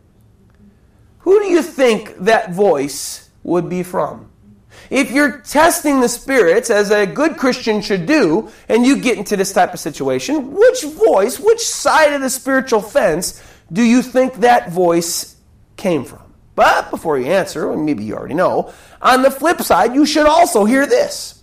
Who 1.21 1.41
do 1.41 1.47
you 1.47 1.63
think 1.63 2.17
that 2.19 2.53
voice 2.53 3.26
would 3.47 3.69
be 3.69 3.83
from. 3.83 4.29
If 4.91 5.11
you're 5.11 5.39
testing 5.39 6.01
the 6.01 6.09
spirits, 6.09 6.69
as 6.69 6.91
a 6.91 7.07
good 7.07 7.37
Christian 7.37 7.81
should 7.81 8.05
do, 8.05 8.51
and 8.69 8.85
you 8.85 9.01
get 9.01 9.17
into 9.17 9.37
this 9.37 9.53
type 9.53 9.73
of 9.73 9.81
situation, 9.81 10.53
which 10.53 10.83
voice, 10.83 11.39
which 11.41 11.67
side 11.67 12.13
of 12.13 12.21
the 12.21 12.29
spiritual 12.29 12.83
fence 12.83 13.43
do 13.73 13.83
you 13.83 14.03
think 14.03 14.35
that 14.35 14.71
voice 14.71 15.37
came 15.77 16.05
from? 16.05 16.23
But 16.57 16.91
before 16.91 17.19
you 17.19 17.27
answer, 17.27 17.73
and 17.73 17.87
maybe 17.87 18.05
you 18.05 18.17
already 18.17 18.35
know, 18.35 18.73
on 19.01 19.23
the 19.23 19.31
flip 19.31 19.63
side, 19.63 19.95
you 19.95 20.05
should 20.05 20.27
also 20.27 20.65
hear 20.65 20.87
this. 20.87 21.43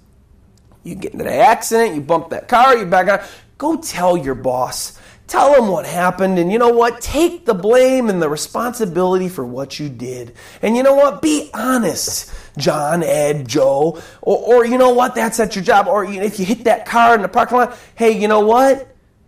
You 0.84 0.95
get 0.95 1.14
into 1.14 1.24
the 1.24 1.34
accident, 1.34 1.95
you 1.95 2.01
bump 2.01 2.30
that 2.30 2.47
car, 2.47 2.76
you 2.78 2.86
back 2.86 3.08
out. 3.08 3.22
Go 3.58 3.78
tell 3.78 4.18
your 4.18 4.36
boss 4.36 4.99
Tell 5.28 5.53
them 5.53 5.69
what 5.69 5.86
happened, 5.86 6.38
and 6.38 6.51
you 6.51 6.59
know 6.59 6.69
what? 6.69 7.01
Take 7.01 7.45
the 7.45 7.53
blame 7.53 8.09
and 8.09 8.21
the 8.21 8.30
responsibility 8.30 9.30
for 9.30 9.45
what 9.45 9.80
you 9.80 9.89
did. 9.89 10.36
And 10.61 10.76
you 10.76 10.84
know 10.84 10.95
what? 10.95 11.21
Be 11.21 11.49
honest, 11.53 12.32
John, 12.57 13.03
Ed, 13.03 13.47
Joe, 13.47 14.01
or, 14.21 14.38
or 14.38 14.65
you 14.65 14.78
know 14.78 14.91
what? 14.91 15.15
That's 15.15 15.39
at 15.39 15.55
your 15.55 15.63
job. 15.63 15.88
Or 15.88 16.03
if 16.03 16.39
you 16.39 16.45
hit 16.45 16.65
that 16.65 16.86
car 16.86 17.15
in 17.15 17.21
the 17.21 17.30
parking 17.30 17.57
lot, 17.57 17.78
hey, 17.95 18.11
you 18.11 18.28
know 18.28 18.41
what? 18.41 18.88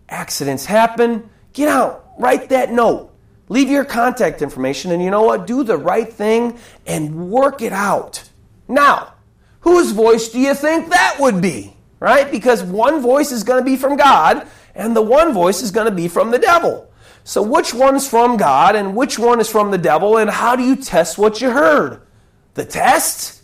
Accidents 0.09 0.65
happen. 0.65 1.29
Get 1.53 1.69
out. 1.69 2.05
Write 2.19 2.49
that 2.49 2.71
note. 2.71 3.11
Leave 3.47 3.69
your 3.69 3.85
contact 3.85 4.41
information, 4.41 4.91
and 4.91 5.01
you 5.01 5.09
know 5.09 5.23
what? 5.23 5.47
Do 5.47 5.63
the 5.63 5.77
right 5.77 6.11
thing 6.11 6.57
and 6.85 7.29
work 7.29 7.61
it 7.61 7.73
out. 7.73 8.29
Now, 8.67 9.13
whose 9.61 9.91
voice 9.91 10.29
do 10.29 10.39
you 10.39 10.53
think 10.53 10.89
that 10.89 11.17
would 11.19 11.41
be? 11.41 11.74
Right? 11.99 12.29
Because 12.29 12.63
one 12.63 13.01
voice 13.01 13.31
is 13.31 13.43
going 13.43 13.59
to 13.59 13.65
be 13.65 13.77
from 13.77 13.95
God 13.95 14.47
and 14.75 14.95
the 14.95 15.01
one 15.01 15.33
voice 15.33 15.61
is 15.61 15.71
going 15.71 15.85
to 15.85 15.95
be 15.95 16.07
from 16.07 16.31
the 16.31 16.39
devil. 16.39 16.91
So, 17.23 17.41
which 17.41 17.73
one's 17.73 18.07
from 18.07 18.37
God 18.37 18.75
and 18.75 18.95
which 18.95 19.17
one 19.17 19.39
is 19.39 19.49
from 19.49 19.71
the 19.71 19.79
devil, 19.79 20.17
and 20.17 20.29
how 20.29 20.55
do 20.55 20.61
you 20.61 20.75
test 20.75 21.17
what 21.17 21.41
you 21.41 21.49
heard? 21.49 22.01
The 22.53 22.65
test? 22.65 23.41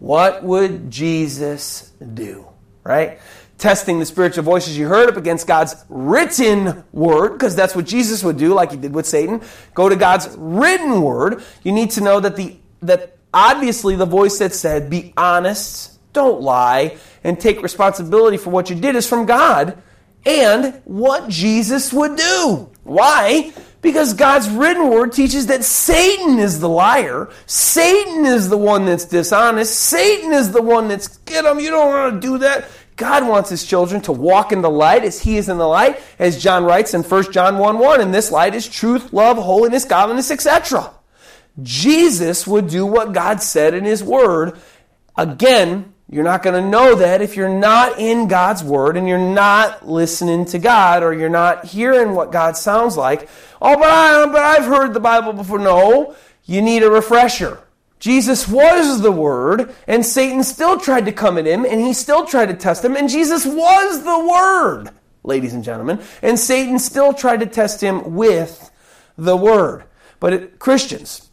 What 0.00 0.42
would 0.42 0.90
Jesus 0.90 1.92
do? 2.14 2.48
Right? 2.82 3.20
Testing 3.58 4.00
the 4.00 4.06
spiritual 4.06 4.42
voices 4.42 4.76
you 4.76 4.88
heard 4.88 5.08
up 5.08 5.16
against 5.16 5.46
God's 5.46 5.76
written 5.88 6.82
word, 6.92 7.34
because 7.34 7.54
that's 7.54 7.76
what 7.76 7.86
Jesus 7.86 8.24
would 8.24 8.38
do, 8.38 8.52
like 8.52 8.72
he 8.72 8.76
did 8.76 8.92
with 8.92 9.06
Satan. 9.06 9.40
Go 9.72 9.88
to 9.88 9.96
God's 9.96 10.28
written 10.36 11.00
word. 11.00 11.44
You 11.62 11.70
need 11.72 11.92
to 11.92 12.00
know 12.00 12.18
that 12.18 12.34
the 12.34 12.56
that 12.82 13.16
obviously 13.32 13.94
the 13.94 14.04
voice 14.04 14.38
that 14.38 14.52
said, 14.52 14.90
"Be 14.90 15.14
honest, 15.16 15.95
don't 16.16 16.40
lie, 16.40 16.96
and 17.22 17.38
take 17.38 17.62
responsibility 17.62 18.36
for 18.36 18.50
what 18.50 18.68
you 18.68 18.74
did," 18.74 18.96
is 18.96 19.06
from 19.06 19.24
God 19.24 19.78
and 20.26 20.80
what 20.84 21.28
Jesus 21.28 21.92
would 21.92 22.16
do. 22.16 22.68
Why? 22.82 23.52
Because 23.80 24.14
God's 24.14 24.48
written 24.48 24.90
word 24.90 25.12
teaches 25.12 25.46
that 25.46 25.62
Satan 25.62 26.40
is 26.40 26.58
the 26.58 26.68
liar. 26.68 27.28
Satan 27.46 28.26
is 28.26 28.48
the 28.48 28.56
one 28.56 28.84
that's 28.84 29.04
dishonest. 29.04 29.78
Satan 29.78 30.32
is 30.32 30.50
the 30.50 30.62
one 30.62 30.88
that's, 30.88 31.06
get 31.18 31.44
him, 31.44 31.60
you 31.60 31.70
don't 31.70 31.86
want 31.86 32.14
to 32.14 32.26
do 32.26 32.38
that. 32.38 32.64
God 32.96 33.28
wants 33.28 33.50
his 33.50 33.64
children 33.64 34.00
to 34.02 34.12
walk 34.12 34.50
in 34.50 34.62
the 34.62 34.70
light 34.70 35.04
as 35.04 35.20
he 35.20 35.36
is 35.36 35.48
in 35.48 35.58
the 35.58 35.68
light, 35.68 36.00
as 36.18 36.42
John 36.42 36.64
writes 36.64 36.94
in 36.94 37.02
1 37.02 37.30
John 37.30 37.58
1 37.58 37.78
1. 37.78 38.00
And 38.00 38.12
this 38.12 38.32
light 38.32 38.54
is 38.54 38.66
truth, 38.66 39.12
love, 39.12 39.36
holiness, 39.36 39.84
godliness, 39.84 40.30
etc. 40.30 40.90
Jesus 41.62 42.46
would 42.46 42.68
do 42.68 42.86
what 42.86 43.12
God 43.12 43.42
said 43.42 43.74
in 43.74 43.84
his 43.84 44.02
word. 44.02 44.58
Again, 45.16 45.92
you're 46.08 46.24
not 46.24 46.44
going 46.44 46.62
to 46.62 46.68
know 46.68 46.94
that 46.96 47.20
if 47.20 47.36
you're 47.36 47.48
not 47.48 47.98
in 47.98 48.28
God's 48.28 48.62
Word 48.62 48.96
and 48.96 49.08
you're 49.08 49.18
not 49.18 49.88
listening 49.88 50.44
to 50.46 50.58
God 50.58 51.02
or 51.02 51.12
you're 51.12 51.28
not 51.28 51.64
hearing 51.64 52.14
what 52.14 52.30
God 52.30 52.56
sounds 52.56 52.96
like. 52.96 53.28
Oh, 53.60 53.76
but, 53.76 53.90
I, 53.90 54.26
but 54.26 54.40
I've 54.40 54.66
heard 54.66 54.94
the 54.94 55.00
Bible 55.00 55.32
before. 55.32 55.58
No, 55.58 56.14
you 56.44 56.62
need 56.62 56.84
a 56.84 56.90
refresher. 56.90 57.58
Jesus 57.98 58.46
was 58.46 59.00
the 59.00 59.10
Word, 59.10 59.74
and 59.88 60.04
Satan 60.04 60.44
still 60.44 60.78
tried 60.78 61.06
to 61.06 61.12
come 61.12 61.38
at 61.38 61.46
him, 61.46 61.64
and 61.64 61.80
he 61.80 61.92
still 61.92 62.26
tried 62.26 62.46
to 62.46 62.54
test 62.54 62.84
him, 62.84 62.94
and 62.94 63.08
Jesus 63.08 63.46
was 63.46 64.04
the 64.04 64.28
Word, 64.28 64.90
ladies 65.24 65.54
and 65.54 65.64
gentlemen, 65.64 66.00
and 66.22 66.38
Satan 66.38 66.78
still 66.78 67.14
tried 67.14 67.40
to 67.40 67.46
test 67.46 67.80
him 67.80 68.14
with 68.14 68.70
the 69.16 69.36
Word. 69.36 69.84
But 70.20 70.34
it, 70.34 70.58
Christians, 70.58 71.25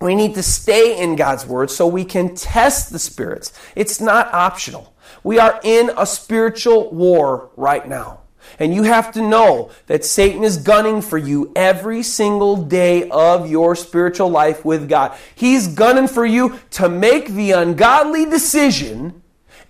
we 0.00 0.14
need 0.14 0.34
to 0.34 0.42
stay 0.42 1.00
in 1.00 1.16
God's 1.16 1.46
Word 1.46 1.70
so 1.70 1.86
we 1.86 2.04
can 2.04 2.34
test 2.34 2.90
the 2.92 2.98
spirits. 2.98 3.52
It's 3.74 4.00
not 4.00 4.32
optional. 4.32 4.94
We 5.22 5.38
are 5.38 5.60
in 5.62 5.90
a 5.96 6.06
spiritual 6.06 6.90
war 6.90 7.50
right 7.56 7.86
now. 7.88 8.20
And 8.58 8.74
you 8.74 8.82
have 8.82 9.12
to 9.12 9.22
know 9.22 9.70
that 9.86 10.04
Satan 10.04 10.44
is 10.44 10.58
gunning 10.58 11.00
for 11.00 11.18
you 11.18 11.52
every 11.56 12.02
single 12.02 12.56
day 12.56 13.08
of 13.08 13.50
your 13.50 13.74
spiritual 13.74 14.28
life 14.28 14.64
with 14.64 14.88
God. 14.88 15.16
He's 15.34 15.68
gunning 15.68 16.08
for 16.08 16.26
you 16.26 16.58
to 16.72 16.88
make 16.88 17.28
the 17.28 17.52
ungodly 17.52 18.26
decision 18.26 19.22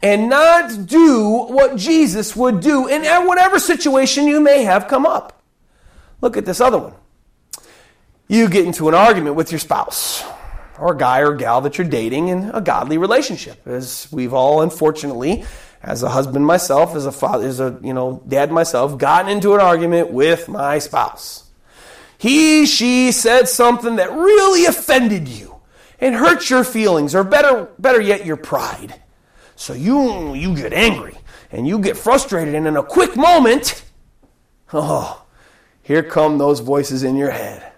and 0.02 0.28
not 0.28 0.86
do 0.86 1.46
what 1.46 1.76
Jesus 1.76 2.36
would 2.36 2.60
do 2.60 2.88
in 2.88 3.04
whatever 3.26 3.58
situation 3.58 4.26
you 4.26 4.40
may 4.40 4.64
have 4.64 4.88
come 4.88 5.06
up. 5.06 5.42
Look 6.20 6.36
at 6.36 6.44
this 6.44 6.60
other 6.60 6.78
one. 6.78 6.94
You 8.26 8.48
get 8.48 8.64
into 8.64 8.88
an 8.88 8.94
argument 8.94 9.36
with 9.36 9.52
your 9.52 9.58
spouse 9.58 10.24
or 10.78 10.92
a 10.92 10.96
guy 10.96 11.20
or 11.20 11.34
gal 11.34 11.60
that 11.62 11.78
you're 11.78 11.86
dating 11.86 12.28
in 12.28 12.50
a 12.50 12.60
godly 12.60 12.98
relationship. 12.98 13.66
As 13.66 14.08
we've 14.10 14.32
all 14.32 14.62
unfortunately 14.62 15.44
as 15.84 16.02
a 16.02 16.08
husband 16.08 16.46
myself, 16.46 16.96
as 16.96 17.04
a 17.04 17.12
father, 17.12 17.46
as 17.46 17.60
a 17.60 17.78
you 17.82 17.92
know 17.92 18.22
dad 18.26 18.50
myself, 18.50 18.96
gotten 18.98 19.30
into 19.30 19.54
an 19.54 19.60
argument 19.60 20.10
with 20.10 20.48
my 20.48 20.78
spouse. 20.78 21.44
He, 22.16 22.64
she 22.64 23.12
said 23.12 23.48
something 23.48 23.96
that 23.96 24.10
really 24.10 24.64
offended 24.64 25.28
you 25.28 25.56
and 26.00 26.14
hurt 26.14 26.48
your 26.48 26.64
feelings, 26.64 27.14
or 27.14 27.22
better, 27.22 27.68
better 27.78 28.00
yet, 28.00 28.24
your 28.24 28.36
pride. 28.36 29.00
So 29.56 29.74
you 29.74 30.34
you 30.34 30.56
get 30.56 30.72
angry 30.72 31.16
and 31.52 31.68
you 31.68 31.78
get 31.78 31.96
frustrated, 31.96 32.54
and 32.54 32.66
in 32.66 32.76
a 32.76 32.82
quick 32.82 33.14
moment, 33.14 33.84
oh, 34.72 35.24
here 35.82 36.02
come 36.02 36.38
those 36.38 36.60
voices 36.60 37.02
in 37.02 37.16
your 37.16 37.30
head. 37.30 37.73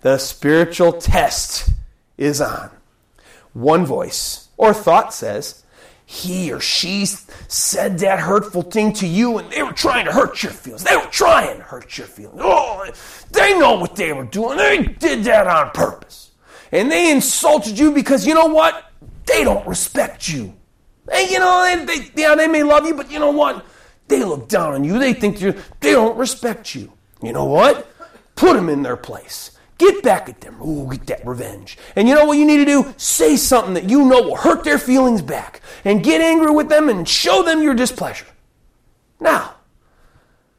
The 0.00 0.18
spiritual 0.18 0.92
test 0.92 1.70
is 2.16 2.40
on. 2.40 2.70
One 3.52 3.84
voice 3.84 4.48
or 4.56 4.72
thought 4.72 5.12
says, 5.12 5.64
he 6.06 6.50
or 6.52 6.60
she 6.60 7.04
said 7.06 7.98
that 7.98 8.20
hurtful 8.20 8.62
thing 8.62 8.92
to 8.94 9.06
you 9.06 9.38
and 9.38 9.50
they 9.50 9.62
were 9.62 9.72
trying 9.72 10.06
to 10.06 10.12
hurt 10.12 10.42
your 10.42 10.52
feelings. 10.52 10.84
They 10.84 10.96
were 10.96 11.02
trying 11.10 11.58
to 11.58 11.62
hurt 11.62 11.98
your 11.98 12.06
feelings. 12.06 12.40
Oh, 12.42 12.90
they 13.30 13.58
know 13.58 13.74
what 13.74 13.96
they 13.96 14.12
were 14.12 14.24
doing. 14.24 14.56
They 14.56 14.84
did 14.84 15.24
that 15.24 15.46
on 15.46 15.70
purpose. 15.72 16.30
And 16.72 16.90
they 16.90 17.10
insulted 17.10 17.78
you 17.78 17.92
because 17.92 18.26
you 18.26 18.34
know 18.34 18.46
what? 18.46 18.90
They 19.26 19.44
don't 19.44 19.66
respect 19.66 20.28
you. 20.28 20.54
And 21.12 21.30
you 21.30 21.38
know, 21.38 21.62
they, 21.62 21.84
they, 21.84 22.10
yeah, 22.14 22.34
they 22.34 22.48
may 22.48 22.62
love 22.62 22.86
you, 22.86 22.94
but 22.94 23.10
you 23.10 23.18
know 23.18 23.30
what? 23.30 23.66
They 24.08 24.24
look 24.24 24.48
down 24.48 24.74
on 24.74 24.84
you. 24.84 24.98
They 24.98 25.12
think 25.12 25.40
you 25.40 25.54
they 25.80 25.92
don't 25.92 26.16
respect 26.16 26.74
you. 26.74 26.92
You 27.22 27.32
know 27.32 27.44
what? 27.44 27.86
Put 28.34 28.54
them 28.54 28.68
in 28.68 28.82
their 28.82 28.96
place. 28.96 29.57
Get 29.78 30.02
back 30.02 30.28
at 30.28 30.40
them. 30.40 30.60
Ooh, 30.60 30.88
get 30.90 31.06
that 31.06 31.26
revenge. 31.26 31.78
And 31.94 32.08
you 32.08 32.14
know 32.14 32.24
what 32.24 32.36
you 32.36 32.44
need 32.44 32.58
to 32.58 32.64
do? 32.64 32.94
Say 32.96 33.36
something 33.36 33.74
that 33.74 33.88
you 33.88 34.04
know 34.04 34.22
will 34.22 34.36
hurt 34.36 34.64
their 34.64 34.78
feelings 34.78 35.22
back. 35.22 35.60
And 35.84 36.02
get 36.02 36.20
angry 36.20 36.50
with 36.50 36.68
them 36.68 36.88
and 36.88 37.08
show 37.08 37.44
them 37.44 37.62
your 37.62 37.74
displeasure. 37.74 38.26
Now, 39.20 39.54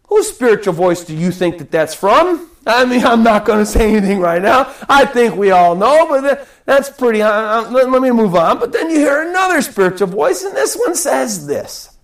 whose 0.07 0.29
spiritual 0.29 0.73
voice 0.73 1.03
do 1.03 1.13
you 1.13 1.31
think 1.31 1.57
that 1.57 1.69
that's 1.69 1.93
from? 1.93 2.49
I 2.65 2.85
mean, 2.85 3.05
I'm 3.05 3.23
not 3.23 3.45
going 3.45 3.59
to 3.59 3.65
say 3.65 3.93
anything 3.93 4.19
right 4.19 4.41
now. 4.41 4.73
I 4.87 5.05
think 5.05 5.35
we 5.35 5.51
all 5.51 5.75
know, 5.75 6.07
but 6.07 6.47
that's 6.65 6.89
pretty. 6.89 7.21
Uh, 7.21 7.29
uh, 7.29 7.69
let, 7.71 7.89
let 7.89 8.01
me 8.01 8.11
move 8.11 8.35
on. 8.35 8.59
But 8.59 8.71
then 8.71 8.89
you 8.89 8.97
hear 8.97 9.27
another 9.27 9.61
spiritual 9.61 10.07
voice, 10.07 10.43
and 10.43 10.55
this 10.55 10.75
one 10.75 10.95
says 10.95 11.47
this 11.47 11.97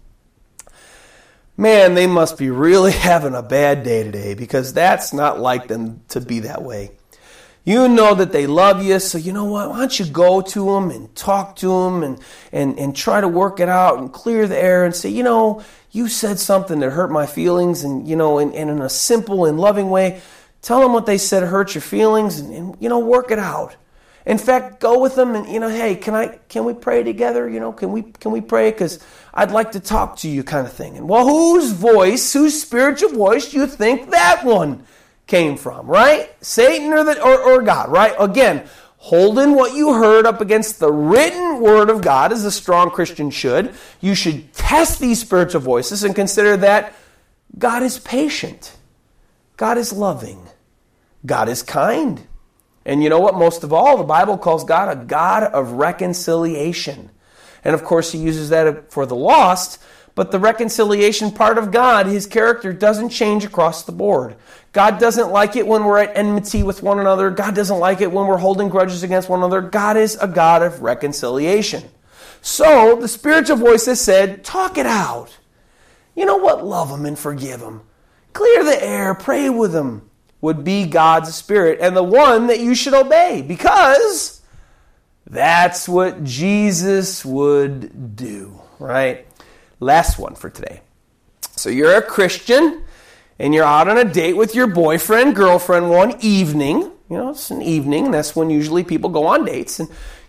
Man, 1.57 1.93
they 1.93 2.07
must 2.07 2.37
be 2.37 2.49
really 2.49 2.91
having 2.93 3.35
a 3.35 3.43
bad 3.43 3.83
day 3.83 4.03
today 4.03 4.33
because 4.33 4.73
that's 4.73 5.13
not 5.13 5.39
like 5.39 5.67
them 5.67 6.01
to 6.09 6.19
be 6.19 6.41
that 6.41 6.61
way. 6.61 6.91
You 7.65 7.89
know 7.89 8.13
that 8.13 8.31
they 8.31 8.45
love 8.45 8.83
you, 8.83 8.99
so 8.99 9.17
you 9.17 9.33
know 9.33 9.45
what? 9.45 9.71
Why 9.71 9.79
don't 9.79 9.99
you 9.99 10.05
go 10.05 10.39
to 10.39 10.65
them 10.65 10.91
and 10.91 11.13
talk 11.15 11.55
to 11.57 11.67
them 11.67 12.03
and, 12.03 12.19
and, 12.51 12.77
and 12.77 12.95
try 12.95 13.19
to 13.19 13.27
work 13.27 13.59
it 13.59 13.67
out 13.67 13.97
and 13.97 14.13
clear 14.13 14.47
the 14.47 14.55
air 14.55 14.85
and 14.85 14.95
say, 14.95 15.09
you 15.09 15.23
know, 15.23 15.63
you 15.89 16.07
said 16.07 16.37
something 16.37 16.79
that 16.81 16.91
hurt 16.91 17.09
my 17.09 17.25
feelings, 17.25 17.83
and, 17.83 18.07
you 18.07 18.15
know, 18.15 18.37
and, 18.37 18.53
and 18.53 18.69
in 18.69 18.81
a 18.83 18.89
simple 18.89 19.45
and 19.45 19.59
loving 19.59 19.89
way, 19.89 20.21
tell 20.61 20.79
them 20.79 20.93
what 20.93 21.07
they 21.07 21.17
said 21.17 21.41
hurt 21.41 21.73
your 21.73 21.81
feelings 21.81 22.39
and, 22.39 22.53
and, 22.53 22.77
you 22.79 22.87
know, 22.87 22.99
work 22.99 23.31
it 23.31 23.39
out. 23.39 23.75
In 24.27 24.37
fact, 24.37 24.79
go 24.79 24.99
with 24.99 25.15
them 25.15 25.33
and, 25.33 25.47
you 25.47 25.59
know, 25.59 25.69
hey, 25.69 25.95
can 25.95 26.13
I, 26.13 26.39
can 26.49 26.65
we 26.65 26.73
pray 26.73 27.03
together? 27.03 27.49
You 27.49 27.59
know, 27.59 27.71
can 27.71 27.91
we, 27.91 28.03
can 28.03 28.31
we 28.31 28.41
pray? 28.41 28.71
Because 28.71 28.99
I'd 29.33 29.51
like 29.51 29.71
to 29.73 29.79
talk 29.79 30.17
to 30.17 30.27
you 30.27 30.43
kind 30.43 30.65
of 30.65 30.73
thing. 30.73 30.97
And 30.97 31.07
well, 31.07 31.27
whose 31.27 31.71
voice, 31.71 32.33
whose 32.33 32.59
spiritual 32.59 33.09
voice 33.09 33.51
do 33.51 33.57
you 33.57 33.67
think 33.67 34.11
that 34.11 34.43
one 34.43 34.83
came 35.27 35.57
from, 35.57 35.87
right? 35.87 36.31
Satan 36.43 36.93
or, 36.93 37.03
the, 37.03 37.21
or, 37.21 37.39
or 37.39 37.61
God, 37.61 37.89
right? 37.89 38.13
Again, 38.19 38.67
holding 38.97 39.53
what 39.53 39.75
you 39.75 39.93
heard 39.93 40.25
up 40.25 40.41
against 40.41 40.79
the 40.79 40.91
written 40.91 41.59
word 41.61 41.89
of 41.89 42.01
God, 42.01 42.31
as 42.31 42.43
a 42.43 42.51
strong 42.51 42.89
Christian 42.89 43.29
should. 43.29 43.73
You 44.01 44.15
should 44.15 44.51
test 44.53 44.99
these 44.99 45.21
spiritual 45.21 45.61
voices 45.61 46.03
and 46.03 46.15
consider 46.15 46.57
that 46.57 46.95
God 47.57 47.83
is 47.83 47.99
patient, 47.99 48.75
God 49.57 49.77
is 49.77 49.93
loving, 49.93 50.47
God 51.25 51.49
is 51.49 51.61
kind. 51.61 52.25
And 52.83 53.01
you 53.01 53.09
know 53.09 53.19
what? 53.19 53.35
Most 53.35 53.63
of 53.63 53.73
all, 53.73 53.97
the 53.97 54.03
Bible 54.03 54.37
calls 54.37 54.63
God 54.63 54.95
a 54.95 55.05
God 55.05 55.43
of 55.43 55.73
reconciliation. 55.73 57.09
And 57.63 57.73
of 57.73 57.83
course, 57.83 58.11
He 58.11 58.19
uses 58.19 58.49
that 58.49 58.91
for 58.91 59.05
the 59.05 59.15
lost, 59.15 59.81
but 60.15 60.31
the 60.31 60.39
reconciliation 60.39 61.31
part 61.31 61.57
of 61.57 61.71
God, 61.71 62.07
His 62.07 62.25
character, 62.25 62.71
doesn't 62.71 63.09
change 63.09 63.43
across 63.43 63.83
the 63.83 63.91
board. 63.91 64.37
God 64.71 64.97
doesn't 64.97 65.29
like 65.29 65.55
it 65.57 65.67
when 65.67 65.83
we're 65.83 65.99
at 65.99 66.17
enmity 66.17 66.63
with 66.63 66.81
one 66.81 66.99
another. 66.99 67.29
God 67.29 67.53
doesn't 67.53 67.79
like 67.79 68.01
it 68.01 68.11
when 68.11 68.25
we're 68.27 68.37
holding 68.37 68.69
grudges 68.69 69.03
against 69.03 69.29
one 69.29 69.39
another. 69.39 69.61
God 69.61 69.97
is 69.97 70.15
a 70.15 70.27
God 70.27 70.61
of 70.61 70.81
reconciliation. 70.81 71.83
So 72.41 72.95
the 72.95 73.07
spiritual 73.07 73.57
voice 73.57 73.85
has 73.87 73.99
said, 73.99 74.43
talk 74.43 74.77
it 74.77 74.85
out. 74.85 75.37
You 76.15 76.25
know 76.25 76.37
what? 76.37 76.65
Love 76.65 76.89
them 76.89 77.05
and 77.05 77.19
forgive 77.19 77.59
them. 77.59 77.81
Clear 78.33 78.63
the 78.63 78.83
air, 78.83 79.15
pray 79.15 79.49
with 79.49 79.73
them, 79.73 80.09
would 80.41 80.63
be 80.63 80.85
God's 80.85 81.33
spirit 81.33 81.79
and 81.81 81.95
the 81.95 82.03
one 82.03 82.47
that 82.47 82.59
you 82.59 82.75
should 82.75 82.93
obey 82.93 83.41
because 83.41 84.41
that's 85.25 85.89
what 85.89 86.23
Jesus 86.23 87.25
would 87.25 88.15
do, 88.15 88.59
right? 88.77 89.25
Last 89.85 90.17
one 90.17 90.33
for 90.33 90.49
today. 90.49 90.81
So 91.55 91.69
you're 91.69 91.95
a 91.95 92.01
Christian 92.01 92.81
and 93.37 93.53
you're 93.53 93.63
out 93.63 93.87
on 93.87 93.99
a 93.99 94.03
date 94.03 94.35
with 94.35 94.55
your 94.55 94.65
boyfriend, 94.65 95.35
girlfriend 95.35 95.91
one 95.91 96.15
evening, 96.21 96.91
you 97.07 97.17
know, 97.17 97.29
it's 97.29 97.51
an 97.51 97.61
evening, 97.61 98.05
and 98.05 98.13
that's 98.15 98.35
when 98.35 98.49
usually 98.49 98.83
people 98.83 99.11
go 99.11 99.27
on 99.27 99.45
dates, 99.45 99.79
and 99.79 99.87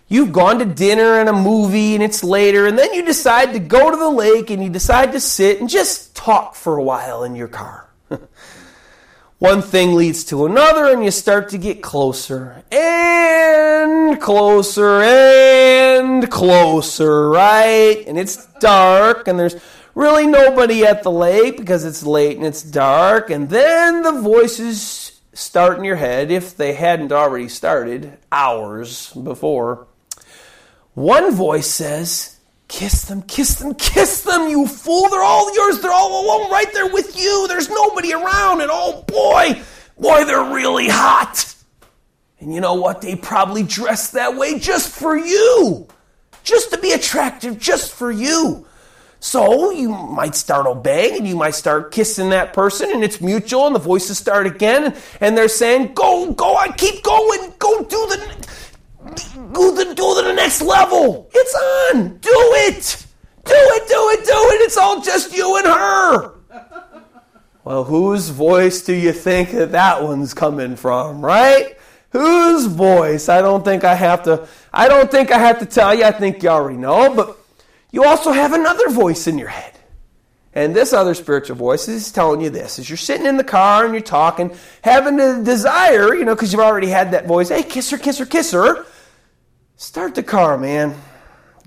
you've 0.09 0.31
gone 0.31 0.59
to 0.59 0.65
dinner 0.65 1.19
and 1.19 1.27
a 1.27 1.33
movie, 1.33 1.95
and 1.95 2.03
it's 2.03 2.23
later, 2.23 2.67
and 2.67 2.77
then 2.77 2.93
you 2.93 3.03
decide 3.03 3.53
to 3.53 3.59
go 3.59 3.89
to 3.89 3.97
the 3.97 4.09
lake 4.09 4.51
and 4.51 4.63
you 4.63 4.69
decide 4.69 5.13
to 5.13 5.19
sit 5.19 5.59
and 5.59 5.67
just 5.67 6.15
talk 6.15 6.53
for 6.53 6.77
a 6.77 6.83
while 6.83 7.23
in 7.23 7.35
your 7.35 7.47
car. 7.47 7.86
One 9.39 9.61
thing 9.61 9.93
leads 9.93 10.23
to 10.25 10.47
another, 10.47 10.91
and 10.91 11.03
you 11.03 11.11
start 11.11 11.49
to 11.49 11.59
get 11.59 11.83
closer 11.83 12.63
and 12.71 14.19
closer 14.19 15.03
and 15.03 16.27
closer, 16.31 17.29
right? 17.29 18.03
And 18.07 18.17
it's 18.17 18.47
dark, 18.59 19.27
and 19.27 19.37
there's 19.39 19.55
really 19.93 20.25
nobody 20.25 20.87
at 20.87 21.03
the 21.03 21.11
lake 21.11 21.57
because 21.57 21.85
it's 21.85 22.01
late 22.01 22.37
and 22.37 22.47
it's 22.47 22.63
dark. 22.63 23.29
And 23.29 23.47
then 23.47 24.01
the 24.01 24.13
voices 24.13 25.21
start 25.33 25.77
in 25.77 25.83
your 25.83 25.97
head, 25.97 26.31
if 26.31 26.57
they 26.57 26.73
hadn't 26.73 27.11
already 27.11 27.47
started 27.47 28.17
hours 28.31 29.13
before. 29.13 29.85
One 30.95 31.31
voice 31.31 31.67
says, 31.67 32.36
Kiss 32.67 33.03
them, 33.03 33.21
kiss 33.21 33.55
them, 33.55 33.75
kiss 33.75 34.23
them, 34.23 34.49
you 34.49 34.67
fool. 34.67 35.09
They're 35.09 35.23
all 35.23 35.53
yours. 35.55 35.79
They're 35.79 35.91
all 35.91 36.25
alone 36.25 36.51
right 36.51 36.71
there 36.73 36.91
with 36.91 37.17
you. 37.17 37.47
There's 37.47 37.69
nobody 37.69 38.13
around. 38.13 38.61
And 38.61 38.69
oh 38.71 39.03
boy, 39.07 39.61
boy, 39.97 40.25
they're 40.25 40.53
really 40.53 40.89
hot. 40.89 41.55
And 42.39 42.53
you 42.53 42.59
know 42.59 42.75
what? 42.75 43.01
They 43.01 43.15
probably 43.15 43.63
dress 43.63 44.11
that 44.11 44.35
way 44.35 44.59
just 44.59 44.93
for 44.93 45.15
you. 45.17 45.87
Just 46.43 46.71
to 46.71 46.77
be 46.77 46.91
attractive, 46.91 47.57
just 47.57 47.93
for 47.93 48.11
you. 48.11 48.65
So 49.19 49.71
you 49.71 49.89
might 49.89 50.35
start 50.35 50.67
obeying 50.67 51.17
and 51.17 51.27
you 51.27 51.35
might 51.35 51.55
start 51.55 51.91
kissing 51.91 52.29
that 52.29 52.53
person 52.53 52.91
and 52.91 53.03
it's 53.03 53.19
mutual 53.19 53.65
and 53.65 53.75
the 53.75 53.79
voices 53.79 54.17
start 54.17 54.45
again 54.45 54.95
and 55.19 55.35
they're 55.35 55.47
saying, 55.47 55.93
go, 55.93 56.31
go 56.33 56.55
on, 56.55 56.73
keep 56.73 57.03
going, 57.03 57.51
go 57.57 57.79
do 57.79 57.87
the, 57.89 58.47
go 59.53 59.71
the, 59.71 59.85
do 59.93 60.21
the 60.23 60.33
next 60.33 60.61
level. 60.61 61.29
It's 61.33 61.55
on. 61.95 62.17
Do 62.17 62.29
it. 62.31 63.05
Do 63.45 63.53
it, 63.53 63.87
do 63.87 64.09
it, 64.09 64.25
do 64.25 64.33
it. 64.33 64.61
It's 64.61 64.77
all 64.77 65.01
just 65.01 65.35
you 65.35 65.57
and 65.57 65.67
her. 65.67 66.33
Well, 67.63 67.83
whose 67.83 68.29
voice 68.29 68.81
do 68.81 68.93
you 68.93 69.11
think 69.11 69.51
that 69.51 69.71
that 69.71 70.03
one's 70.03 70.33
coming 70.33 70.75
from, 70.75 71.23
right? 71.23 71.77
Whose 72.11 72.65
voice? 72.65 73.29
I 73.29 73.41
don't 73.41 73.63
think 73.63 73.83
I 73.83 73.93
have 73.93 74.23
to, 74.23 74.47
I 74.73 74.87
don't 74.87 75.11
think 75.11 75.31
I 75.31 75.37
have 75.37 75.59
to 75.59 75.65
tell 75.65 75.93
you. 75.93 76.03
I 76.03 76.11
think 76.11 76.43
you 76.43 76.49
already 76.49 76.77
know, 76.77 77.13
but 77.13 77.37
you 77.91 78.03
also 78.03 78.31
have 78.31 78.53
another 78.53 78.89
voice 78.89 79.27
in 79.27 79.37
your 79.37 79.49
head. 79.49 79.73
And 80.53 80.75
this 80.75 80.91
other 80.91 81.13
spiritual 81.13 81.55
voice 81.55 81.87
is 81.87 82.11
telling 82.11 82.41
you 82.41 82.49
this 82.49 82.79
as 82.79 82.89
you're 82.89 82.97
sitting 82.97 83.27
in 83.27 83.37
the 83.37 83.43
car 83.43 83.85
and 83.85 83.93
you're 83.93 84.01
talking, 84.01 84.55
having 84.81 85.19
a 85.19 85.43
desire, 85.43 86.15
you 86.15 86.25
know, 86.25 86.33
because 86.33 86.51
you've 86.51 86.61
already 86.61 86.87
had 86.87 87.11
that 87.11 87.27
voice, 87.27 87.49
hey, 87.49 87.63
kiss 87.63 87.91
her, 87.91 87.97
kiss 87.97 88.17
her, 88.17 88.25
kiss 88.25 88.51
her. 88.51 88.85
Start 89.79 90.15
the 90.15 90.23
car, 90.23 90.57
man. 90.57 90.95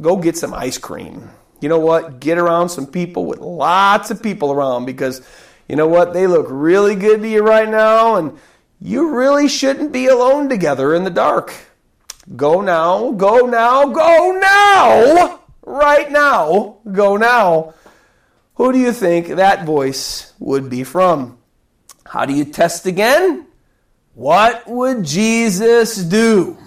Go 0.00 0.16
get 0.16 0.36
some 0.36 0.52
ice 0.52 0.78
cream. 0.78 1.30
You 1.60 1.68
know 1.68 1.78
what? 1.78 2.18
Get 2.18 2.38
around 2.38 2.70
some 2.70 2.88
people 2.88 3.24
with 3.24 3.38
lots 3.38 4.10
of 4.10 4.20
people 4.20 4.50
around 4.50 4.84
because 4.84 5.24
you 5.68 5.76
know 5.76 5.86
what? 5.86 6.12
They 6.12 6.26
look 6.26 6.46
really 6.50 6.96
good 6.96 7.22
to 7.22 7.28
you 7.28 7.42
right 7.42 7.68
now, 7.68 8.16
and 8.16 8.36
you 8.80 9.10
really 9.14 9.46
shouldn't 9.46 9.92
be 9.92 10.08
alone 10.08 10.48
together 10.48 10.92
in 10.92 11.04
the 11.04 11.10
dark. 11.10 11.54
Go 12.34 12.60
now, 12.60 13.12
go 13.12 13.46
now, 13.46 13.86
go 13.86 14.38
now! 14.40 15.40
Right 15.62 16.10
now, 16.10 16.78
go 16.90 17.16
now. 17.16 17.74
Who 18.56 18.72
do 18.72 18.78
you 18.80 18.92
think 18.92 19.28
that 19.28 19.64
voice 19.64 20.32
would 20.40 20.68
be 20.68 20.82
from? 20.82 21.38
How 22.04 22.24
do 22.24 22.32
you 22.32 22.44
test 22.44 22.86
again? 22.86 23.46
What 24.14 24.66
would 24.66 25.04
Jesus 25.04 25.94
do? 25.94 26.58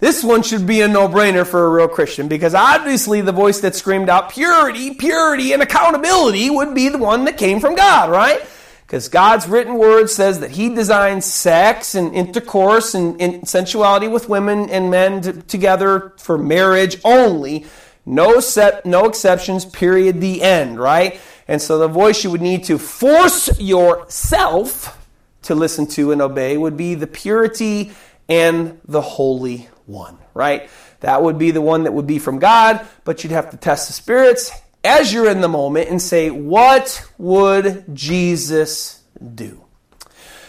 This 0.00 0.24
one 0.24 0.42
should 0.42 0.66
be 0.66 0.80
a 0.80 0.88
no 0.88 1.08
brainer 1.08 1.46
for 1.46 1.66
a 1.66 1.68
real 1.68 1.86
Christian 1.86 2.26
because 2.26 2.54
obviously 2.54 3.20
the 3.20 3.32
voice 3.32 3.60
that 3.60 3.76
screamed 3.76 4.08
out 4.08 4.30
purity, 4.30 4.94
purity, 4.94 5.52
and 5.52 5.62
accountability 5.62 6.48
would 6.48 6.74
be 6.74 6.88
the 6.88 6.98
one 6.98 7.26
that 7.26 7.36
came 7.36 7.60
from 7.60 7.74
God, 7.74 8.10
right? 8.10 8.40
Because 8.86 9.08
God's 9.08 9.46
written 9.46 9.74
word 9.74 10.08
says 10.08 10.40
that 10.40 10.52
He 10.52 10.74
designed 10.74 11.22
sex 11.22 11.94
and 11.94 12.14
intercourse 12.14 12.94
and, 12.94 13.20
and 13.20 13.46
sensuality 13.46 14.08
with 14.08 14.28
women 14.28 14.70
and 14.70 14.90
men 14.90 15.20
t- 15.20 15.32
together 15.42 16.14
for 16.16 16.38
marriage 16.38 16.96
only. 17.04 17.66
No, 18.06 18.40
set, 18.40 18.86
no 18.86 19.04
exceptions, 19.04 19.66
period, 19.66 20.22
the 20.22 20.40
end, 20.40 20.80
right? 20.80 21.20
And 21.46 21.60
so 21.60 21.78
the 21.78 21.88
voice 21.88 22.24
you 22.24 22.30
would 22.30 22.40
need 22.40 22.64
to 22.64 22.78
force 22.78 23.60
yourself 23.60 24.96
to 25.42 25.54
listen 25.54 25.86
to 25.88 26.10
and 26.10 26.22
obey 26.22 26.56
would 26.56 26.76
be 26.76 26.94
the 26.94 27.06
purity 27.06 27.92
and 28.30 28.80
the 28.86 29.02
holy 29.02 29.68
one, 29.90 30.18
right? 30.34 30.70
That 31.00 31.22
would 31.22 31.38
be 31.38 31.50
the 31.50 31.60
one 31.60 31.84
that 31.84 31.92
would 31.92 32.06
be 32.06 32.18
from 32.18 32.38
God, 32.38 32.86
but 33.04 33.22
you'd 33.22 33.32
have 33.32 33.50
to 33.50 33.56
test 33.56 33.88
the 33.88 33.92
spirits 33.92 34.52
as 34.84 35.12
you're 35.12 35.30
in 35.30 35.40
the 35.40 35.48
moment 35.48 35.90
and 35.90 36.00
say, 36.00 36.30
What 36.30 37.06
would 37.18 37.84
Jesus 37.94 39.02
do? 39.34 39.64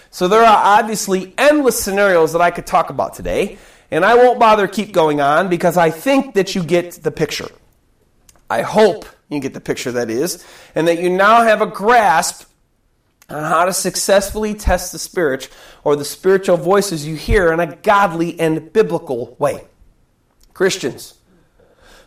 So 0.10 0.28
there 0.28 0.42
are 0.42 0.80
obviously 0.80 1.34
endless 1.38 1.82
scenarios 1.82 2.34
that 2.34 2.42
I 2.42 2.52
could 2.52 2.68
talk 2.68 2.90
about 2.90 3.14
today, 3.14 3.58
and 3.90 4.04
I 4.04 4.16
won't 4.16 4.40
bother 4.40 4.68
keep 4.68 4.92
going 4.92 5.22
on 5.22 5.50
because 5.50 5.78
I 5.78 5.90
think 5.90 6.36
that 6.36 6.54
you 6.54 6.64
get 6.64 6.92
the 7.04 7.12
picture. 7.12 7.50
I 8.50 8.62
hope 8.62 9.06
you 9.30 9.40
get 9.40 9.54
the 9.54 9.62
picture 9.62 9.94
that 9.94 10.10
is, 10.10 10.46
and 10.76 10.88
that 10.90 11.00
you 11.00 11.10
now 11.10 11.44
have 11.44 11.62
a 11.62 11.66
grasp 11.66 12.51
on 13.34 13.44
how 13.44 13.66
to 13.66 13.74
successfully 13.74 14.54
test 14.54 14.92
the 14.92 15.00
spirit 15.00 15.50
or 15.84 15.96
the 15.96 16.06
spiritual 16.06 16.58
voices 16.58 17.06
you 17.06 17.16
hear 17.16 17.52
in 17.52 17.60
a 17.60 17.76
godly 17.78 18.40
and 18.40 18.72
biblical 18.74 19.36
way. 19.40 19.66
Christians, 20.54 21.16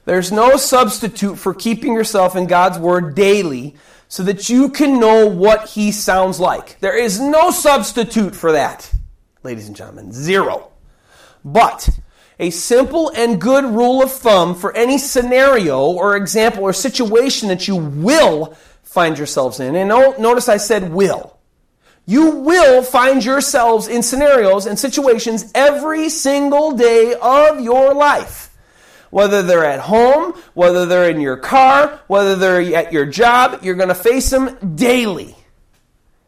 there's 0.04 0.30
no 0.30 0.56
substitute 0.56 1.36
for 1.36 1.54
keeping 1.54 1.94
yourself 1.94 2.36
in 2.36 2.46
God's 2.46 2.78
Word 2.78 3.14
daily 3.14 3.74
so 4.08 4.22
that 4.24 4.48
you 4.48 4.68
can 4.68 5.00
know 5.00 5.26
what 5.26 5.70
He 5.70 5.90
sounds 5.90 6.38
like. 6.38 6.78
There 6.80 6.96
is 6.96 7.18
no 7.20 7.50
substitute 7.50 8.34
for 8.34 8.52
that, 8.52 8.92
ladies 9.42 9.66
and 9.66 9.76
gentlemen. 9.76 10.12
Zero. 10.12 10.70
But 11.44 11.88
a 12.38 12.50
simple 12.50 13.10
and 13.10 13.40
good 13.40 13.64
rule 13.64 14.02
of 14.02 14.10
thumb 14.10 14.54
for 14.54 14.76
any 14.76 14.98
scenario 14.98 15.80
or 15.80 16.16
example 16.16 16.64
or 16.64 16.72
situation 16.72 17.48
that 17.48 17.68
you 17.68 17.76
will 17.76 18.56
find 18.94 19.18
yourselves 19.18 19.58
in. 19.58 19.74
And 19.74 19.88
notice 19.88 20.48
I 20.48 20.56
said 20.56 20.92
will. 20.92 21.36
You 22.06 22.30
will 22.30 22.82
find 22.82 23.24
yourselves 23.24 23.88
in 23.88 24.02
scenarios 24.02 24.66
and 24.66 24.78
situations 24.78 25.50
every 25.54 26.08
single 26.08 26.72
day 26.72 27.14
of 27.20 27.60
your 27.60 27.92
life. 27.92 28.54
Whether 29.10 29.42
they're 29.42 29.64
at 29.64 29.80
home, 29.80 30.34
whether 30.54 30.86
they're 30.86 31.10
in 31.10 31.20
your 31.20 31.36
car, 31.36 32.00
whether 32.06 32.36
they're 32.36 32.76
at 32.76 32.92
your 32.92 33.06
job, 33.06 33.60
you're 33.62 33.74
going 33.74 33.88
to 33.88 33.94
face 33.94 34.30
them 34.30 34.76
daily. 34.76 35.34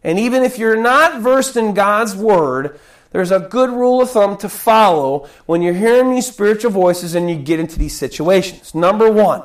And 0.02 0.18
even 0.18 0.42
if 0.42 0.58
you're 0.58 0.80
not 0.80 1.20
versed 1.20 1.56
in 1.56 1.74
God's 1.74 2.16
Word, 2.16 2.80
there's 3.10 3.30
a 3.30 3.40
good 3.40 3.70
rule 3.70 4.00
of 4.02 4.10
thumb 4.10 4.36
to 4.38 4.48
follow 4.48 5.28
when 5.46 5.62
you're 5.62 5.74
hearing 5.74 6.10
these 6.10 6.26
spiritual 6.26 6.70
voices 6.70 7.14
and 7.14 7.30
you 7.30 7.36
get 7.36 7.60
into 7.60 7.78
these 7.78 7.96
situations. 7.96 8.74
Number 8.74 9.10
one, 9.10 9.42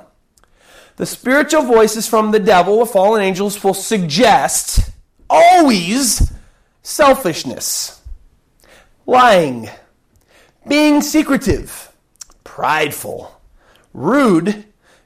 the 0.97 1.05
spiritual 1.05 1.63
voices 1.63 2.07
from 2.07 2.31
the 2.31 2.39
devil, 2.39 2.79
the 2.79 2.85
fallen 2.85 3.21
angels, 3.21 3.63
will 3.63 3.73
suggest 3.73 4.91
always 5.29 6.31
selfishness, 6.83 8.01
lying, 9.05 9.69
being 10.67 11.01
secretive, 11.01 11.91
prideful, 12.43 13.41
rude, 13.93 14.65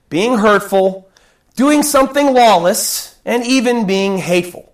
being 0.09 0.37
hurtful, 0.37 1.09
doing 1.55 1.83
something 1.83 2.33
lawless, 2.33 3.17
and 3.25 3.43
even 3.45 3.87
being 3.87 4.17
hateful. 4.17 4.71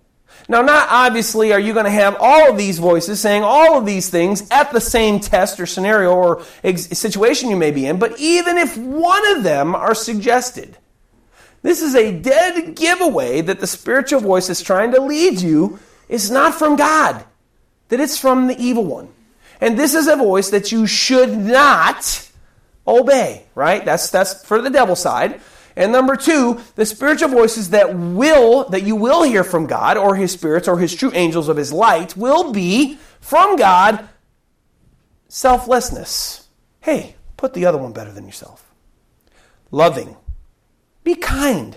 Now, 0.48 0.60
not 0.60 0.88
obviously 0.90 1.52
are 1.52 1.60
you 1.60 1.72
going 1.72 1.84
to 1.84 1.90
have 1.90 2.16
all 2.20 2.50
of 2.50 2.58
these 2.58 2.78
voices 2.78 3.20
saying 3.20 3.42
all 3.42 3.78
of 3.78 3.86
these 3.86 4.10
things 4.10 4.48
at 4.50 4.72
the 4.72 4.80
same 4.80 5.20
test 5.20 5.60
or 5.60 5.66
scenario 5.66 6.12
or 6.12 6.42
ex- 6.64 6.98
situation 6.98 7.48
you 7.48 7.56
may 7.56 7.70
be 7.70 7.86
in, 7.86 7.98
but 7.98 8.18
even 8.18 8.58
if 8.58 8.76
one 8.76 9.36
of 9.36 9.44
them 9.44 9.74
are 9.74 9.94
suggested, 9.94 10.76
this 11.62 11.80
is 11.80 11.94
a 11.94 12.12
dead 12.12 12.74
giveaway 12.74 13.40
that 13.40 13.60
the 13.60 13.66
spiritual 13.66 14.20
voice 14.20 14.50
is 14.50 14.60
trying 14.60 14.92
to 14.92 15.00
lead 15.00 15.40
you 15.40 15.78
is 16.08 16.30
not 16.30 16.54
from 16.54 16.76
God, 16.76 17.24
that 17.88 18.00
it's 18.00 18.18
from 18.18 18.48
the 18.48 18.58
evil 18.60 18.84
one. 18.84 19.08
And 19.60 19.78
this 19.78 19.94
is 19.94 20.08
a 20.08 20.16
voice 20.16 20.50
that 20.50 20.72
you 20.72 20.86
should 20.88 21.36
not 21.36 22.28
obey, 22.86 23.46
right? 23.54 23.84
That's, 23.84 24.10
that's 24.10 24.44
for 24.44 24.60
the 24.60 24.70
devil 24.70 24.96
side. 24.96 25.40
And 25.76 25.92
number 25.92 26.16
two, 26.16 26.60
the 26.74 26.84
spiritual 26.84 27.28
voices 27.28 27.70
that 27.70 27.94
will, 27.96 28.68
that 28.70 28.82
you 28.82 28.96
will 28.96 29.22
hear 29.22 29.44
from 29.44 29.66
God 29.66 29.96
or 29.96 30.16
his 30.16 30.32
spirits 30.32 30.68
or 30.68 30.78
his 30.78 30.94
true 30.94 31.12
angels 31.14 31.48
of 31.48 31.56
his 31.56 31.72
light 31.72 32.16
will 32.16 32.52
be 32.52 32.98
from 33.20 33.56
God 33.56 34.08
selflessness. 35.28 36.48
Hey, 36.80 37.16
put 37.36 37.54
the 37.54 37.64
other 37.64 37.78
one 37.78 37.92
better 37.92 38.12
than 38.12 38.26
yourself. 38.26 38.70
Loving, 39.70 40.16
be 41.04 41.14
kind. 41.14 41.76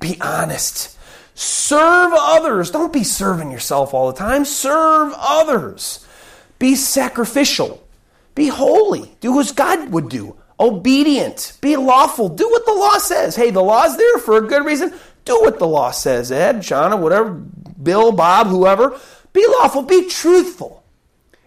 Be 0.00 0.20
honest. 0.20 0.96
Serve 1.34 2.12
others. 2.14 2.70
Don't 2.70 2.92
be 2.92 3.04
serving 3.04 3.50
yourself 3.50 3.94
all 3.94 4.12
the 4.12 4.18
time. 4.18 4.44
Serve 4.44 5.12
others. 5.16 6.06
Be 6.58 6.74
sacrificial. 6.74 7.82
Be 8.34 8.48
holy. 8.48 9.16
Do 9.20 9.40
as 9.40 9.52
God 9.52 9.90
would 9.90 10.08
do. 10.08 10.36
Obedient. 10.58 11.56
Be 11.60 11.76
lawful. 11.76 12.28
Do 12.28 12.48
what 12.48 12.66
the 12.66 12.74
law 12.74 12.98
says. 12.98 13.36
Hey, 13.36 13.50
the 13.50 13.62
law's 13.62 13.96
there 13.96 14.18
for 14.18 14.36
a 14.36 14.46
good 14.46 14.64
reason. 14.64 14.92
Do 15.24 15.40
what 15.40 15.58
the 15.58 15.66
law 15.66 15.90
says, 15.90 16.32
Ed, 16.32 16.56
Shauna, 16.56 16.98
whatever, 16.98 17.30
Bill, 17.30 18.10
Bob, 18.10 18.46
whoever. 18.46 18.98
Be 19.32 19.46
lawful. 19.46 19.82
Be 19.82 20.08
truthful 20.08 20.79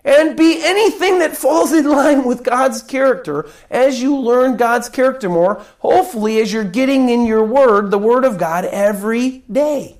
and 0.05 0.35
be 0.37 0.61
anything 0.63 1.19
that 1.19 1.37
falls 1.37 1.71
in 1.71 1.89
line 1.89 2.25
with 2.25 2.43
God's 2.43 2.81
character 2.81 3.49
as 3.69 4.01
you 4.01 4.17
learn 4.17 4.57
God's 4.57 4.89
character 4.89 5.29
more, 5.29 5.63
hopefully, 5.79 6.39
as 6.39 6.51
you're 6.51 6.63
getting 6.63 7.09
in 7.09 7.25
your 7.25 7.43
word, 7.43 7.91
the 7.91 7.97
word 7.97 8.25
of 8.25 8.37
God, 8.37 8.65
every 8.65 9.43
day. 9.51 9.97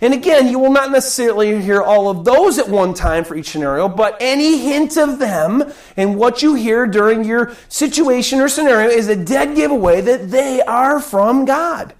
And 0.00 0.14
again, 0.14 0.48
you 0.48 0.58
will 0.58 0.72
not 0.72 0.90
necessarily 0.90 1.60
hear 1.60 1.82
all 1.82 2.08
of 2.08 2.24
those 2.24 2.58
at 2.58 2.68
one 2.68 2.94
time 2.94 3.24
for 3.24 3.34
each 3.34 3.50
scenario, 3.50 3.88
but 3.88 4.16
any 4.20 4.58
hint 4.58 4.96
of 4.96 5.18
them 5.18 5.72
and 5.96 6.16
what 6.16 6.42
you 6.42 6.54
hear 6.54 6.86
during 6.86 7.24
your 7.24 7.54
situation 7.68 8.40
or 8.40 8.48
scenario 8.48 8.90
is 8.90 9.08
a 9.08 9.16
dead 9.16 9.56
giveaway 9.56 10.00
that 10.02 10.30
they 10.30 10.60
are 10.62 11.00
from 11.00 11.46
God. 11.46 11.94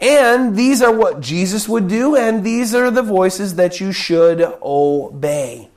And 0.00 0.56
these 0.56 0.82
are 0.82 0.92
what 0.92 1.20
Jesus 1.20 1.68
would 1.68 1.88
do, 1.88 2.16
and 2.16 2.42
these 2.42 2.74
are 2.74 2.90
the 2.90 3.02
voices 3.02 3.56
that 3.56 3.80
you 3.80 3.92
should 3.92 4.40
obey. 4.62 5.71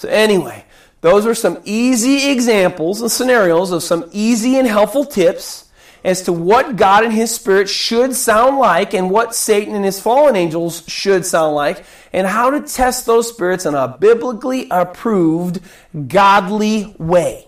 So, 0.00 0.08
anyway, 0.08 0.64
those 1.02 1.26
are 1.26 1.34
some 1.34 1.58
easy 1.62 2.30
examples 2.30 3.02
and 3.02 3.12
scenarios 3.12 3.70
of 3.70 3.82
some 3.82 4.08
easy 4.12 4.56
and 4.56 4.66
helpful 4.66 5.04
tips 5.04 5.68
as 6.02 6.22
to 6.22 6.32
what 6.32 6.76
God 6.76 7.04
and 7.04 7.12
His 7.12 7.34
Spirit 7.34 7.68
should 7.68 8.14
sound 8.14 8.56
like 8.56 8.94
and 8.94 9.10
what 9.10 9.34
Satan 9.34 9.74
and 9.74 9.84
his 9.84 10.00
fallen 10.00 10.36
angels 10.36 10.84
should 10.88 11.26
sound 11.26 11.54
like, 11.54 11.84
and 12.14 12.26
how 12.26 12.48
to 12.48 12.62
test 12.62 13.04
those 13.04 13.28
spirits 13.28 13.66
in 13.66 13.74
a 13.74 13.88
biblically 14.00 14.68
approved, 14.70 15.60
godly 16.08 16.94
way. 16.96 17.46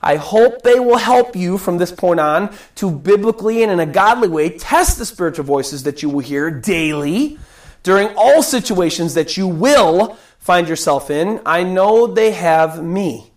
I 0.00 0.14
hope 0.14 0.62
they 0.62 0.78
will 0.78 0.98
help 0.98 1.34
you 1.34 1.58
from 1.58 1.78
this 1.78 1.90
point 1.90 2.20
on 2.20 2.54
to 2.76 2.92
biblically 2.92 3.64
and 3.64 3.72
in 3.72 3.80
a 3.80 3.86
godly 3.86 4.28
way 4.28 4.56
test 4.56 4.98
the 4.98 5.04
spiritual 5.04 5.46
voices 5.46 5.82
that 5.82 6.00
you 6.00 6.10
will 6.10 6.20
hear 6.20 6.48
daily 6.48 7.40
during 7.82 8.08
all 8.16 8.42
situations 8.42 9.14
that 9.14 9.36
you 9.36 9.46
will 9.46 10.16
find 10.38 10.68
yourself 10.68 11.10
in, 11.10 11.40
I 11.44 11.62
know 11.62 12.06
they 12.06 12.32
have 12.32 12.82
me. 12.82 13.32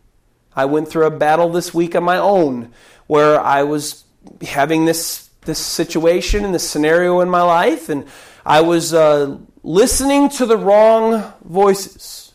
I 0.56 0.66
went 0.66 0.88
through 0.88 1.06
a 1.06 1.12
battle 1.12 1.50
this 1.50 1.74
week 1.74 1.96
on 1.96 2.04
my 2.04 2.18
own 2.18 2.72
where 3.08 3.40
I 3.40 3.64
was 3.64 4.04
having 4.42 4.86
this 4.86 5.26
this 5.42 5.60
situation 5.60 6.44
and 6.44 6.54
this 6.54 6.68
scenario 6.68 7.22
in 7.22 7.30
my 7.30 7.44
life, 7.44 7.90
and 7.90 8.08
I 8.46 8.62
was 8.62 8.94
uh, 8.94 9.38
listening 9.64 10.30
to 10.30 10.46
the 10.46 10.58
wrong 10.58 11.34
voices. 11.44 12.34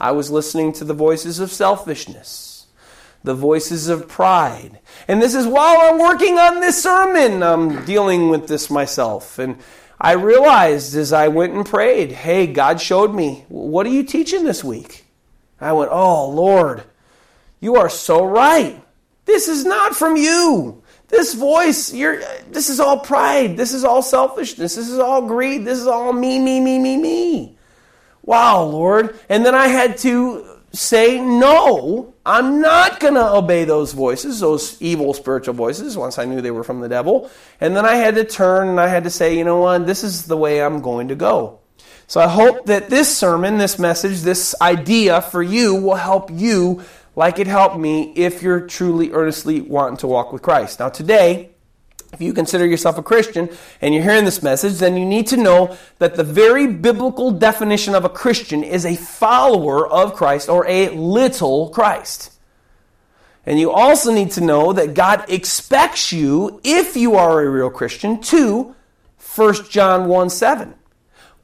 I 0.00 0.12
was 0.12 0.30
listening 0.30 0.72
to 0.74 0.84
the 0.84 0.94
voices 0.94 1.40
of 1.40 1.50
selfishness, 1.50 2.66
the 3.22 3.34
voices 3.34 3.88
of 3.88 4.08
pride. 4.08 4.78
And 5.08 5.20
this 5.20 5.34
is 5.34 5.46
while 5.46 5.78
I'm 5.80 5.98
working 5.98 6.38
on 6.38 6.60
this 6.60 6.82
sermon, 6.82 7.42
I'm 7.42 7.84
dealing 7.84 8.30
with 8.30 8.48
this 8.48 8.70
myself. 8.70 9.38
And 9.38 9.58
I 10.00 10.12
realized 10.12 10.94
as 10.94 11.12
I 11.12 11.28
went 11.28 11.54
and 11.54 11.66
prayed, 11.66 12.12
hey, 12.12 12.46
God 12.46 12.80
showed 12.80 13.14
me, 13.14 13.44
what 13.48 13.86
are 13.86 13.90
you 13.90 14.04
teaching 14.04 14.44
this 14.44 14.62
week? 14.62 15.04
I 15.60 15.72
went, 15.72 15.90
oh, 15.92 16.30
Lord, 16.30 16.84
you 17.60 17.76
are 17.76 17.88
so 17.88 18.24
right. 18.24 18.80
This 19.24 19.48
is 19.48 19.64
not 19.64 19.96
from 19.96 20.16
you. 20.16 20.82
This 21.08 21.34
voice, 21.34 21.92
you're, 21.92 22.20
this 22.50 22.68
is 22.68 22.80
all 22.80 23.00
pride. 23.00 23.56
This 23.56 23.72
is 23.72 23.82
all 23.82 24.02
selfishness. 24.02 24.76
This 24.76 24.88
is 24.88 24.98
all 24.98 25.26
greed. 25.26 25.64
This 25.64 25.78
is 25.78 25.86
all 25.86 26.12
me, 26.12 26.38
me, 26.38 26.60
me, 26.60 26.78
me, 26.78 26.96
me. 26.96 27.58
Wow, 28.22 28.62
Lord. 28.64 29.18
And 29.28 29.44
then 29.44 29.54
I 29.54 29.68
had 29.68 29.96
to 29.98 30.47
say, 30.72 31.20
no, 31.20 32.14
I'm 32.26 32.60
not 32.60 33.00
going 33.00 33.14
to 33.14 33.32
obey 33.32 33.64
those 33.64 33.92
voices, 33.92 34.40
those 34.40 34.80
evil 34.82 35.14
spiritual 35.14 35.54
voices, 35.54 35.96
once 35.96 36.18
I 36.18 36.24
knew 36.24 36.40
they 36.40 36.50
were 36.50 36.64
from 36.64 36.80
the 36.80 36.88
devil. 36.88 37.30
And 37.60 37.76
then 37.76 37.86
I 37.86 37.94
had 37.96 38.16
to 38.16 38.24
turn 38.24 38.68
and 38.68 38.80
I 38.80 38.88
had 38.88 39.04
to 39.04 39.10
say, 39.10 39.36
you 39.36 39.44
know 39.44 39.60
what, 39.60 39.86
this 39.86 40.04
is 40.04 40.26
the 40.26 40.36
way 40.36 40.62
I'm 40.62 40.80
going 40.80 41.08
to 41.08 41.14
go. 41.14 41.60
So 42.06 42.20
I 42.20 42.28
hope 42.28 42.66
that 42.66 42.88
this 42.88 43.14
sermon, 43.14 43.58
this 43.58 43.78
message, 43.78 44.20
this 44.20 44.54
idea 44.60 45.20
for 45.20 45.42
you 45.42 45.74
will 45.74 45.94
help 45.94 46.30
you 46.32 46.82
like 47.14 47.38
it 47.38 47.46
helped 47.46 47.76
me 47.76 48.12
if 48.14 48.42
you're 48.42 48.60
truly 48.60 49.12
earnestly 49.12 49.60
wanting 49.60 49.98
to 49.98 50.06
walk 50.06 50.32
with 50.32 50.40
Christ. 50.40 50.80
Now, 50.80 50.88
today, 50.88 51.50
if 52.12 52.20
you 52.20 52.32
consider 52.32 52.66
yourself 52.66 52.96
a 52.96 53.02
Christian 53.02 53.50
and 53.80 53.92
you're 53.92 54.02
hearing 54.02 54.24
this 54.24 54.42
message, 54.42 54.78
then 54.78 54.96
you 54.96 55.04
need 55.04 55.26
to 55.28 55.36
know 55.36 55.76
that 55.98 56.16
the 56.16 56.24
very 56.24 56.66
biblical 56.66 57.30
definition 57.30 57.94
of 57.94 58.04
a 58.04 58.08
Christian 58.08 58.64
is 58.64 58.86
a 58.86 58.96
follower 58.96 59.86
of 59.86 60.14
Christ 60.14 60.48
or 60.48 60.66
a 60.66 60.88
little 60.90 61.68
Christ. 61.68 62.32
And 63.44 63.58
you 63.58 63.70
also 63.70 64.12
need 64.12 64.30
to 64.32 64.42
know 64.42 64.72
that 64.72 64.94
God 64.94 65.24
expects 65.30 66.12
you, 66.12 66.60
if 66.64 66.96
you 66.96 67.14
are 67.14 67.42
a 67.42 67.48
real 67.48 67.70
Christian, 67.70 68.20
to 68.22 68.74
1 69.34 69.54
John 69.70 70.08
1 70.08 70.30
7. 70.30 70.74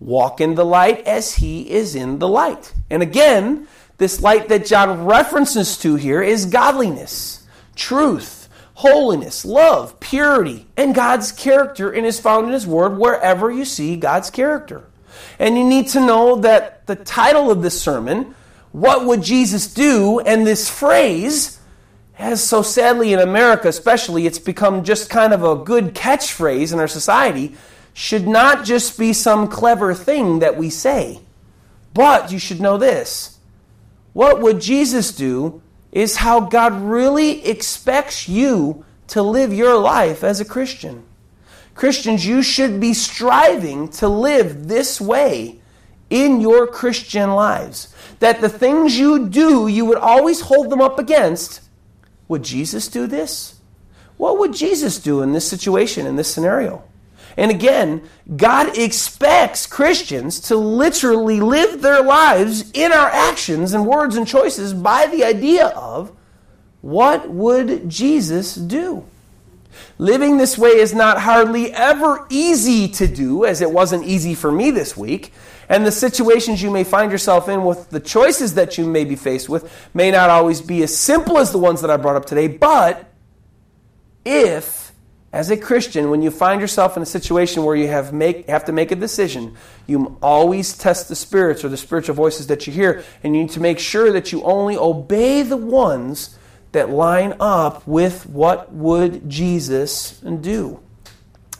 Walk 0.00 0.40
in 0.40 0.54
the 0.54 0.64
light 0.64 1.06
as 1.06 1.36
he 1.36 1.70
is 1.70 1.94
in 1.94 2.18
the 2.18 2.28
light. 2.28 2.74
And 2.90 3.02
again, 3.02 3.68
this 3.98 4.20
light 4.20 4.48
that 4.48 4.66
John 4.66 5.04
references 5.04 5.78
to 5.78 5.94
here 5.94 6.22
is 6.22 6.46
godliness, 6.46 7.46
truth, 7.76 8.43
holiness, 8.75 9.45
love, 9.45 9.99
purity, 10.01 10.66
and 10.77 10.95
God's 10.95 11.33
character 11.33 11.91
and 11.91 12.05
is 12.05 12.20
found 12.20 12.47
in 12.47 12.53
His 12.53 12.66
Word 12.66 12.99
wherever 12.99 13.51
you 13.51 13.64
see 13.64 13.97
God's 13.97 14.31
character. 14.31 14.85
And 15.39 15.57
you 15.57 15.64
need 15.64 15.89
to 15.89 16.01
know 16.01 16.37
that 16.37 16.87
the 16.87 16.97
title 16.97 17.51
of 17.51 17.62
this 17.62 17.81
sermon, 17.81 18.35
What 18.72 19.07
Would 19.07 19.22
Jesus 19.22 19.72
Do? 19.72 20.20
and 20.20 20.47
this 20.47 20.68
phrase, 20.68 21.61
has 22.14 22.43
so 22.43 22.62
sadly 22.62 23.12
in 23.12 23.18
America 23.18 23.68
especially, 23.68 24.27
it's 24.27 24.39
become 24.39 24.85
just 24.85 25.11
kind 25.11 25.33
of 25.33 25.43
a 25.43 25.57
good 25.57 25.95
catchphrase 25.95 26.72
in 26.72 26.79
our 26.79 26.89
society, 26.89 27.55
should 27.93 28.27
not 28.27 28.64
just 28.64 28.99
be 28.99 29.12
some 29.12 29.49
clever 29.49 29.95
thing 29.95 30.41
that 30.41 30.57
we 30.57 30.70
say. 30.70 31.20
But 31.93 32.33
you 32.33 32.39
should 32.39 32.61
know 32.61 32.77
this 32.77 33.39
what 34.12 34.41
would 34.41 34.61
Jesus 34.61 35.12
do 35.12 35.61
is 35.95 36.16
how 36.16 36.40
God 36.40 36.74
really 36.74 37.47
expects 37.47 38.28
you 38.28 38.84
to 39.07 39.22
live 39.22 39.55
your 39.55 39.78
life 39.78 40.24
as 40.24 40.40
a 40.40 40.45
Christian. 40.45 41.05
Christians, 41.74 42.26
you 42.26 42.42
should 42.42 42.80
be 42.80 42.92
striving 42.92 43.88
to 43.90 44.09
live 44.09 44.66
this 44.66 45.01
way 45.01 45.61
in 46.11 46.40
your 46.40 46.66
Christian 46.66 47.30
lives. 47.30 47.95
That 48.18 48.40
the 48.40 48.49
things 48.49 48.99
you 48.99 49.28
do, 49.28 49.68
you 49.68 49.84
would 49.84 49.99
always 49.99 50.42
hold 50.42 50.70
them 50.70 50.80
up 50.80 50.99
against. 50.99 51.62
Would 52.26 52.42
Jesus 52.42 52.88
do 52.88 53.07
this? 53.07 53.61
What 54.16 54.38
would 54.38 54.53
Jesus 54.53 54.99
do 54.99 55.22
in 55.22 55.32
this 55.32 55.49
situation, 55.49 56.07
in 56.07 56.16
this 56.16 56.32
scenario? 56.32 56.82
And 57.37 57.51
again, 57.51 58.09
God 58.37 58.78
expects 58.78 59.66
Christians 59.66 60.41
to 60.41 60.57
literally 60.57 61.41
live 61.41 61.82
their 61.82 62.03
lives 62.03 62.70
in 62.72 62.93
our 62.93 63.09
actions 63.09 63.74
and 63.74 63.87
words 63.87 64.16
and 64.16 64.26
choices 64.26 64.72
by 64.72 65.07
the 65.07 65.24
idea 65.24 65.68
of 65.68 66.12
what 66.80 67.30
would 67.30 67.89
Jesus 67.89 68.55
do? 68.55 69.05
Living 69.99 70.39
this 70.39 70.59
way 70.59 70.70
is 70.70 70.95
not 70.95 71.20
hardly 71.20 71.72
ever 71.72 72.26
easy 72.28 72.89
to 72.89 73.07
do, 73.07 73.45
as 73.45 73.61
it 73.61 73.70
wasn't 73.70 74.05
easy 74.05 74.35
for 74.35 74.53
me 74.53 74.70
this 74.70 74.97
week. 74.97 75.32
And 75.68 75.87
the 75.87 75.93
situations 75.93 76.62
you 76.62 76.70
may 76.70 76.85
find 76.85 77.11
yourself 77.11 77.49
in 77.49 77.64
with 77.64 77.91
the 77.91 78.01
choices 78.01 78.55
that 78.55 78.76
you 78.76 78.87
may 78.87 79.05
be 79.05 79.16
faced 79.16 79.49
with 79.49 79.89
may 79.95 80.11
not 80.11 80.30
always 80.30 80.61
be 80.61 80.82
as 80.82 80.97
simple 80.97 81.39
as 81.39 81.53
the 81.53 81.59
ones 81.59 81.80
that 81.80 81.91
I 81.91 81.97
brought 81.97 82.16
up 82.16 82.26
today. 82.26 82.49
But 82.49 83.11
if 84.24 84.84
as 85.35 85.51
a 85.51 85.57
Christian, 85.57 86.11
when 86.11 86.22
you 86.22 86.30
find 86.30 86.61
yourself 86.61 86.97
in 86.97 87.03
a 87.03 87.07
situation 87.07 87.64
where 87.64 87.74
you 87.74 87.89
have, 87.89 88.12
make, 88.12 88.49
have 88.49 88.66
to 88.66 88.72
make 88.72 88.93
a 88.93 88.95
decision, 88.95 89.57
you 89.89 90.16
always 90.22 90.78
test 90.78 91.09
the 91.09 91.16
spirits 91.16 91.64
or 91.64 91.68
the 91.68 91.76
spiritual 91.76 92.14
voices 92.14 92.47
that 92.47 92.68
you 92.68 92.72
hear, 92.72 93.03
and 93.24 93.35
you 93.35 93.43
need 93.43 93.51
to 93.51 93.59
make 93.59 93.80
sure 93.80 94.12
that 94.12 94.30
you 94.30 94.45
only 94.45 94.76
obey 94.76 95.43
the 95.43 95.57
ones 95.57 96.39
that 96.70 96.89
line 96.89 97.35
up 97.41 97.85
with 97.85 98.26
what 98.26 98.72
would 98.72 99.28
Jesus 99.28 100.20
do. 100.20 100.78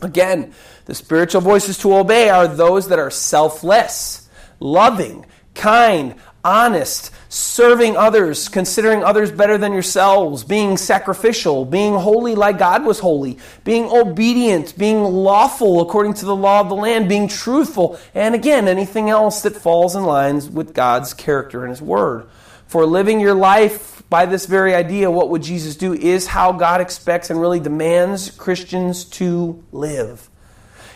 Again, 0.01 0.55
the 0.85 0.95
spiritual 0.95 1.41
voices 1.41 1.77
to 1.79 1.97
obey 1.97 2.29
are 2.29 2.47
those 2.47 2.91
that 2.91 3.01
are 3.01 3.11
selfless, 3.11 4.29
loving, 4.61 5.27
kind, 5.55 6.15
honest, 6.45 7.11
serving 7.31 7.97
others, 7.97 8.49
considering 8.49 9.03
others 9.03 9.33
better 9.33 9.57
than 9.57 9.73
yourselves, 9.73 10.45
being 10.45 10.77
sacrificial, 10.77 11.65
being 11.65 11.95
holy 11.95 12.35
like 12.35 12.59
God 12.59 12.85
was 12.85 13.01
holy, 13.01 13.39
being 13.65 13.87
obedient, 13.87 14.77
being 14.77 15.03
lawful 15.03 15.81
according 15.81 16.15
to 16.15 16.27
the 16.27 16.37
law 16.37 16.61
of 16.61 16.69
the 16.69 16.77
land, 16.77 17.09
being 17.09 17.29
truthful, 17.29 17.99
and 18.15 18.35
again, 18.35 18.69
anything 18.69 19.09
else 19.09 19.43
that 19.43 19.57
falls 19.57 19.97
in 19.97 20.05
lines 20.05 20.49
with 20.49 20.75
God's 20.75 21.15
character 21.15 21.63
and 21.63 21.71
His 21.71 21.83
Word. 21.83 22.27
For 22.67 22.85
living 22.85 23.21
your 23.21 23.35
life 23.35 24.03
by 24.11 24.27
this 24.27 24.47
very 24.47 24.75
idea, 24.75 25.11
what 25.11 25.31
would 25.31 25.43
Jesus 25.43 25.77
do, 25.77 25.95
is 25.95 26.27
how 26.27 26.53
God 26.53 26.81
expects 26.81 27.31
and 27.31 27.41
really 27.41 27.61
demands 27.61 28.31
Christians 28.31 29.05
to 29.07 29.65
live. 29.73 30.29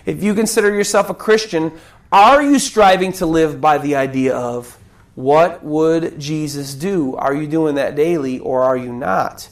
If 0.04 0.22
you 0.22 0.34
consider 0.34 0.72
yourself 0.72 1.10
a 1.10 1.14
Christian, 1.14 1.72
are 2.12 2.42
you 2.42 2.58
striving 2.58 3.12
to 3.14 3.26
live 3.26 3.60
by 3.60 3.78
the 3.78 3.96
idea 3.96 4.36
of 4.36 4.78
what 5.18 5.64
would 5.64 6.20
Jesus 6.20 6.74
do? 6.74 7.16
Are 7.16 7.34
you 7.34 7.48
doing 7.48 7.74
that 7.74 7.96
daily 7.96 8.38
or 8.38 8.62
are 8.62 8.76
you 8.76 8.92
not? 8.92 9.48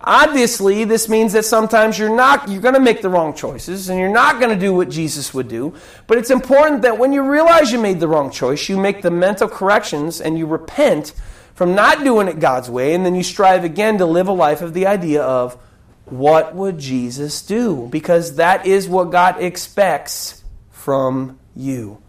Obviously, 0.00 0.84
this 0.84 1.08
means 1.08 1.32
that 1.32 1.44
sometimes 1.44 1.98
you're 1.98 2.14
not 2.14 2.48
you're 2.48 2.62
going 2.62 2.74
to 2.74 2.80
make 2.80 3.02
the 3.02 3.08
wrong 3.08 3.34
choices 3.34 3.88
and 3.88 3.98
you're 3.98 4.08
not 4.08 4.38
going 4.38 4.54
to 4.54 4.66
do 4.66 4.72
what 4.72 4.88
Jesus 4.88 5.34
would 5.34 5.48
do. 5.48 5.74
But 6.06 6.18
it's 6.18 6.30
important 6.30 6.82
that 6.82 6.96
when 6.96 7.12
you 7.12 7.28
realize 7.28 7.72
you 7.72 7.80
made 7.80 7.98
the 7.98 8.06
wrong 8.06 8.30
choice, 8.30 8.68
you 8.68 8.76
make 8.76 9.02
the 9.02 9.10
mental 9.10 9.48
corrections 9.48 10.20
and 10.20 10.38
you 10.38 10.46
repent 10.46 11.12
from 11.56 11.74
not 11.74 12.04
doing 12.04 12.28
it 12.28 12.38
God's 12.38 12.70
way 12.70 12.94
and 12.94 13.04
then 13.04 13.16
you 13.16 13.24
strive 13.24 13.64
again 13.64 13.98
to 13.98 14.06
live 14.06 14.28
a 14.28 14.32
life 14.32 14.62
of 14.62 14.74
the 14.74 14.86
idea 14.86 15.24
of 15.24 15.60
what 16.04 16.54
would 16.54 16.78
Jesus 16.78 17.42
do? 17.42 17.88
Because 17.90 18.36
that 18.36 18.64
is 18.64 18.88
what 18.88 19.10
God 19.10 19.42
expects 19.42 20.44
from 20.70 21.36
you. 21.56 22.00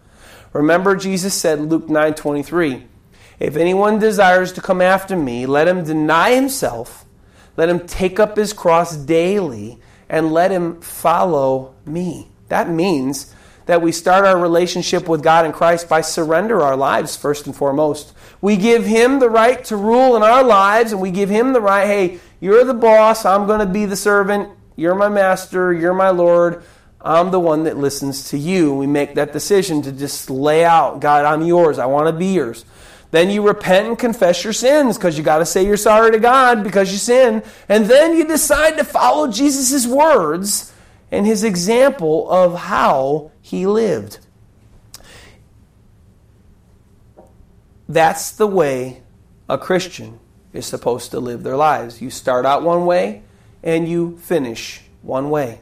Remember, 0.56 0.96
Jesus 0.96 1.34
said 1.34 1.58
in 1.58 1.68
Luke 1.68 1.88
9 1.88 2.14
23, 2.14 2.86
If 3.38 3.56
anyone 3.56 3.98
desires 3.98 4.52
to 4.54 4.62
come 4.62 4.80
after 4.80 5.14
me, 5.14 5.44
let 5.44 5.68
him 5.68 5.84
deny 5.84 6.34
himself, 6.34 7.04
let 7.56 7.68
him 7.68 7.86
take 7.86 8.18
up 8.18 8.36
his 8.36 8.52
cross 8.52 8.96
daily, 8.96 9.78
and 10.08 10.32
let 10.32 10.50
him 10.50 10.80
follow 10.80 11.74
me. 11.84 12.28
That 12.48 12.70
means 12.70 13.34
that 13.66 13.82
we 13.82 13.92
start 13.92 14.24
our 14.24 14.38
relationship 14.38 15.08
with 15.08 15.22
God 15.22 15.44
and 15.44 15.52
Christ 15.52 15.88
by 15.88 16.00
surrender 16.00 16.62
our 16.62 16.76
lives 16.76 17.16
first 17.16 17.46
and 17.46 17.54
foremost. 17.54 18.14
We 18.40 18.56
give 18.56 18.86
him 18.86 19.18
the 19.18 19.28
right 19.28 19.62
to 19.64 19.76
rule 19.76 20.16
in 20.16 20.22
our 20.22 20.44
lives, 20.44 20.92
and 20.92 21.00
we 21.00 21.10
give 21.10 21.28
him 21.28 21.52
the 21.52 21.60
right, 21.60 21.86
hey, 21.86 22.20
you're 22.40 22.64
the 22.64 22.74
boss, 22.74 23.24
I'm 23.24 23.46
going 23.46 23.60
to 23.60 23.66
be 23.66 23.84
the 23.84 23.96
servant, 23.96 24.50
you're 24.76 24.94
my 24.94 25.08
master, 25.08 25.72
you're 25.72 25.94
my 25.94 26.10
Lord. 26.10 26.62
I'm 27.06 27.30
the 27.30 27.38
one 27.38 27.64
that 27.64 27.76
listens 27.76 28.30
to 28.30 28.38
you. 28.38 28.74
We 28.74 28.88
make 28.88 29.14
that 29.14 29.32
decision 29.32 29.80
to 29.82 29.92
just 29.92 30.28
lay 30.28 30.64
out, 30.64 30.98
God, 30.98 31.24
I'm 31.24 31.42
yours. 31.42 31.78
I 31.78 31.86
want 31.86 32.08
to 32.08 32.12
be 32.12 32.34
yours. 32.34 32.64
Then 33.12 33.30
you 33.30 33.46
repent 33.46 33.86
and 33.86 33.96
confess 33.96 34.42
your 34.42 34.52
sins 34.52 34.98
because 34.98 35.16
you 35.16 35.22
got 35.22 35.38
to 35.38 35.46
say 35.46 35.64
you're 35.64 35.76
sorry 35.76 36.10
to 36.10 36.18
God 36.18 36.64
because 36.64 36.90
you 36.90 36.98
sin. 36.98 37.44
And 37.68 37.86
then 37.86 38.16
you 38.16 38.26
decide 38.26 38.76
to 38.78 38.84
follow 38.84 39.30
Jesus' 39.30 39.86
words 39.86 40.72
and 41.12 41.24
his 41.24 41.44
example 41.44 42.28
of 42.28 42.58
how 42.58 43.30
he 43.40 43.68
lived. 43.68 44.18
That's 47.88 48.32
the 48.32 48.48
way 48.48 49.04
a 49.48 49.56
Christian 49.56 50.18
is 50.52 50.66
supposed 50.66 51.12
to 51.12 51.20
live 51.20 51.44
their 51.44 51.56
lives. 51.56 52.02
You 52.02 52.10
start 52.10 52.44
out 52.44 52.64
one 52.64 52.84
way 52.84 53.22
and 53.62 53.88
you 53.88 54.18
finish 54.18 54.82
one 55.02 55.30
way. 55.30 55.60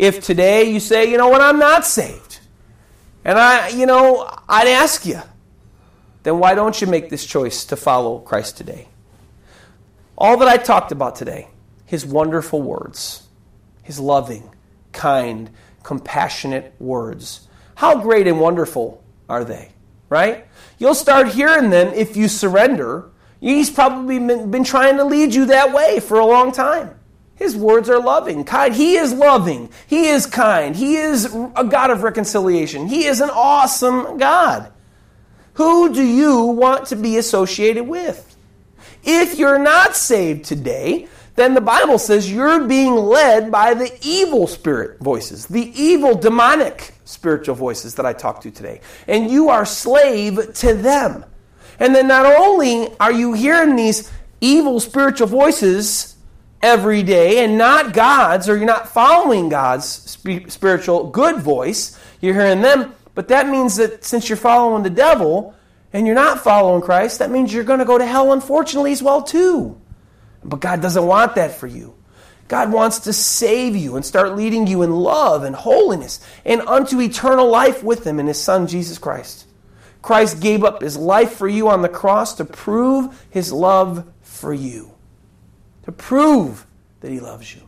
If 0.00 0.24
today 0.24 0.64
you 0.64 0.80
say, 0.80 1.10
you 1.10 1.18
know 1.18 1.28
what, 1.28 1.42
I'm 1.42 1.58
not 1.58 1.84
saved, 1.84 2.40
and 3.22 3.38
I, 3.38 3.68
you 3.68 3.84
know, 3.84 4.26
I'd 4.48 4.66
ask 4.66 5.04
you, 5.04 5.20
then 6.22 6.38
why 6.38 6.54
don't 6.54 6.80
you 6.80 6.86
make 6.86 7.10
this 7.10 7.26
choice 7.26 7.66
to 7.66 7.76
follow 7.76 8.20
Christ 8.20 8.56
today? 8.56 8.88
All 10.16 10.38
that 10.38 10.48
I 10.48 10.56
talked 10.56 10.90
about 10.90 11.16
today, 11.16 11.48
his 11.84 12.06
wonderful 12.06 12.62
words, 12.62 13.28
his 13.82 14.00
loving, 14.00 14.54
kind, 14.92 15.50
compassionate 15.82 16.74
words. 16.78 17.46
How 17.74 18.00
great 18.00 18.26
and 18.26 18.40
wonderful 18.40 19.04
are 19.28 19.44
they, 19.44 19.70
right? 20.08 20.46
You'll 20.78 20.94
start 20.94 21.28
hearing 21.28 21.68
them 21.68 21.92
if 21.92 22.16
you 22.16 22.28
surrender. 22.28 23.10
He's 23.38 23.68
probably 23.68 24.18
been 24.18 24.64
trying 24.64 24.96
to 24.96 25.04
lead 25.04 25.34
you 25.34 25.44
that 25.46 25.74
way 25.74 26.00
for 26.00 26.18
a 26.18 26.24
long 26.24 26.52
time. 26.52 26.99
His 27.40 27.56
words 27.56 27.88
are 27.88 27.98
loving, 27.98 28.44
kind. 28.44 28.74
He 28.74 28.96
is 28.96 29.14
loving. 29.14 29.70
He 29.86 30.08
is 30.08 30.26
kind. 30.26 30.76
He 30.76 30.96
is 30.96 31.24
a 31.56 31.64
God 31.64 31.90
of 31.90 32.02
reconciliation. 32.02 32.86
He 32.86 33.06
is 33.06 33.22
an 33.22 33.30
awesome 33.30 34.18
God. 34.18 34.70
Who 35.54 35.92
do 35.94 36.02
you 36.02 36.42
want 36.42 36.88
to 36.88 36.96
be 36.96 37.16
associated 37.16 37.84
with? 37.84 38.36
If 39.02 39.38
you're 39.38 39.58
not 39.58 39.96
saved 39.96 40.44
today, 40.44 41.08
then 41.34 41.54
the 41.54 41.62
Bible 41.62 41.98
says 41.98 42.30
you're 42.30 42.66
being 42.66 42.94
led 42.94 43.50
by 43.50 43.72
the 43.72 43.90
evil 44.02 44.46
spirit 44.46 45.00
voices, 45.00 45.46
the 45.46 45.72
evil 45.74 46.14
demonic 46.14 46.92
spiritual 47.06 47.54
voices 47.54 47.94
that 47.94 48.04
I 48.04 48.12
talked 48.12 48.42
to 48.42 48.50
today. 48.50 48.82
And 49.08 49.30
you 49.30 49.48
are 49.48 49.64
slave 49.64 50.52
to 50.56 50.74
them. 50.74 51.24
And 51.78 51.94
then 51.94 52.06
not 52.06 52.26
only 52.26 52.88
are 53.00 53.12
you 53.12 53.32
hearing 53.32 53.76
these 53.76 54.12
evil 54.42 54.78
spiritual 54.78 55.26
voices 55.26 56.16
every 56.62 57.02
day 57.02 57.44
and 57.44 57.56
not 57.56 57.92
God's, 57.92 58.48
or 58.48 58.56
you're 58.56 58.66
not 58.66 58.88
following 58.88 59.48
God's 59.48 59.86
spiritual 59.86 61.08
good 61.08 61.40
voice, 61.40 61.98
you're 62.20 62.34
hearing 62.34 62.60
them, 62.60 62.94
but 63.14 63.28
that 63.28 63.48
means 63.48 63.76
that 63.76 64.04
since 64.04 64.28
you're 64.28 64.36
following 64.36 64.82
the 64.82 64.90
devil 64.90 65.54
and 65.92 66.06
you're 66.06 66.14
not 66.14 66.40
following 66.40 66.82
Christ, 66.82 67.18
that 67.18 67.30
means 67.30 67.52
you're 67.52 67.64
going 67.64 67.78
to 67.80 67.84
go 67.84 67.98
to 67.98 68.06
hell, 68.06 68.32
unfortunately, 68.32 68.92
as 68.92 69.02
well, 69.02 69.22
too. 69.22 69.80
But 70.44 70.60
God 70.60 70.80
doesn't 70.80 71.06
want 71.06 71.34
that 71.34 71.52
for 71.52 71.66
you. 71.66 71.94
God 72.48 72.72
wants 72.72 73.00
to 73.00 73.12
save 73.12 73.76
you 73.76 73.96
and 73.96 74.04
start 74.04 74.36
leading 74.36 74.66
you 74.66 74.82
in 74.82 74.90
love 74.90 75.44
and 75.44 75.54
holiness 75.54 76.18
and 76.44 76.60
unto 76.62 77.00
eternal 77.00 77.48
life 77.48 77.82
with 77.84 78.04
Him 78.04 78.18
in 78.18 78.26
His 78.26 78.42
Son, 78.42 78.66
Jesus 78.66 78.98
Christ. 78.98 79.46
Christ 80.02 80.40
gave 80.40 80.64
up 80.64 80.82
His 80.82 80.96
life 80.96 81.34
for 81.34 81.46
you 81.46 81.68
on 81.68 81.82
the 81.82 81.88
cross 81.88 82.34
to 82.34 82.44
prove 82.44 83.24
His 83.30 83.52
love 83.52 84.04
for 84.22 84.52
you, 84.52 84.92
prove 85.92 86.66
that 87.00 87.10
He 87.10 87.20
loves 87.20 87.54
you. 87.54 87.62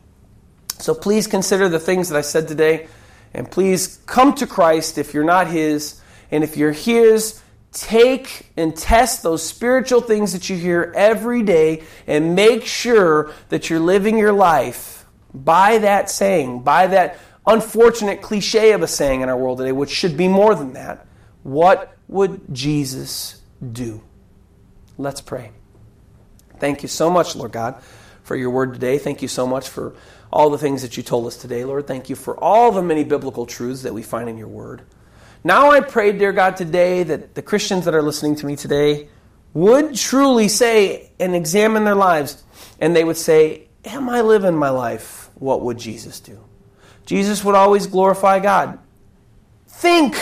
So 0.79 0.95
please 0.95 1.27
consider 1.27 1.69
the 1.69 1.79
things 1.79 2.09
that 2.09 2.19
I 2.19 2.23
said 2.23 2.49
today, 2.49 2.89
and 3.35 3.51
please 3.51 4.01
come 4.07 4.35
to 4.35 4.47
Christ 4.47 4.99
if 4.99 5.15
you're 5.15 5.25
not 5.25 5.47
His. 5.47 6.01
And 6.31 6.43
if 6.43 6.57
you're 6.57 6.73
His, 6.73 7.41
take 7.73 8.51
and 8.57 8.77
test 8.77 9.23
those 9.23 9.43
spiritual 9.43 10.01
things 10.01 10.33
that 10.33 10.51
you 10.51 10.57
hear 10.57 10.93
every 10.95 11.43
day 11.43 11.83
and 12.07 12.35
make 12.35 12.65
sure 12.65 13.33
that 13.49 13.71
you're 13.71 13.81
living 13.81 14.19
your 14.19 14.33
life 14.33 15.07
by 15.35 15.79
that 15.79 16.11
saying, 16.11 16.61
by 16.61 16.87
that 16.89 17.19
unfortunate 17.47 18.23
cliche 18.23 18.73
of 18.73 18.83
a 18.83 18.87
saying 18.87 19.23
in 19.23 19.29
our 19.29 19.37
world 19.37 19.59
today, 19.59 19.73
which 19.73 19.91
should 19.91 20.17
be 20.17 20.29
more 20.29 20.55
than 20.55 20.75
that. 20.75 21.07
What 21.43 21.97
would 22.09 22.55
Jesus 22.55 23.41
do? 23.73 24.03
Let's 24.99 25.21
pray. 25.21 25.51
Thank 26.59 26.83
you 26.83 26.89
so 26.89 27.11
much, 27.11 27.35
Lord 27.35 27.53
God, 27.53 27.83
for 28.23 28.37
your 28.37 28.51
word 28.51 28.75
today. 28.75 28.99
Thank 28.99 29.23
you 29.23 29.29
so 29.29 29.47
much 29.47 29.69
for 29.69 29.95
all 30.33 30.51
the 30.51 30.59
things 30.59 30.83
that 30.83 30.97
you 30.97 31.03
told 31.03 31.27
us 31.27 31.37
today, 31.37 31.65
Lord. 31.65 31.87
Thank 31.87 32.09
you 32.09 32.17
for 32.17 32.37
all 32.43 32.73
the 32.73 32.83
many 32.83 33.05
biblical 33.05 33.47
truths 33.47 33.83
that 33.83 33.93
we 33.93 34.03
find 34.03 34.29
in 34.29 34.39
your 34.39 34.49
word. 34.49 34.83
Now 35.45 35.71
I 35.71 35.81
pray, 35.81 36.13
dear 36.13 36.33
God, 36.33 36.57
today 36.57 37.03
that 37.03 37.35
the 37.35 37.43
Christians 37.43 37.85
that 37.85 37.95
are 37.95 38.03
listening 38.03 38.37
to 38.37 38.47
me 38.47 38.57
today 38.57 39.09
would 39.55 39.95
truly 39.95 40.49
say 40.49 41.11
and 41.19 41.35
examine 41.35 41.85
their 41.85 41.95
lives, 41.95 42.43
and 42.81 42.97
they 42.97 43.05
would 43.05 43.17
say, 43.17 43.69
Am 43.85 44.09
I 44.09 44.21
living 44.21 44.55
my 44.55 44.71
life? 44.71 45.31
What 45.35 45.63
would 45.63 45.79
Jesus 45.79 46.21
do? 46.21 46.43
Jesus 47.05 47.43
would 47.45 47.57
always 47.57 47.89
glorify 47.89 48.39
God. 48.39 48.79
Think. 49.67 50.17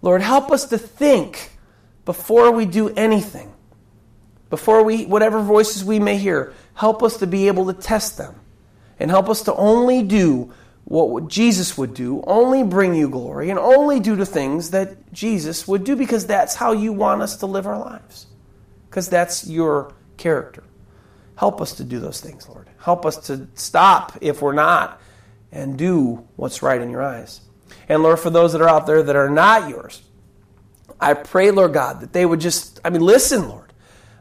Lord, 0.00 0.22
help 0.22 0.50
us 0.50 0.64
to 0.66 0.78
think 0.78 1.52
before 2.04 2.50
we 2.50 2.64
do 2.64 2.88
anything. 2.88 3.52
Before 4.48 4.82
we, 4.82 5.04
whatever 5.04 5.40
voices 5.40 5.84
we 5.84 6.00
may 6.00 6.16
hear, 6.16 6.52
help 6.74 7.02
us 7.02 7.18
to 7.18 7.26
be 7.26 7.48
able 7.48 7.66
to 7.66 7.74
test 7.74 8.18
them. 8.18 8.34
And 8.98 9.10
help 9.10 9.28
us 9.28 9.42
to 9.42 9.54
only 9.54 10.02
do 10.02 10.52
what 10.84 11.28
Jesus 11.28 11.78
would 11.78 11.94
do, 11.94 12.22
only 12.26 12.62
bring 12.62 12.94
you 12.94 13.08
glory, 13.08 13.50
and 13.50 13.58
only 13.58 14.00
do 14.00 14.16
the 14.16 14.26
things 14.26 14.70
that 14.70 15.12
Jesus 15.12 15.66
would 15.66 15.84
do 15.84 15.96
because 15.96 16.26
that's 16.26 16.54
how 16.54 16.72
you 16.72 16.92
want 16.92 17.22
us 17.22 17.36
to 17.36 17.46
live 17.46 17.66
our 17.66 17.78
lives. 17.78 18.26
Because 18.88 19.08
that's 19.08 19.46
your 19.48 19.94
character. 20.16 20.62
Help 21.36 21.60
us 21.60 21.74
to 21.74 21.84
do 21.84 21.98
those 21.98 22.20
things, 22.20 22.48
Lord. 22.48 22.68
Help 22.78 23.06
us 23.06 23.26
to 23.28 23.48
stop 23.54 24.18
if 24.20 24.42
we're 24.42 24.52
not 24.52 25.00
and 25.50 25.78
do 25.78 26.26
what's 26.36 26.62
right 26.62 26.80
in 26.80 26.90
your 26.90 27.02
eyes. 27.02 27.40
And 27.88 28.02
Lord, 28.02 28.20
for 28.20 28.30
those 28.30 28.52
that 28.52 28.60
are 28.60 28.68
out 28.68 28.86
there 28.86 29.02
that 29.02 29.16
are 29.16 29.30
not 29.30 29.68
yours, 29.68 30.02
I 31.00 31.14
pray, 31.14 31.50
Lord 31.50 31.72
God, 31.72 32.00
that 32.00 32.12
they 32.12 32.24
would 32.24 32.40
just, 32.40 32.80
I 32.84 32.90
mean, 32.90 33.02
listen, 33.02 33.48
Lord. 33.48 33.71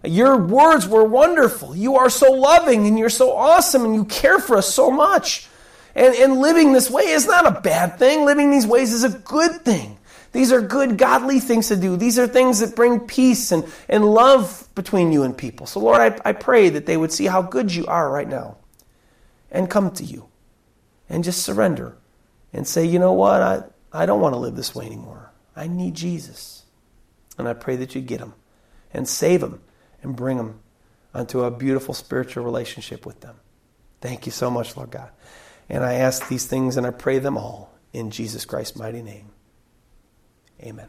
Your 0.04 0.38
words 0.38 0.88
were 0.88 1.04
wonderful. 1.04 1.76
You 1.76 1.97
are 1.97 2.10
so 2.10 2.32
loving 2.32 2.88
and 2.88 2.97
you're 2.97 3.10
so 3.10 3.36
awesome 3.36 3.86
and 3.86 3.93
you 3.93 4.06
care 4.06 4.39
for 4.39 4.58
us 4.58 4.74
so 4.74 4.89
much. 4.89 5.47
And, 5.93 6.16
and 6.16 6.39
living 6.39 6.74
this 6.74 6.89
way 6.89 7.04
is 7.04 7.28
not 7.28 7.45
a 7.45 7.62
bad 7.62 7.99
thing. 7.99 8.26
Living 8.26 8.49
these 8.49 8.66
ways 8.66 8.93
is 8.93 9.04
a 9.04 9.10
good 9.10 9.62
thing. 9.62 9.97
These 10.32 10.52
are 10.52 10.62
good, 10.62 10.97
godly 10.97 11.39
things 11.39 11.68
to 11.68 11.76
do. 11.76 11.97
These 11.97 12.18
are 12.18 12.28
things 12.28 12.60
that 12.60 12.76
bring 12.76 13.02
peace 13.02 13.52
and, 13.52 13.66
and 13.89 14.06
love 14.06 14.68
between 14.76 15.12
you 15.12 15.24
and 15.24 15.38
people. 15.38 15.68
So, 15.68 15.82
Lord, 15.82 15.99
I, 15.99 16.30
I 16.30 16.34
pray 16.34 16.70
that 16.70 16.86
they 16.86 16.95
would 16.95 17.12
see 17.12 17.26
how 17.26 17.41
good 17.41 17.74
you 17.74 17.86
are 17.86 18.10
right 18.10 18.28
now 18.28 18.58
and 19.52 19.70
come 19.70 19.91
to 19.91 20.04
you 20.04 20.30
and 21.10 21.24
just 21.24 21.43
surrender 21.43 21.97
and 22.54 22.66
say, 22.66 22.86
you 22.86 22.97
know 22.97 23.14
what? 23.14 23.41
I, 23.41 23.64
I 23.91 24.06
don't 24.06 24.22
want 24.22 24.34
to 24.34 24.39
live 24.39 24.56
this 24.56 24.74
way 24.74 24.86
anymore. 24.86 25.32
I 25.56 25.68
need 25.68 25.95
Jesus. 25.95 26.64
And 27.38 27.47
I 27.47 27.54
pray 27.54 27.76
that 27.76 27.93
you 27.93 28.02
get 28.02 28.20
them 28.20 28.34
and 28.93 29.08
save 29.08 29.41
them 29.41 29.62
and 30.04 30.16
bring 30.16 30.38
them 30.38 30.60
onto 31.14 31.43
a 31.43 31.52
beautiful 31.52 31.93
spiritual 31.93 32.43
relationship 32.43 33.06
with 33.06 33.22
them. 33.22 33.36
Thank 33.99 34.26
you 34.26 34.32
so 34.32 34.49
much, 34.49 34.76
Lord 34.76 34.91
God. 34.91 35.10
And 35.70 35.84
I 35.84 35.93
ask 35.95 36.28
these 36.28 36.45
things 36.45 36.78
and 36.78 36.86
I 36.86 36.91
pray 36.91 37.20
them 37.20 37.38
all 37.38 37.74
in 37.93 38.12
Jesus 38.12 38.45
Christ's 38.45 38.78
mighty 38.78 39.02
name. 39.02 39.30
Amen. 40.62 40.88